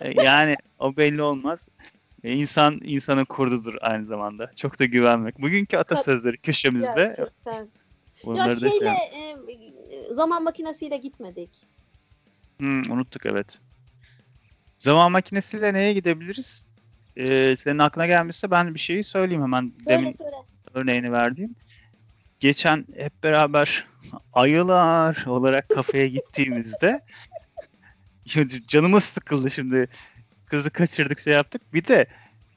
E, 0.00 0.22
Yani 0.22 0.56
o 0.78 0.96
belli 0.96 1.22
olmaz. 1.22 1.68
E, 2.24 2.32
İnsan 2.32 2.80
insanın 2.84 3.24
kurdudur 3.24 3.74
aynı 3.80 4.06
zamanda. 4.06 4.50
Çok 4.56 4.78
da 4.78 4.84
güvenmek. 4.84 5.42
Bugünkü 5.42 5.76
atasözleri 5.76 6.36
köşemizde 6.38 7.14
Gerçekten. 7.16 7.52
Ya 7.52 7.66
bunları 8.24 8.56
şey 8.56 8.70
şeyle 8.70 8.84
yap- 8.84 8.96
e, 10.10 10.14
zaman 10.14 10.42
makinesiyle 10.42 10.96
gitmedik. 10.96 11.50
Hmm, 12.58 12.90
unuttuk 12.92 13.26
evet. 13.26 13.58
Zaman 14.78 15.12
makinesiyle 15.12 15.74
neye 15.74 15.92
gidebiliriz? 15.92 16.64
Ee, 17.16 17.56
senin 17.60 17.78
aklına 17.78 18.06
gelmişse 18.06 18.50
ben 18.50 18.74
bir 18.74 18.80
şeyi 18.80 19.04
söyleyeyim 19.04 19.42
hemen. 19.42 19.72
Söyle 19.84 19.98
Demin 19.98 20.10
söyle. 20.10 20.36
örneğini 20.74 21.12
verdiğim. 21.12 21.56
Geçen 22.40 22.86
hep 22.96 23.22
beraber 23.22 23.86
ayılar 24.32 25.24
olarak 25.26 25.68
kafeye 25.68 26.08
gittiğimizde 26.08 27.00
şimdi 28.26 28.66
canımız 28.66 29.04
sıkıldı 29.04 29.50
şimdi. 29.50 29.88
Kızı 30.46 30.70
kaçırdık 30.70 31.20
şey 31.20 31.34
yaptık. 31.34 31.62
Bir 31.74 31.86
de 31.86 32.06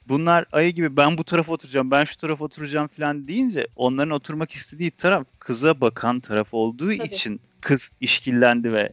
bunlar 0.08 0.44
ayı 0.52 0.72
gibi 0.72 0.96
ben 0.96 1.18
bu 1.18 1.24
tarafa 1.24 1.52
oturacağım, 1.52 1.90
ben 1.90 2.04
şu 2.04 2.16
tarafa 2.16 2.44
oturacağım 2.44 2.88
falan 2.88 3.28
deyince 3.28 3.66
onların 3.76 4.10
oturmak 4.10 4.50
istediği 4.50 4.90
taraf 4.90 5.26
kıza 5.38 5.80
bakan 5.80 6.20
taraf 6.20 6.54
olduğu 6.54 6.96
Tabii. 6.96 7.06
için 7.06 7.40
kız 7.60 7.96
işkillendi 8.00 8.72
ve 8.72 8.92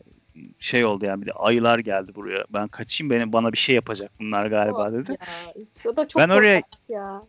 şey 0.59 0.85
oldu 0.85 1.05
yani 1.05 1.21
bir 1.21 1.27
de 1.27 1.31
ayılar 1.31 1.79
geldi 1.79 2.15
buraya. 2.15 2.45
Ben 2.49 2.67
kaçayım 2.67 3.11
benim 3.11 3.33
bana 3.33 3.53
bir 3.53 3.57
şey 3.57 3.75
yapacak 3.75 4.11
bunlar 4.19 4.45
galiba 4.45 4.93
dedi. 4.93 5.11
Ya, 5.11 5.53
o 5.91 5.95
da 5.95 6.07
çok 6.07 6.21
Ben 6.21 6.29
oraya- 6.29 6.61
ya. 6.89 7.21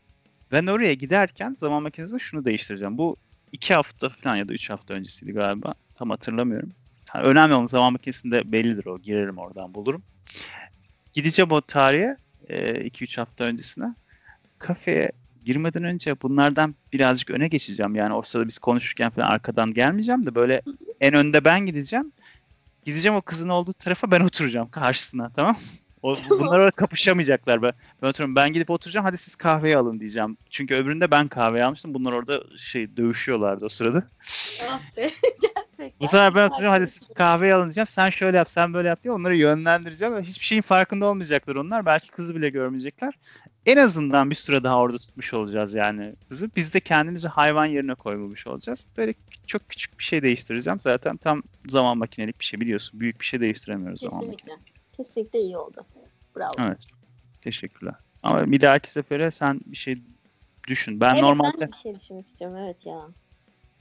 Ben 0.53 0.67
oraya 0.67 0.95
giderken 0.95 1.55
zaman 1.59 1.83
makinesinde 1.83 2.19
şunu 2.19 2.45
değiştireceğim. 2.45 2.99
Bu 2.99 3.17
iki 3.53 3.75
hafta 3.75 4.09
falan 4.09 4.37
ya 4.37 4.49
da 4.49 4.53
üç 4.53 4.71
hafta 4.71 4.95
öncesiydi 4.95 5.33
galiba. 5.33 5.75
Tam 5.95 6.11
hatırlamıyorum. 6.11 6.73
Ha, 7.09 7.23
önemli 7.23 7.55
olan 7.55 7.67
zaman 7.67 7.93
makinesinde 7.93 8.53
bellidir 8.53 8.87
o. 8.87 8.99
Girerim 8.99 9.39
oradan 9.39 9.75
bulurum. 9.75 10.03
Gideceğim 11.13 11.51
o 11.53 11.61
tarihe 11.61 12.17
2-3 12.49 13.19
hafta 13.19 13.45
öncesine. 13.45 13.95
Kafeye 14.59 15.13
girmeden 15.45 15.85
önce 15.85 16.21
bunlardan 16.23 16.75
birazcık 16.93 17.31
öne 17.31 17.49
geçeceğim. 17.49 17.95
Yani 17.95 18.15
o 18.15 18.23
sırada 18.23 18.49
biz 18.49 18.59
konuşurken 18.59 19.11
falan 19.11 19.27
arkadan 19.27 19.75
gelmeyeceğim 19.75 20.27
de 20.27 20.35
böyle 20.35 20.63
en 21.01 21.15
önde 21.15 21.45
ben 21.45 21.67
gideceğim. 21.67 22.13
Gideceğim 22.85 23.17
o 23.17 23.23
kızın 23.23 23.49
olduğu 23.49 23.73
tarafa 23.73 24.11
ben 24.11 24.21
oturacağım 24.21 24.71
karşısına 24.71 25.31
tamam 25.37 25.57
o, 26.03 26.15
bunlar 26.31 26.59
orada 26.59 26.71
kapışamayacaklar. 26.71 27.63
Ben, 27.63 27.73
ben 28.03 28.09
oturuyorum. 28.09 28.37
Ben 28.37 28.53
gidip 28.53 28.71
oturacağım. 28.71 29.05
Hadi 29.07 29.19
siz 29.19 29.37
kahveyi 29.37 29.77
alın 29.77 30.01
diyeceğim. 30.01 30.37
Çünkü 30.51 30.75
öbüründe 30.75 31.11
ben 31.11 31.29
kahve 31.29 31.65
almıştım. 31.65 31.95
Bunlar 31.95 32.13
orada 32.13 32.43
şey 32.59 32.97
dövüşüyorlardı 32.97 33.65
o 33.65 33.69
sırada. 33.69 34.03
Ah 34.71 34.81
be. 34.97 35.11
Gerçekten. 35.43 35.93
Bu 36.01 36.09
sefer 36.09 36.35
ben 36.35 36.47
oturacağım. 36.47 36.73
Hadi 36.73 36.87
siz 36.87 37.09
kahveyi 37.09 37.55
alın 37.55 37.65
diyeceğim. 37.65 37.87
Sen 37.87 38.11
şöyle 38.11 38.37
yap, 38.37 38.51
sen 38.51 38.75
böyle 38.75 38.89
yap 38.89 39.03
diye 39.03 39.13
onları 39.13 39.37
yönlendireceğim. 39.37 40.21
Hiçbir 40.21 40.45
şeyin 40.45 40.63
farkında 40.63 41.07
olmayacaklar 41.07 41.57
onlar. 41.57 41.87
Belki 41.87 42.11
kızı 42.11 42.35
bile 42.35 42.49
görmeyecekler. 42.49 43.15
En 43.67 43.77
azından 43.77 44.31
bir 44.31 44.35
süre 44.35 44.65
daha 44.65 44.79
orada 44.79 44.99
tutmuş 44.99 45.35
olacağız 45.35 45.75
yani 45.75 46.15
kızı. 46.29 46.51
Biz 46.57 46.75
de 46.75 46.81
kendimizi 46.81 47.29
hayvan 47.29 47.67
yerine 47.67 47.95
koymamış 47.95 48.47
olacağız. 48.47 48.81
Böyle 48.97 49.15
çok 49.47 49.69
küçük 49.69 49.99
bir 49.99 50.05
şey 50.05 50.23
değiştireceğim. 50.23 50.81
Zaten 50.81 51.17
tam 51.17 51.43
zaman 51.69 51.99
makinelik 51.99 52.41
bir 52.41 52.45
şey 52.45 52.61
biliyorsun. 52.61 53.01
Büyük 53.01 53.21
bir 53.21 53.25
şey 53.25 53.41
değiştiremiyoruz 53.41 54.01
zaman 54.01 54.21
Kesinlikle. 54.21 54.53
Kesinlikle 54.99 55.41
iyi 55.41 55.59
oldu. 55.59 55.87
Bravo. 56.37 56.53
Evet. 56.59 56.87
Teşekkürler. 57.41 57.95
Ama 58.23 58.53
bir 58.53 58.61
dahaki 58.61 58.91
sefere 58.91 59.31
sen 59.31 59.61
bir 59.67 59.77
şey 59.77 59.97
düşün. 60.69 61.01
Ben 61.01 61.13
evet, 61.13 61.23
normalde 61.23 61.61
ben 61.61 61.69
bir 61.69 61.77
şey 61.77 61.95
düşünmek 61.95 62.27
istiyorum. 62.27 62.57
Evet 62.57 62.87
ya. 62.87 63.09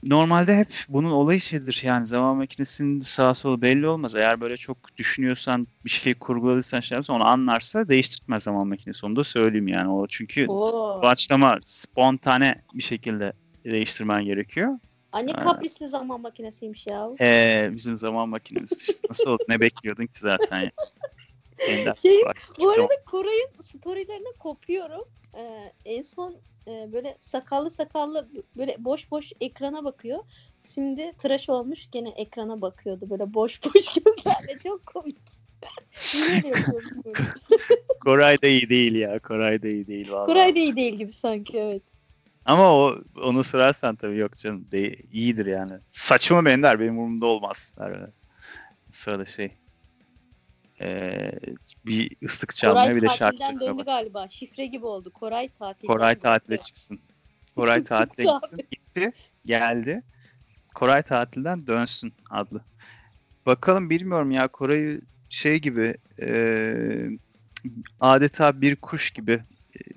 normalde 0.02 0.56
hep 0.56 0.68
bunun 0.88 1.10
olayı 1.10 1.40
şeydir. 1.40 1.80
Yani 1.84 2.06
zaman 2.06 2.36
makinesinin 2.36 3.00
sağ 3.00 3.34
solu 3.34 3.62
belli 3.62 3.88
olmaz. 3.88 4.14
Eğer 4.14 4.40
böyle 4.40 4.56
çok 4.56 4.96
düşünüyorsan, 4.96 5.66
bir 5.84 5.90
şey 5.90 6.14
kurguladıysan 6.14 6.80
şey 6.80 6.96
yapsan 6.96 7.16
onu 7.16 7.24
anlarsa 7.24 7.88
değiştirtmez 7.88 8.42
zaman 8.42 8.66
makinesi. 8.68 9.06
Onu 9.06 9.16
da 9.16 9.24
söyleyeyim 9.24 9.68
yani. 9.68 9.90
O 9.90 10.06
çünkü 10.06 10.46
Oo. 10.48 11.02
doğaçlama, 11.02 11.58
spontane 11.64 12.62
bir 12.74 12.82
şekilde 12.82 13.32
değiştirmen 13.64 14.24
gerekiyor. 14.24 14.78
Anne 15.12 15.32
kaprisli 15.32 15.88
zaman 15.88 16.20
makinesiymiş 16.20 16.86
ya. 16.86 17.10
Ee, 17.20 17.70
bizim 17.72 17.96
zaman 17.96 18.28
makinemiz 18.28 18.72
işte 18.72 19.08
nasıl 19.08 19.30
oldu? 19.30 19.44
Ne 19.48 19.60
bekliyordun 19.60 20.06
ki 20.06 20.20
zaten 20.20 20.60
ya? 20.60 20.70
Şey, 22.02 22.22
Bu 22.58 22.58
tamam. 22.58 22.80
arada 22.80 23.04
Koray'ın 23.06 23.48
storylerine 23.60 24.32
kopuyorum. 24.38 25.04
Ee, 25.34 25.72
en 25.84 26.02
son 26.02 26.36
e, 26.68 26.92
böyle 26.92 27.16
sakallı 27.20 27.70
sakallı 27.70 28.28
böyle 28.56 28.76
boş 28.78 29.10
boş 29.10 29.32
ekrana 29.40 29.84
bakıyor. 29.84 30.18
Şimdi 30.72 31.12
tıraş 31.18 31.48
olmuş 31.48 31.90
gene 31.90 32.08
ekrana 32.08 32.60
bakıyordu 32.60 33.10
böyle 33.10 33.34
boş 33.34 33.60
boş 33.64 33.94
gözlerle 33.94 34.58
çok 34.64 34.86
komik. 34.86 35.18
Koray 38.04 38.42
da 38.42 38.46
iyi 38.46 38.68
değil 38.68 38.94
ya. 38.94 39.18
Koray 39.18 39.62
da 39.62 39.68
iyi 39.68 39.86
değil 39.86 40.12
vallahi. 40.12 40.26
Koray 40.26 40.56
da 40.56 40.58
iyi 40.58 40.76
değil 40.76 40.94
gibi 40.94 41.10
sanki 41.10 41.58
evet. 41.58 41.97
Ama 42.48 42.72
o 42.74 42.98
onu 43.22 43.44
sorarsan 43.44 43.96
tabii 43.96 44.16
yok 44.16 44.36
canım. 44.36 44.66
De, 44.72 44.94
iyidir 45.12 45.46
yani. 45.46 45.72
Saçma 45.90 46.44
benim 46.44 46.62
der. 46.62 46.80
Benim 46.80 46.98
umurumda 46.98 47.26
olmaz. 47.26 47.74
Der. 47.78 48.10
Sırada 48.92 49.24
şey. 49.24 49.52
Ee, 50.80 51.32
bir 51.86 52.16
ıslık 52.24 52.54
çalmaya 52.54 52.84
Koray 52.84 52.96
bir 52.96 53.00
de 53.00 53.08
şarkı 53.08 53.42
söylüyor. 53.42 53.60
döndü 53.60 53.78
bak. 53.78 53.86
galiba. 53.86 54.28
Şifre 54.28 54.66
gibi 54.66 54.86
oldu. 54.86 55.10
Koray 55.10 55.48
tatilden 55.48 55.92
Koray 55.94 56.14
döndü. 56.14 56.22
tatile 56.22 56.58
çıksın. 56.58 57.00
Koray 57.56 57.84
tatile 57.84 58.24
gitsin. 58.24 58.56
Gitti. 58.70 59.12
Geldi. 59.44 60.02
Koray 60.74 61.02
tatilden 61.02 61.66
dönsün 61.66 62.12
adlı. 62.30 62.60
Bakalım 63.46 63.90
bilmiyorum 63.90 64.30
ya 64.30 64.48
Koray'ı 64.48 65.00
şey 65.28 65.58
gibi 65.58 65.96
ee, 66.22 67.08
adeta 68.00 68.60
bir 68.60 68.76
kuş 68.76 69.10
gibi 69.10 69.42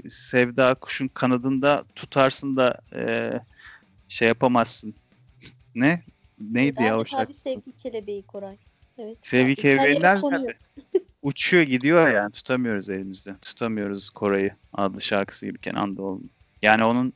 sevda 0.09 0.73
kuşun 0.73 1.07
kanadında 1.07 1.83
tutarsın 1.95 2.55
da 2.55 2.77
ee, 2.95 3.31
şey 4.09 4.27
yapamazsın. 4.27 4.95
Ne? 5.75 6.03
Neydi 6.39 6.83
ya 6.83 6.99
o 6.99 7.05
şarkı? 7.05 7.33
sevgi 7.33 7.71
kelebeği 7.77 8.23
Koray. 8.23 8.57
Evet. 8.97 9.17
Sevgi 9.21 9.55
kelebeğinden 9.55 10.15
zaten 10.15 10.45
uçuyor 11.21 11.63
gidiyor 11.63 12.11
yani 12.11 12.31
tutamıyoruz 12.31 12.89
elimizde. 12.89 13.35
Tutamıyoruz 13.41 14.09
Koray'ı 14.09 14.55
adlı 14.73 15.01
şarkısı 15.01 15.45
gibi 15.45 15.57
Kenan 15.57 15.97
Doğulu. 15.97 16.21
Yani 16.61 16.83
onun 16.83 17.13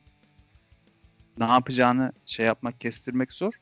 ne 1.38 1.44
yapacağını 1.44 2.12
şey 2.26 2.46
yapmak, 2.46 2.80
kestirmek 2.80 3.32
zor. 3.32 3.54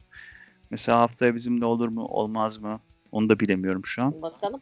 Mesela 0.71 1.01
haftaya 1.01 1.35
bizimle 1.35 1.65
olur 1.65 1.89
mu, 1.89 2.05
olmaz 2.05 2.59
mı? 2.59 2.81
Onu 3.13 3.29
da 3.29 3.41
bilemiyorum 3.41 3.87
şu 3.87 4.03
an. 4.03 4.23
Bakalım. 4.23 4.61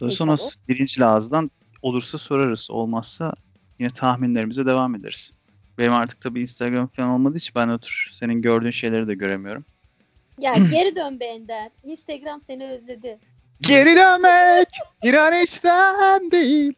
Dolayısıyla 0.00 0.32
ona 0.32 0.38
birinci 0.68 1.04
ağızdan 1.04 1.50
olursa 1.82 2.18
sorarız. 2.18 2.70
Olmazsa 2.70 3.32
yine 3.78 3.90
tahminlerimize 3.90 4.66
devam 4.66 4.94
ederiz. 4.94 5.32
Benim 5.78 5.92
artık 5.92 6.20
tabii 6.20 6.40
Instagram 6.40 6.86
falan 6.86 7.08
olmadığı 7.08 7.36
için 7.36 7.52
ben 7.54 7.68
otur 7.68 8.10
senin 8.12 8.42
gördüğün 8.42 8.70
şeyleri 8.70 9.08
de 9.08 9.14
göremiyorum. 9.14 9.64
Ya 10.38 10.54
geri 10.70 10.96
dön 10.96 11.20
be 11.20 11.24
Ender. 11.24 11.70
Instagram 11.84 12.40
seni 12.40 12.66
özledi. 12.66 13.18
Geri 13.60 13.96
dönmek 13.96 14.68
bir 15.04 15.14
an 15.14 15.42
içten 15.42 16.30
değil. 16.30 16.72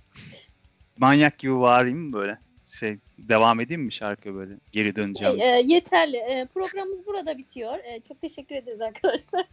Manyak 0.96 1.38
gibi 1.38 1.60
bağırayım 1.60 1.98
mı 1.98 2.12
böyle? 2.12 2.38
Şey 2.66 2.98
devam 3.18 3.60
edeyim 3.60 3.82
mi 3.82 3.92
şarkı 3.92 4.34
böyle? 4.34 4.54
Geri 4.72 4.96
döneceğim. 4.96 5.38
Şey, 5.38 5.58
e, 5.58 5.62
yeterli. 5.66 6.16
E, 6.16 6.46
programımız 6.54 7.06
burada 7.06 7.38
bitiyor. 7.38 7.78
E, 7.84 8.00
çok 8.08 8.20
teşekkür 8.20 8.54
ederiz 8.54 8.80
arkadaşlar. 8.80 9.46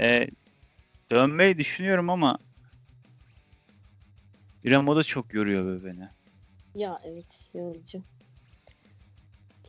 Ee, 0.00 0.26
dönmeyi 1.10 1.58
düşünüyorum 1.58 2.10
ama 2.10 2.38
İrem 4.64 4.88
o 4.88 4.96
da 4.96 5.02
çok 5.02 5.34
yoruyor 5.34 5.80
be 5.82 5.84
beni. 5.84 6.08
Ya 6.74 6.98
evet 7.04 7.50
yorucu. 7.54 8.02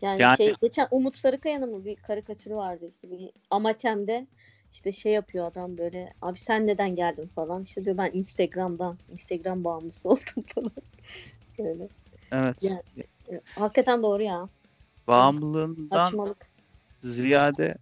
Yani, 0.01 0.21
Yani- 0.21 0.37
şey 0.37 0.53
geçen 0.61 0.87
Umut 0.91 1.17
Sarıkaya'nın 1.17 1.71
mı 1.77 1.85
bir 1.85 1.95
karikatürü 1.95 2.55
vardı 2.55 2.89
işte 2.91 3.11
bir 3.11 3.31
Amatem'de 3.49 4.27
işte 4.73 4.91
şey 4.91 5.11
yapıyor 5.13 5.45
adam 5.45 5.77
böyle 5.77 6.13
abi 6.21 6.39
sen 6.39 6.67
neden 6.67 6.95
geldin 6.95 7.27
falan 7.35 7.63
işte 7.63 7.85
diyor 7.85 7.97
ben 7.97 8.11
Instagram'dan 8.13 8.99
Instagram 9.09 9.63
bağımlısı 9.63 10.09
oldum 10.09 10.43
falan. 10.55 10.71
Böyle. 11.59 11.89
Evet. 12.31 12.63
Ya- 12.63 12.81
E, 13.31 13.41
Hakikaten 13.55 14.03
doğru 14.03 14.23
ya. 14.23 14.49
Bağımlılığından 15.07 16.05
Saçmalık. 16.05 16.49
ziyade 17.03 17.75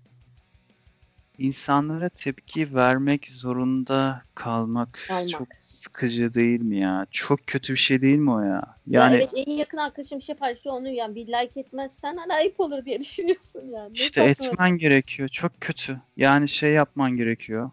insanlara 1.38 2.10
tepki 2.10 2.76
vermek 2.76 3.28
zorunda 3.32 4.22
kalmak, 4.36 5.00
Kalmak. 5.08 5.30
çok 5.30 5.48
sıkıcı 5.60 6.34
değil 6.34 6.62
mi 6.62 6.78
ya? 6.80 7.08
Çok 7.12 7.48
kötü 7.48 7.74
bir 7.74 7.78
şey 7.78 8.02
değil 8.02 8.18
mi 8.18 8.32
o 8.32 8.40
ya? 8.40 8.64
Ya 8.88 9.02
Yani 9.04 9.16
evet 9.16 9.30
en 9.36 9.52
yakın 9.54 9.78
arkadaşım 9.78 10.20
bir 10.20 10.24
şey 10.24 10.36
paylaşıyor 10.36 10.76
onu 10.76 10.90
yani 10.90 11.16
bir 11.16 11.28
like 11.28 11.60
etmezsen 11.60 12.18
hani 12.18 12.34
ayıp 12.34 12.60
olur 12.60 12.86
diye 12.86 13.00
düşünüyorsun 13.02 13.70
yani. 13.74 13.90
Ne 13.90 13.94
işte 13.94 14.30
saçma. 14.30 14.52
etmen 14.52 14.78
gerekiyor. 14.78 15.30
Çok 15.30 15.62
kötü. 15.62 16.02
Yani 16.18 16.48
şey 16.48 16.72
yapman 16.74 17.18
gerekiyor. 17.18 17.72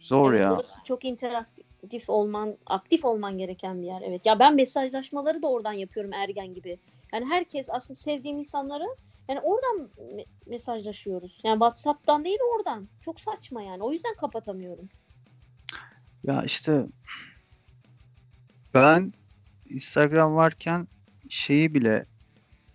Zor 0.00 0.32
Evet, 0.32 0.42
ya. 0.42 0.54
orası 0.54 0.84
çok 0.84 1.04
interaktif 1.04 2.10
olman, 2.10 2.56
aktif 2.66 3.04
olman 3.04 3.38
gereken 3.38 3.82
bir 3.82 3.86
yer. 3.86 4.02
Evet. 4.04 4.26
Ya 4.26 4.38
ben 4.38 4.54
mesajlaşmaları 4.54 5.42
da 5.42 5.50
oradan 5.50 5.72
yapıyorum 5.72 6.12
ergen 6.12 6.54
gibi. 6.54 6.78
Yani 7.12 7.26
herkes 7.26 7.70
aslında 7.70 7.94
sevdiğim 8.00 8.38
insanları 8.38 8.84
yani 9.30 9.40
oradan 9.40 9.90
me- 9.98 10.26
mesajlaşıyoruz. 10.46 11.40
Yani 11.44 11.54
WhatsApp'tan 11.54 12.24
değil 12.24 12.38
oradan. 12.54 12.88
Çok 13.00 13.20
saçma 13.20 13.62
yani. 13.62 13.82
O 13.82 13.92
yüzden 13.92 14.14
kapatamıyorum. 14.14 14.88
Ya 16.24 16.42
işte 16.42 16.86
ben 18.74 19.12
Instagram 19.68 20.36
varken 20.36 20.88
şeyi 21.28 21.74
bile 21.74 22.06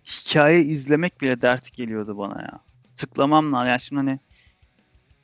hikaye 0.04 0.60
izlemek 0.60 1.20
bile 1.20 1.42
dert 1.42 1.72
geliyordu 1.72 2.18
bana 2.18 2.42
ya. 2.42 2.60
Tıklamam 2.96 3.52
lazım. 3.52 3.68
Yani 3.68 3.80
şimdi 3.80 4.00
hani 4.00 4.18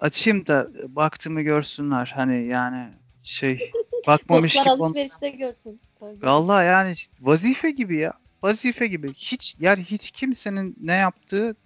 açayım 0.00 0.46
da 0.46 0.68
baktığımı 0.88 1.42
görsünler. 1.42 2.12
Hani 2.14 2.44
yani 2.44 2.88
şey 3.22 3.72
bakmamış 4.06 4.54
Dostlar 4.54 4.72
gibi. 4.72 4.82
on- 4.82 4.86
alışverişte 4.86 5.30
görsün. 5.30 5.80
Tabii. 6.00 6.22
Vallahi 6.22 6.66
yani 6.66 6.94
vazife 7.20 7.70
gibi 7.70 7.96
ya. 7.96 8.12
Vazife 8.42 8.86
gibi. 8.86 9.14
Hiç 9.14 9.56
yani 9.60 9.84
hiç 9.84 10.10
kimsenin 10.10 10.76
ne 10.80 10.92
yaptığı 10.92 11.56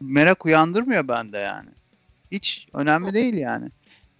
merak 0.00 0.46
uyandırmıyor 0.46 1.08
bende 1.08 1.38
yani. 1.38 1.70
Hiç 2.32 2.68
önemli 2.72 3.14
değil 3.14 3.34
yani. 3.34 3.68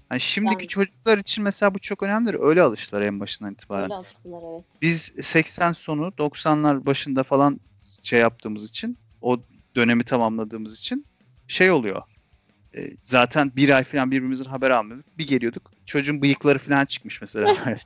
Hani 0.09 0.21
şimdiki 0.21 0.63
Yani- 0.63 0.69
çocuklar 0.69 1.19
için 1.19 1.45
mesela 1.45 1.75
bu 1.75 1.79
çok 1.79 2.03
önemlidir. 2.03 2.37
Öyle 2.41 2.63
alıştılar 2.63 3.03
en 3.03 3.21
başından 3.21 3.53
itibaren. 3.53 3.85
Öyle 3.85 3.95
alıştılar 3.95 4.43
evet. 4.55 4.65
Biz 4.83 5.13
80 5.23 5.73
sonu 5.73 6.13
90'lar 6.19 6.87
başında 6.87 7.23
falan 7.23 7.61
şey 8.03 8.21
yaptığımız 8.21 8.69
için 8.69 8.99
o 9.23 9.41
dönemi 9.77 10.05
tamamladığımız 10.05 10.79
için 10.79 11.07
şey 11.49 11.71
oluyor. 11.71 12.03
E, 12.77 12.91
zaten 13.05 13.53
bir 13.57 13.77
ay 13.77 13.85
falan 13.85 14.11
birbirimizin 14.11 14.45
haber 14.45 14.71
almıyorduk. 14.71 15.19
Bir 15.19 15.27
geliyorduk. 15.27 15.71
Çocuğun 15.87 16.23
bıyıkları 16.23 16.59
falan 16.59 16.85
çıkmış 16.85 17.21
mesela. 17.21 17.55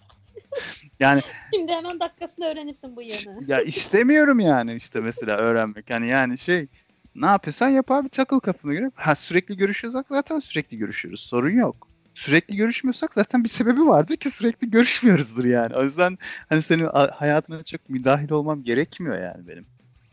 yani 1.01 1.23
Şimdi 1.55 1.73
hemen 1.73 2.01
dakikasında 2.01 2.51
öğrenirsin 2.51 2.97
bu 2.97 3.03
yanı. 3.03 3.45
ya 3.49 3.63
istemiyorum 3.63 4.41
yani 4.41 4.75
işte 4.75 5.01
mesela 5.01 5.37
öğrenmek. 5.37 5.91
Yani 5.91 6.09
yani 6.09 6.39
şey 6.39 6.67
ne 7.15 7.27
yapıyorsan 7.27 7.69
yap 7.69 7.91
abi 7.91 8.09
takıl 8.09 8.41
kafana 8.41 8.73
göre. 8.73 8.91
Ha 8.95 9.15
sürekli 9.15 9.57
görüşüyorsak 9.57 10.07
zaten 10.11 10.39
sürekli 10.39 10.79
görüşüyoruz. 10.79 11.21
Sorun 11.21 11.51
yok. 11.51 11.89
Sürekli 12.15 12.57
görüşmüyorsak 12.57 13.15
zaten 13.15 13.45
bir 13.45 13.49
sebebi 13.49 13.87
vardır 13.87 14.17
ki 14.17 14.31
sürekli 14.31 14.71
görüşmüyoruzdur 14.71 15.45
yani. 15.45 15.77
O 15.77 15.83
yüzden 15.83 16.19
hani 16.49 16.63
senin 16.63 16.87
hayatına 17.13 17.63
çok 17.63 17.89
müdahil 17.89 18.31
olmam 18.31 18.63
gerekmiyor 18.63 19.19
yani 19.23 19.49
benim. 19.49 19.67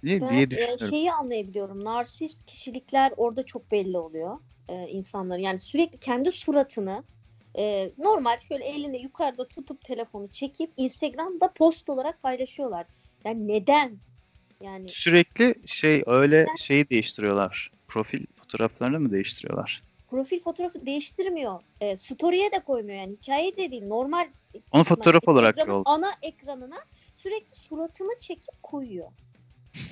Diye, 0.04 0.22
Ben 0.22 0.30
diye 0.30 0.42
e, 0.42 0.50
düşünüyorum. 0.50 0.88
şeyi 0.90 1.12
anlayabiliyorum. 1.12 1.84
Narsist 1.84 2.46
kişilikler 2.46 3.12
orada 3.18 3.44
çok 3.44 3.72
belli 3.72 3.98
oluyor 3.98 4.38
e, 4.70 4.74
insanların. 4.74 5.40
Yani 5.40 5.60
sürekli 5.60 5.98
kendi 5.98 6.32
suratını 6.32 7.04
e, 7.58 7.92
normal 7.98 8.40
şöyle 8.40 8.64
elinde 8.66 8.98
yukarıda 8.98 9.48
tutup 9.48 9.84
telefonu 9.84 10.28
çekip 10.28 10.72
Instagram'da 10.78 11.54
post 11.54 11.90
olarak 11.90 12.22
paylaşıyorlar. 12.24 12.86
Yani 13.26 13.48
neden? 13.48 13.98
Yani 14.62 14.90
Sürekli 14.90 15.56
şey 15.66 16.04
öyle 16.06 16.46
şeyi 16.58 16.90
değiştiriyorlar. 16.90 17.72
Profil 17.88 18.26
fotoğraflarını 18.36 19.00
mı 19.00 19.12
değiştiriyorlar? 19.12 19.82
profil 20.14 20.40
fotoğrafı 20.40 20.86
değiştirmiyor. 20.86 21.62
E, 21.82 21.98
story'e 21.98 22.52
de 22.52 22.60
koymuyor 22.60 22.98
yani 22.98 23.14
hikaye 23.14 23.58
de 23.58 23.72
değil. 23.72 23.88
Normal 23.88 24.28
Onu 24.72 24.84
fotoğraf 24.84 25.28
olarak 25.28 25.58
ana 25.86 26.12
ekranına 26.22 26.78
sürekli 27.18 27.56
suratını 27.56 28.20
çekip 28.20 28.64
koyuyor. 28.64 29.12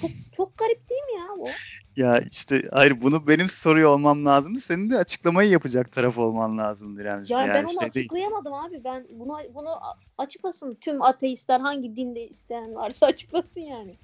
Çok 0.02 0.12
çok 0.36 0.58
garip 0.58 0.90
değil 0.90 1.02
mi 1.02 1.20
ya 1.20 1.28
bu? 1.38 1.48
Ya 1.96 2.20
işte 2.32 2.70
hayır 2.72 3.02
bunu 3.02 3.28
benim 3.28 3.50
soruyor 3.50 3.90
olmam 3.90 4.26
lazımdı. 4.26 4.60
Senin 4.60 4.90
de 4.90 4.98
açıklamayı 4.98 5.50
yapacak 5.50 5.92
taraf 5.92 6.18
olman 6.18 6.58
lazımdır 6.58 7.06
yani. 7.06 7.26
Ya 7.30 7.54
ben 7.54 7.64
onu 7.64 7.70
şey 7.70 7.80
değil. 7.80 7.90
açıklayamadım 7.90 8.54
abi. 8.54 8.84
Ben 8.84 9.08
bunu 9.10 9.38
bunu 9.54 9.70
açıklasın. 10.18 10.78
Tüm 10.82 11.02
ateistler 11.02 11.60
hangi 11.60 11.96
dinde 11.96 12.28
isteyen 12.28 12.76
varsa 12.76 13.06
açıklasın 13.06 13.62
yani. 13.62 13.98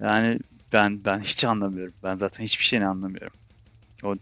Yani 0.00 0.38
ben 0.72 1.04
ben 1.04 1.20
hiç 1.20 1.44
anlamıyorum. 1.44 1.94
Ben 2.02 2.16
zaten 2.16 2.44
hiçbir 2.44 2.64
şeyini 2.64 2.86
anlamıyorum. 2.86 3.36
O 4.04 4.14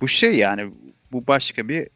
bu 0.00 0.08
şey 0.08 0.36
yani 0.36 0.72
bu 1.12 1.26
başka 1.26 1.68
bir 1.68 1.88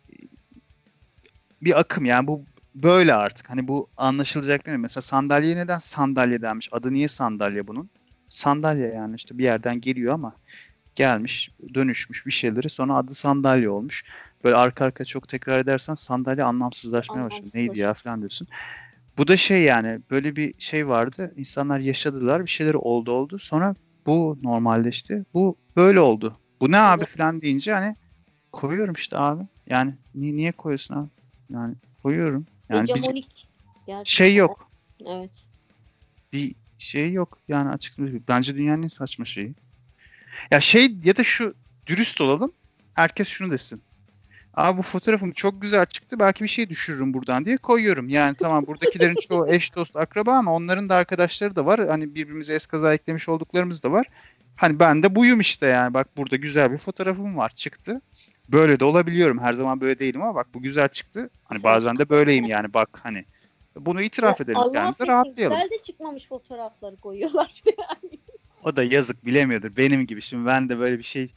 bir 1.63 1.81
akım 1.81 2.05
yani 2.05 2.27
bu 2.27 2.45
böyle 2.75 3.15
artık. 3.15 3.51
Hani 3.51 3.69
bu 3.69 3.89
anlaşılacak 3.97 4.67
değil 4.67 4.77
mi? 4.77 4.83
Mesela 4.83 5.03
sandalye 5.03 5.57
neden 5.57 5.79
sandalye 5.79 6.43
denmiş? 6.43 6.69
Adı 6.73 6.93
niye 6.93 7.09
sandalye 7.09 7.67
bunun? 7.67 7.91
Sandalye 8.29 8.87
yani 8.89 9.17
işte 9.17 9.39
bir 9.39 9.45
yerden 9.45 9.81
geliyor 9.81 10.15
ama 10.15 10.33
gelmiş, 10.95 11.51
dönüşmüş 11.75 12.27
bir 12.27 12.33
şeyleri 12.33 12.71
sonra 12.71 12.97
adı 12.97 13.15
sandalye 13.15 13.69
olmuş. 13.69 14.05
Böyle 14.45 14.57
arka 14.57 14.85
arka 14.85 15.05
çok 15.05 15.29
tekrar 15.29 15.59
edersen 15.59 15.95
sandalye 15.95 16.45
anlamsızlaşmaya 16.45 17.25
başlıyor. 17.25 17.53
Neydi 17.55 17.79
ya 17.79 17.95
falan 17.95 18.21
diyorsun. 18.21 18.49
Bu 19.19 19.29
da 19.29 19.37
şey 19.37 19.63
yani 19.63 20.01
böyle 20.11 20.37
bir 20.37 20.55
şey 20.59 20.89
vardı. 20.89 21.33
İnsanlar 21.37 21.79
yaşadılar, 21.79 22.43
bir 22.43 22.51
şeyleri 22.51 22.77
oldu 22.77 23.13
oldu. 23.13 23.39
Sonra 23.39 23.75
bu 24.07 24.39
normalleşti. 24.43 25.25
Bu 25.35 25.57
böyle 25.77 26.01
oldu. 26.01 26.41
Bu 26.61 26.71
ne 26.71 26.79
abi 26.79 27.03
Evet. 27.03 27.17
falan 27.17 27.43
deyince 27.43 27.73
hani 27.73 27.97
koyuyorum 28.53 28.95
işte 28.95 29.19
abi. 29.19 29.43
Yani 29.67 29.95
ni- 30.15 30.37
niye 30.37 30.53
koyuyorsun 30.53 30.95
abi? 30.95 31.09
Yani 31.51 31.75
koyuyorum. 32.03 32.47
Yani 32.69 32.89
bir 32.89 32.95
Hegemonik. 32.95 33.47
Şey 34.05 34.35
yok. 34.35 34.71
Evet. 35.07 35.31
Bir 36.33 36.55
şey 36.79 37.13
yok. 37.13 37.39
Yani 37.49 37.71
açıkçası 37.71 38.21
bence 38.29 38.55
dünyanın 38.55 38.83
en 38.83 38.89
saçma 38.89 39.25
şeyi. 39.25 39.55
Ya 40.51 40.61
şey 40.61 40.95
ya 41.05 41.17
da 41.17 41.25
şu 41.25 41.55
dürüst 41.87 42.21
olalım. 42.21 42.53
Herkes 42.95 43.29
şunu 43.29 43.51
desin. 43.51 43.83
Abi 44.55 44.79
bu 44.79 44.83
fotoğrafım 44.83 45.33
çok 45.33 45.63
güzel 45.63 45.87
çıktı. 45.87 46.19
Belki 46.19 46.45
bir 46.45 46.49
şey 46.49 46.69
düşürürüm 46.69 47.15
buradan 47.15 47.45
diye 47.45 47.57
koyuyorum. 47.57 48.09
Yani 48.09 48.37
tamam 48.37 48.67
buradakilerin 48.67 49.17
çoğu 49.29 49.49
eş 49.53 49.77
dost 49.77 49.97
akraba 49.97 50.33
ama 50.33 50.55
onların 50.55 50.89
da 50.89 50.95
arkadaşları 50.95 51.57
da 51.57 51.67
var. 51.67 51.89
Hani 51.89 52.15
birbirimize 52.15 52.55
eskaza 52.55 52.95
eklemiş 52.95 53.29
olduklarımız 53.29 53.83
da 53.83 53.93
var. 53.93 54.07
Hani 54.57 54.79
ben 54.79 55.03
de 55.03 55.15
buyum 55.15 55.41
işte 55.41 55.67
yani. 55.67 55.95
Bak 55.95 56.17
burada 56.17 56.37
güzel 56.37 56.73
bir 56.73 56.79
fotoğrafım 56.79 57.37
var 57.37 57.53
çıktı. 57.55 58.01
Böyle 58.49 58.81
de 58.81 58.85
olabiliyorum. 58.85 59.39
Her 59.39 59.55
zaman 59.55 59.81
böyle 59.81 59.99
değilim 59.99 60.23
ama 60.23 60.35
bak 60.35 60.47
bu 60.55 60.63
güzel 60.63 60.89
çıktı. 60.89 61.31
Hani 61.45 61.63
bazen 61.63 61.97
de 61.97 62.09
böyleyim 62.09 62.45
yani 62.45 62.75
bak 62.75 63.01
hani. 63.03 63.25
Bunu 63.77 64.03
itiraf 64.03 64.41
edelim 64.41 64.57
Allah 64.59 64.73
kendimize 64.73 65.07
rahatlayalım. 65.07 65.57
Güzel 65.57 65.71
de 65.71 65.83
çıkmamış 65.83 66.29
fotoğrafları 66.29 66.97
koyuyorlar. 66.97 67.63
yani. 67.79 68.19
O 68.65 68.77
da 68.77 68.83
yazık 68.83 69.27
bilemiyordur. 69.27 69.77
Benim 69.77 70.07
gibi. 70.07 70.23
Şimdi 70.23 70.47
ben 70.47 70.69
de 70.69 70.79
böyle 70.79 70.99
bir 70.99 71.03
şey 71.03 71.33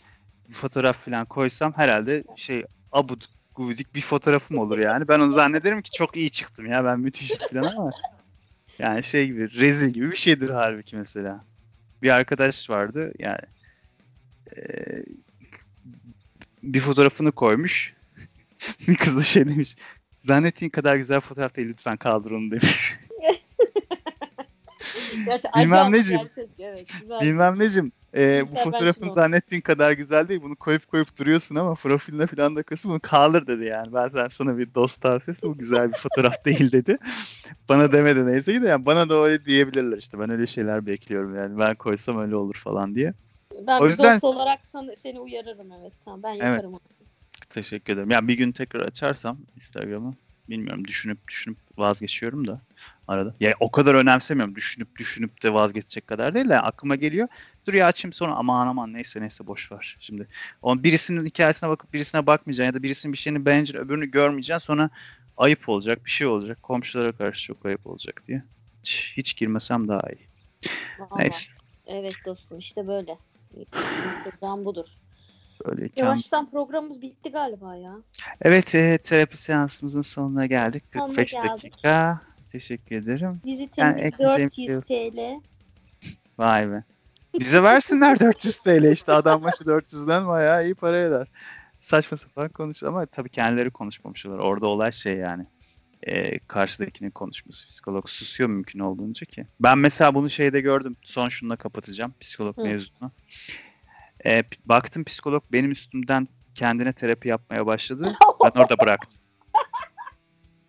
bir 0.49 0.53
fotoğraf 0.53 1.06
falan 1.06 1.26
koysam 1.26 1.74
herhalde 1.74 2.24
şey 2.36 2.64
abud 2.91 3.22
gubidik 3.56 3.95
bir 3.95 4.01
fotoğrafım 4.01 4.58
olur 4.58 4.78
yani. 4.78 5.08
Ben 5.08 5.20
onu 5.20 5.32
zannederim 5.32 5.82
ki 5.82 5.91
çok 5.91 6.16
iyi 6.16 6.30
çıktım 6.30 6.66
ya 6.66 6.86
ben 6.86 6.99
müthişim 6.99 7.38
falan 7.38 7.76
ama 7.76 7.91
Yani 8.80 9.03
şey 9.03 9.28
gibi 9.28 9.53
rezil 9.60 9.89
gibi 9.89 10.12
bir 10.12 10.16
şeydir 10.16 10.49
halbuki 10.49 10.95
mesela. 10.95 11.45
Bir 12.01 12.10
arkadaş 12.10 12.70
vardı 12.70 13.14
yani 13.20 13.39
eee, 14.58 15.03
bir 16.74 16.80
fotoğrafını 16.80 17.32
koymuş. 17.32 17.93
bir 18.88 18.95
kız 18.95 19.18
da 19.18 19.24
şey 19.24 19.49
demiş. 19.49 19.76
Zannettiğin 20.18 20.70
kadar 20.70 20.95
güzel 20.95 21.20
fotoğraf 21.22 21.55
değil 21.55 21.68
lütfen 21.68 21.97
kaldır 21.97 22.32
onu 22.32 22.51
demiş. 22.51 22.95
Gerçi 25.26 25.47
Bilmem 25.57 25.91
necim. 25.91 26.18
gerçek, 26.18 26.49
evet, 26.59 26.88
güzel. 27.01 27.22
Bilmem 27.22 27.59
necim. 27.59 27.91
eee, 28.16 28.45
bu 28.51 28.55
fotoğrafın 28.55 29.13
zannettiğin 29.13 29.61
kadar 29.61 29.91
güzel 29.91 30.28
değil. 30.28 30.41
Bunu 30.41 30.55
koyup 30.55 30.88
koyup 30.88 31.18
duruyorsun 31.18 31.55
ama 31.55 31.76
profiline 31.76 32.28
falan 32.28 32.55
da 32.55 32.63
koyuyorsun. 32.63 32.91
Bunu 32.91 32.99
kaldır 32.99 33.47
dedi 33.47 33.63
yani. 33.66 33.93
Ben 33.93 34.28
sana 34.28 34.57
bir 34.57 34.74
dost 34.76 35.01
tavsiyesi 35.01 35.41
bu 35.41 35.57
güzel 35.57 35.91
bir 35.93 35.97
fotoğraf 35.97 36.34
değil 36.45 36.72
dedi. 36.72 36.97
Bana 37.70 37.91
demedi 37.91 38.28
neyse 38.28 38.53
ki 38.53 38.61
de 38.61 38.68
yani 38.68 38.86
bana 38.86 39.09
da 39.09 39.24
öyle 39.24 39.45
diyebilirler 39.45 39.97
işte. 39.97 40.20
Ben 40.20 40.30
öyle 40.30 40.47
şeyler 40.47 40.86
bekliyorum 40.86 41.36
yani. 41.36 41.59
Ben 41.59 41.76
koysam 41.76 42.20
öyle 42.22 42.36
olur 42.36 42.55
falan 42.63 42.95
diye. 42.95 43.13
Ben 43.68 43.82
O 43.82 43.88
yüzden- 43.88 44.14
dost 44.14 44.24
olarak 44.24 44.68
sana, 44.68 44.95
seni 44.95 45.20
uyarırım 45.20 45.72
evet. 45.72 45.93
Tamam 46.06 46.24
ben 46.24 46.36
Evet. 46.36 46.43
yaparım 46.47 46.72
onu. 46.72 46.80
Teşekkür 47.49 47.93
ederim. 47.93 48.12
Yani 48.12 48.28
bir 48.28 48.38
gün 48.38 48.51
tekrar 48.51 48.80
açarsam 48.82 49.38
Instagram'ı 49.56 50.14
bilmiyorum 50.49 50.86
düşünüp 50.86 51.28
düşünüp 51.28 51.58
vazgeçiyorum 51.78 52.47
da 52.47 52.62
arada. 53.08 53.36
Ya 53.39 53.53
o 53.60 53.72
kadar 53.72 53.95
önemsemiyorum. 53.95 54.56
Düşünüp 54.56 54.97
düşünüp 54.97 55.43
de 55.43 55.53
vazgeçecek 55.53 56.08
kadar 56.08 56.36
değil 56.36 56.49
de 56.49 56.60
aklıma 56.60 56.95
geliyor. 56.95 57.28
Dur 57.68 57.74
ya 57.74 57.88
açayım 57.88 58.14
sonra 58.14 58.36
aman 58.36 58.68
aman 58.68 58.93
neyse 58.93 59.22
neyse 59.22 59.47
boş 59.47 59.72
ver. 59.72 59.97
Şimdi 59.99 60.28
o 60.62 60.84
birisinin 60.84 61.26
hikayesine 61.26 61.70
bakıp 61.70 61.93
birisine 61.93 62.28
bakmayacaksın 62.28 62.66
ya 62.68 62.74
da 62.74 62.84
birisinin 62.84 63.14
bir 63.14 63.18
şeyini 63.18 63.45
beğeneceksin 63.45 63.86
öbürünü 63.86 64.12
görmeyeceksin 64.12 64.66
sonra 64.66 64.89
ayıp 65.38 65.70
olacak 65.70 66.06
bir 66.06 66.12
şey 66.12 66.28
olacak. 66.28 66.64
Komşulara 66.64 67.12
karşı 67.12 67.45
çok 67.45 67.66
ayıp 67.66 67.88
olacak 67.88 68.22
diye. 68.28 68.41
Hiç, 68.84 69.14
hiç 69.18 69.36
girmesem 69.36 69.88
daha 69.88 70.01
iyi. 70.10 70.28
Vallahi. 70.99 71.24
Neyse. 71.24 71.51
Evet 71.86 72.16
dostum 72.26 72.58
işte 72.58 72.88
böyle. 72.88 73.18
Instagram 73.60 74.66
budur. 74.66 74.86
Yavaştan 75.95 76.49
programımız 76.49 77.01
bitti 77.01 77.32
galiba 77.32 77.76
ya. 77.76 77.95
Evet 78.41 78.76
e, 78.76 78.97
terapi 78.97 79.38
seansımızın 79.38 80.01
sonuna 80.01 80.45
geldik. 80.45 80.84
Sonuna 80.93 81.08
45 81.08 81.32
geldik. 81.34 81.51
dakika. 81.51 82.22
Teşekkür 82.51 82.95
ederim. 82.95 83.41
Vizitimiz 83.45 83.78
Yani 83.78 84.01
ekleyeceğim 84.01 84.49
400 84.49 84.82
TL. 84.82 85.41
Vay 86.38 86.72
be. 86.72 86.84
Bize 87.39 87.64
versinler 87.64 88.20
400 88.20 88.58
TL 88.58 88.91
işte 88.91 89.12
adam 89.12 89.43
başı 89.43 89.64
400'den 89.64 90.28
bayağı 90.28 90.66
iyi 90.66 90.76
para 90.76 90.99
eder. 90.99 91.28
Saçma 91.80 92.18
sapan 92.18 92.49
konuş 92.49 92.84
ama 92.84 93.06
tabii 93.06 93.30
kendileri 93.30 93.72
konuşmamışlar. 93.72 94.39
Orada 94.39 94.68
olay 94.68 94.91
şey 94.91 95.18
yani. 95.18 95.45
E, 96.06 96.39
karşıdakinin 96.39 97.12
konuşması. 97.12 97.68
Psikolog 97.68 98.10
susuyor 98.10 98.49
mümkün 98.49 98.80
olduğunca 98.80 99.26
ki. 99.26 99.47
Ben 99.60 99.78
mesela 99.78 100.16
bunu 100.16 100.30
şeyde 100.30 100.62
gördüm. 100.62 100.97
Son 101.03 101.30
şununla 101.30 101.56
kapatacağım 101.56 102.14
psikolog 102.20 102.58
Hı. 102.58 102.62
mevzusunu. 102.62 103.12
E, 104.26 104.43
baktım 104.66 105.03
psikolog 105.03 105.43
benim 105.51 105.72
üstümden 105.72 106.28
kendine 106.56 106.93
terapi 106.93 107.28
yapmaya 107.28 107.66
başladı. 107.66 108.14
Ben 108.43 108.60
orada 108.62 108.78
bıraktım. 108.80 109.22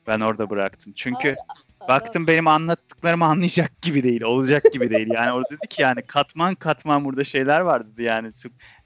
Ben 0.07 0.20
orada 0.20 0.51
bıraktım. 0.51 0.93
Çünkü 0.97 1.37
Baktım 1.89 2.26
benim 2.26 2.47
anlattıklarımı 2.47 3.24
anlayacak 3.24 3.82
gibi 3.82 4.03
değil, 4.03 4.22
olacak 4.22 4.62
gibi 4.72 4.91
değil. 4.91 5.09
Yani 5.12 5.32
orada 5.32 5.51
dedi 5.51 5.68
ki 5.68 5.82
yani 5.82 6.03
katman 6.03 6.55
katman 6.55 7.05
burada 7.05 7.24
şeyler 7.24 7.61
var 7.61 7.93
dedi 7.93 8.03
yani. 8.03 8.30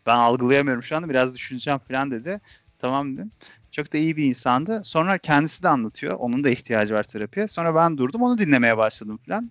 Ben 0.07 0.17
algılayamıyorum 0.17 0.83
şu 0.83 0.97
anda 0.97 1.09
biraz 1.09 1.35
düşüneceğim 1.35 1.79
falan 1.79 2.11
dedi. 2.11 2.41
Tamam 2.79 3.17
dedim. 3.17 3.33
Çok 3.71 3.93
da 3.93 3.99
iyi 3.99 4.17
bir 4.17 4.25
insandı. 4.25 4.81
Sonra 4.85 5.19
kendisi 5.19 5.63
de 5.63 5.69
anlatıyor. 5.69 6.15
Onun 6.15 6.45
da 6.45 6.51
ihtiyacı 6.51 6.95
var 6.95 7.03
terapiye. 7.03 7.49
Sonra 7.49 7.75
ben 7.75 7.99
durdum 7.99 8.23
onu 8.23 8.39
dinlemeye 8.39 8.77
başladım 8.77 9.19
falan. 9.27 9.51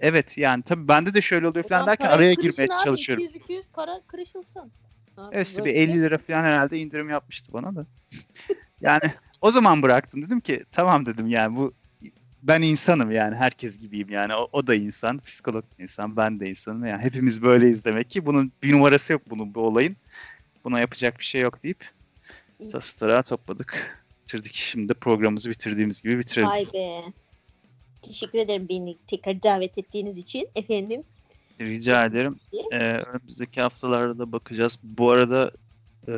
Evet 0.00 0.38
yani 0.38 0.62
tabii 0.62 0.88
bende 0.88 1.14
de 1.14 1.20
şöyle 1.22 1.48
oluyor 1.48 1.68
falan 1.68 1.86
derken 1.86 2.08
araya 2.08 2.34
girmeye 2.34 2.68
çalışıyorum. 2.84 3.24
200-200 3.24 3.72
para 3.72 4.00
kırışılsın. 4.06 4.72
Abi 5.16 5.36
Evet 5.36 5.46
işte 5.46 5.64
bir 5.64 5.70
böyle 5.70 5.80
50 5.80 6.02
lira 6.02 6.18
falan 6.18 6.42
herhalde 6.42 6.78
indirim 6.78 7.08
yapmıştı 7.08 7.52
bana 7.52 7.76
da. 7.76 7.86
Yani 8.80 9.12
o 9.40 9.50
zaman 9.50 9.82
bıraktım 9.82 10.22
dedim 10.22 10.40
ki 10.40 10.64
tamam 10.72 11.06
dedim 11.06 11.26
yani 11.26 11.56
bu 11.56 11.74
ben 12.42 12.62
insanım 12.62 13.10
yani 13.10 13.36
herkes 13.36 13.78
gibiyim 13.78 14.08
yani 14.10 14.34
o, 14.34 14.48
o 14.52 14.66
da 14.66 14.74
insan, 14.74 15.18
psikolog 15.18 15.64
da 15.64 15.82
insan, 15.82 16.16
ben 16.16 16.40
de 16.40 16.50
insanım 16.50 16.86
yani 16.86 17.02
hepimiz 17.02 17.42
böyleyiz 17.42 17.84
demek 17.84 18.10
ki 18.10 18.26
bunun 18.26 18.52
bir 18.62 18.72
numarası 18.72 19.12
yok 19.12 19.22
bunun 19.30 19.54
bu 19.54 19.60
olayın. 19.60 19.96
Buna 20.64 20.80
yapacak 20.80 21.18
bir 21.18 21.24
şey 21.24 21.40
yok 21.40 21.62
deyip 21.62 21.97
İyi. 22.60 22.70
tastıra 22.70 23.22
topladık. 23.22 24.02
Bitirdik. 24.22 24.54
Şimdi 24.54 24.88
de 24.88 24.94
programımızı 24.94 25.50
bitirdiğimiz 25.50 26.02
gibi 26.02 26.18
bitirelim. 26.18 26.48
Vay 26.48 26.66
be. 26.74 27.02
Teşekkür 28.02 28.38
ederim 28.38 28.68
beni 28.68 28.96
tekrar 29.06 29.42
davet 29.42 29.78
ettiğiniz 29.78 30.18
için 30.18 30.48
efendim. 30.54 31.04
Rica 31.60 32.04
ederim. 32.04 32.36
Ee, 32.72 32.78
önümüzdeki 32.78 33.60
haftalarda 33.60 34.18
da 34.18 34.32
bakacağız. 34.32 34.78
Bu 34.82 35.10
arada 35.10 35.50
e, 36.08 36.14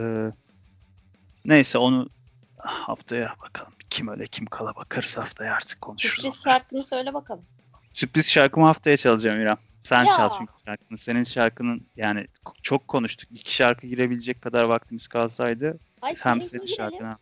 neyse 1.45 1.79
onu 1.79 2.09
haftaya 2.57 3.35
bakalım. 3.45 3.73
Kim 3.91 4.09
öyle 4.09 4.27
kim 4.27 4.47
kala 4.47 4.77
bakarız 4.77 5.17
haftaya 5.17 5.55
artık 5.55 5.81
konuşuruz. 5.81 6.15
Sürpriz 6.15 6.45
şarkını 6.45 6.87
söyle 6.87 7.15
bakalım. 7.15 7.45
Sürpriz 7.93 8.27
şarkımı 8.31 8.67
haftaya 8.67 8.97
çalacağım 8.97 9.41
İrem. 9.41 9.57
Sen 9.83 10.05
Ya. 10.05 10.17
çal 10.17 10.31
çünkü 10.39 10.53
şarkını. 10.67 10.99
Senin 10.99 11.25
şarkının 11.25 11.87
yani 11.97 12.27
çok 12.63 12.89
konuştuk. 12.89 13.31
İki 13.33 13.55
şarkı 13.55 13.87
girebilecek 13.87 14.43
kadar 14.43 14.65
vaktimiz 14.65 15.09
kalsaydı 15.09 15.79
Ay 16.03 16.15
hem 16.23 16.43
senin 16.43 16.67
şarkına 16.67 17.19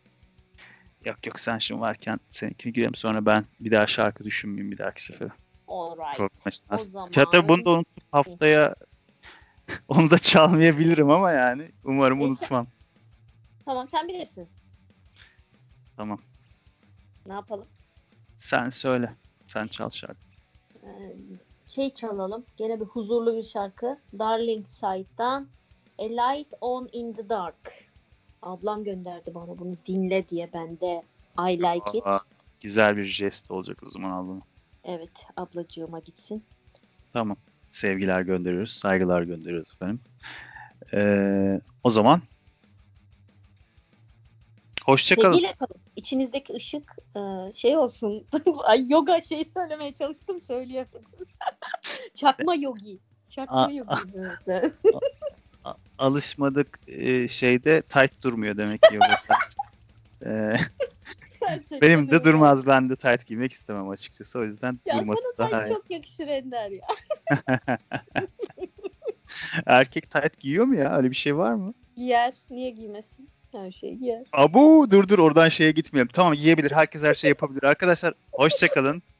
Yok 1.05 1.27
yok 1.27 1.39
sen 1.39 1.57
şimdi 1.57 1.81
varken 1.81 2.19
seninkini 2.31 2.73
girelim 2.73 2.95
sonra 2.95 3.25
ben 3.25 3.45
bir 3.59 3.71
daha 3.71 3.87
şarkı 3.87 4.23
düşünmeyeyim 4.23 4.71
bir 4.71 4.77
dahaki 4.77 5.03
sefere. 5.03 5.29
Alright. 5.67 6.17
Program 6.17 6.29
O 6.71 6.77
zaman. 6.77 7.11
Hatta 7.15 7.47
bunu 7.47 7.65
da 7.65 7.69
unutup 7.69 8.03
haftaya 8.11 8.75
onu 9.87 10.09
da 10.11 10.17
çalmayabilirim 10.17 11.09
ama 11.09 11.31
yani 11.31 11.71
umarım 11.83 12.19
Geçen- 12.19 12.29
unutmam. 12.29 12.67
Tamam 13.65 13.87
sen 13.87 14.07
bilirsin. 14.07 14.49
Tamam. 15.97 16.21
Ne 17.25 17.33
yapalım? 17.33 17.67
Sen 18.39 18.69
söyle. 18.69 19.13
Sen 19.47 19.67
çal 19.67 19.89
şarkı. 19.89 20.28
Ee, 20.83 21.15
şey 21.67 21.93
çalalım. 21.93 22.45
Gene 22.57 22.79
bir 22.79 22.85
huzurlu 22.85 23.35
bir 23.35 23.43
şarkı. 23.43 23.97
Darling 24.19 24.67
Side'dan 24.67 25.47
A 25.99 26.03
Light 26.03 26.53
On 26.61 26.89
In 26.91 27.13
The 27.13 27.29
Dark. 27.29 27.89
Ablam 28.41 28.83
gönderdi 28.83 29.33
bana 29.35 29.59
bunu 29.59 29.75
dinle 29.85 30.29
diye 30.29 30.49
ben 30.53 30.79
de 30.79 31.03
I 31.39 31.57
like 31.57 31.97
it. 31.97 32.07
Aa, 32.07 32.19
güzel 32.61 32.97
bir 32.97 33.03
jest 33.03 33.51
olacak 33.51 33.83
o 33.87 33.89
zaman 33.89 34.11
ablam. 34.11 34.41
Evet 34.83 35.25
ablacığıma 35.37 35.99
gitsin. 35.99 36.43
Tamam. 37.13 37.37
Sevgiler 37.71 38.21
gönderiyoruz. 38.21 38.71
Saygılar 38.71 39.21
gönderiyoruz 39.21 39.73
efendim. 39.75 39.99
Ee, 40.93 41.61
o 41.83 41.89
zaman 41.89 42.21
hoşçakalın. 44.89 45.33
Sevgiyle 45.33 45.53
kalın. 45.53 45.81
İçinizdeki 45.95 46.53
ışık 46.53 46.95
e, 47.15 47.53
şey 47.53 47.77
olsun. 47.77 48.27
Ay 48.63 48.85
yoga 48.89 49.21
şey 49.21 49.45
söylemeye 49.45 49.93
çalıştım 49.93 50.41
söyleyemedim. 50.41 51.01
Çakma 52.15 52.55
yogi. 52.55 52.99
Çakma 53.29 53.71
yogi. 53.71 53.89
Evet. 54.47 54.73
Alışmadık 55.97 56.79
e, 56.87 57.27
şeyde 57.27 57.81
tight 57.81 58.23
durmuyor 58.23 58.57
demek 58.57 58.81
ki 58.81 58.95
yoga 58.95 59.15
tight. 59.21 59.55
Ee, 60.25 60.55
Gerçekten 61.41 61.81
benim 61.81 62.11
de 62.11 62.23
durmaz. 62.23 62.67
Ben 62.67 62.89
de 62.89 62.95
tight 62.95 63.25
giymek 63.27 63.51
istemem 63.51 63.89
açıkçası. 63.89 64.39
O 64.39 64.43
yüzden 64.43 64.79
Ya 64.85 64.99
durması 64.99 65.21
sana 65.21 65.37
daha 65.37 65.49
tay 65.63 65.71
iyi. 65.71 65.73
çok 65.73 65.91
yakışır 65.91 66.27
Ender 66.27 66.69
ya. 66.69 66.87
Erkek 69.65 70.09
tight 70.11 70.39
giyiyor 70.39 70.65
mu 70.65 70.75
ya? 70.75 70.97
Öyle 70.97 71.09
bir 71.09 71.15
şey 71.15 71.37
var 71.37 71.53
mı? 71.53 71.73
Giyer. 71.95 72.33
Niye 72.49 72.69
giymesin? 72.69 73.29
Her 73.51 73.71
şeyi 73.71 73.99
giyer. 73.99 74.23
Abu 74.33 74.91
dur 74.91 75.07
dur 75.07 75.19
oradan 75.19 75.49
şeye 75.49 75.71
gitmeyelim. 75.71 76.09
Tamam 76.13 76.33
yiyebilir. 76.33 76.71
Herkes 76.71 77.03
her 77.03 77.13
şey 77.15 77.29
yapabilir. 77.29 77.63
Arkadaşlar 77.63 78.13
hoşçakalın. 78.31 79.03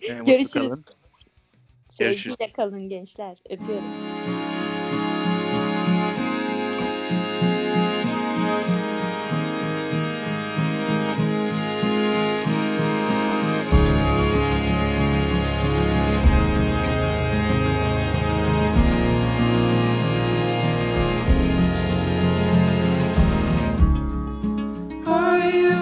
Ee, 0.00 0.12
Görüşürüz. 0.12 0.52
kalın. 0.52 0.84
Görüşürüz. 2.00 2.36
Sevgiyle 2.36 2.52
kalın 2.52 2.88
gençler. 2.88 3.38
Öpüyorum. 3.50 4.17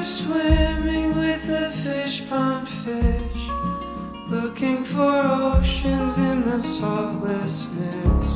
swimming 0.07 1.17
with 1.17 1.51
a 1.51 1.73
fish 1.73 2.23
pond 2.29 2.69
fish, 2.69 3.49
looking 4.29 4.85
for 4.85 5.03
oceans 5.03 6.17
in 6.17 6.43
the 6.45 6.59
saltlessness. 6.59 8.31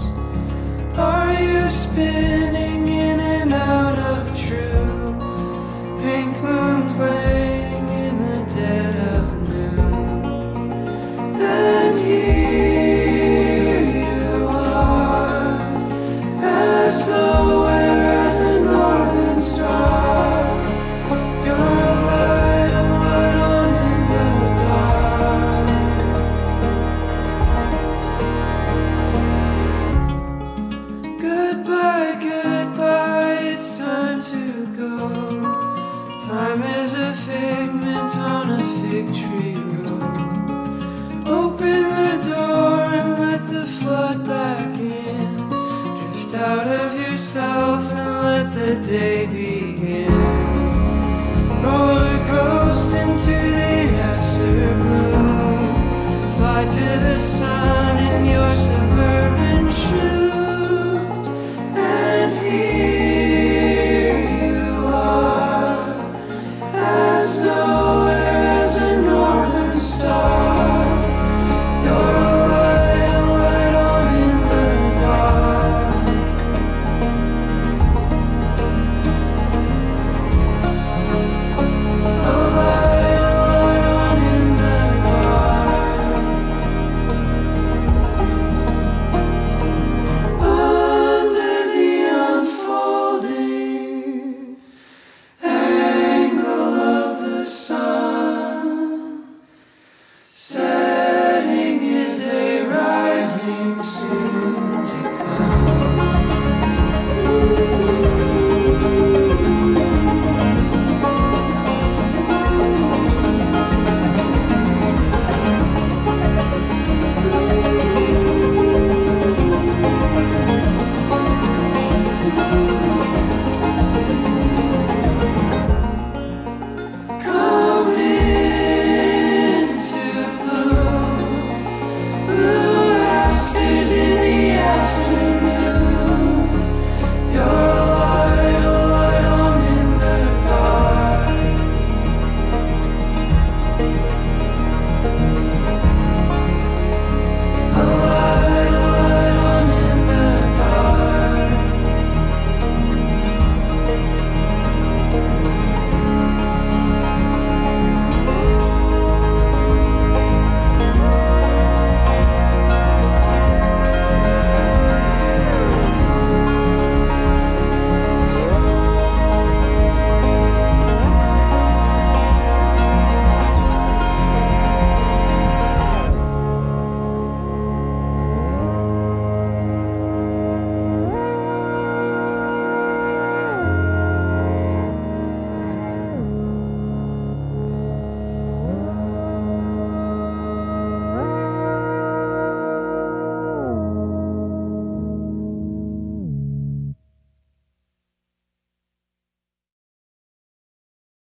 Are 0.98 1.32
you 1.32 1.70
spinning 1.70 2.88
in 2.88 3.20
and 3.20 3.52
out 3.52 3.98
of 3.98 4.36
true? 4.36 5.16
Pink 6.02 6.36
moon 6.42 6.92
playing 6.96 7.88
in 7.88 8.18
the 8.18 8.42
dead 8.52 8.96
of 9.14 9.48
noon. 9.48 10.72
And 11.40 12.00
here 12.00 13.80
you 14.02 14.48
are, 14.48 15.56
as 16.42 17.06
no 17.06 17.69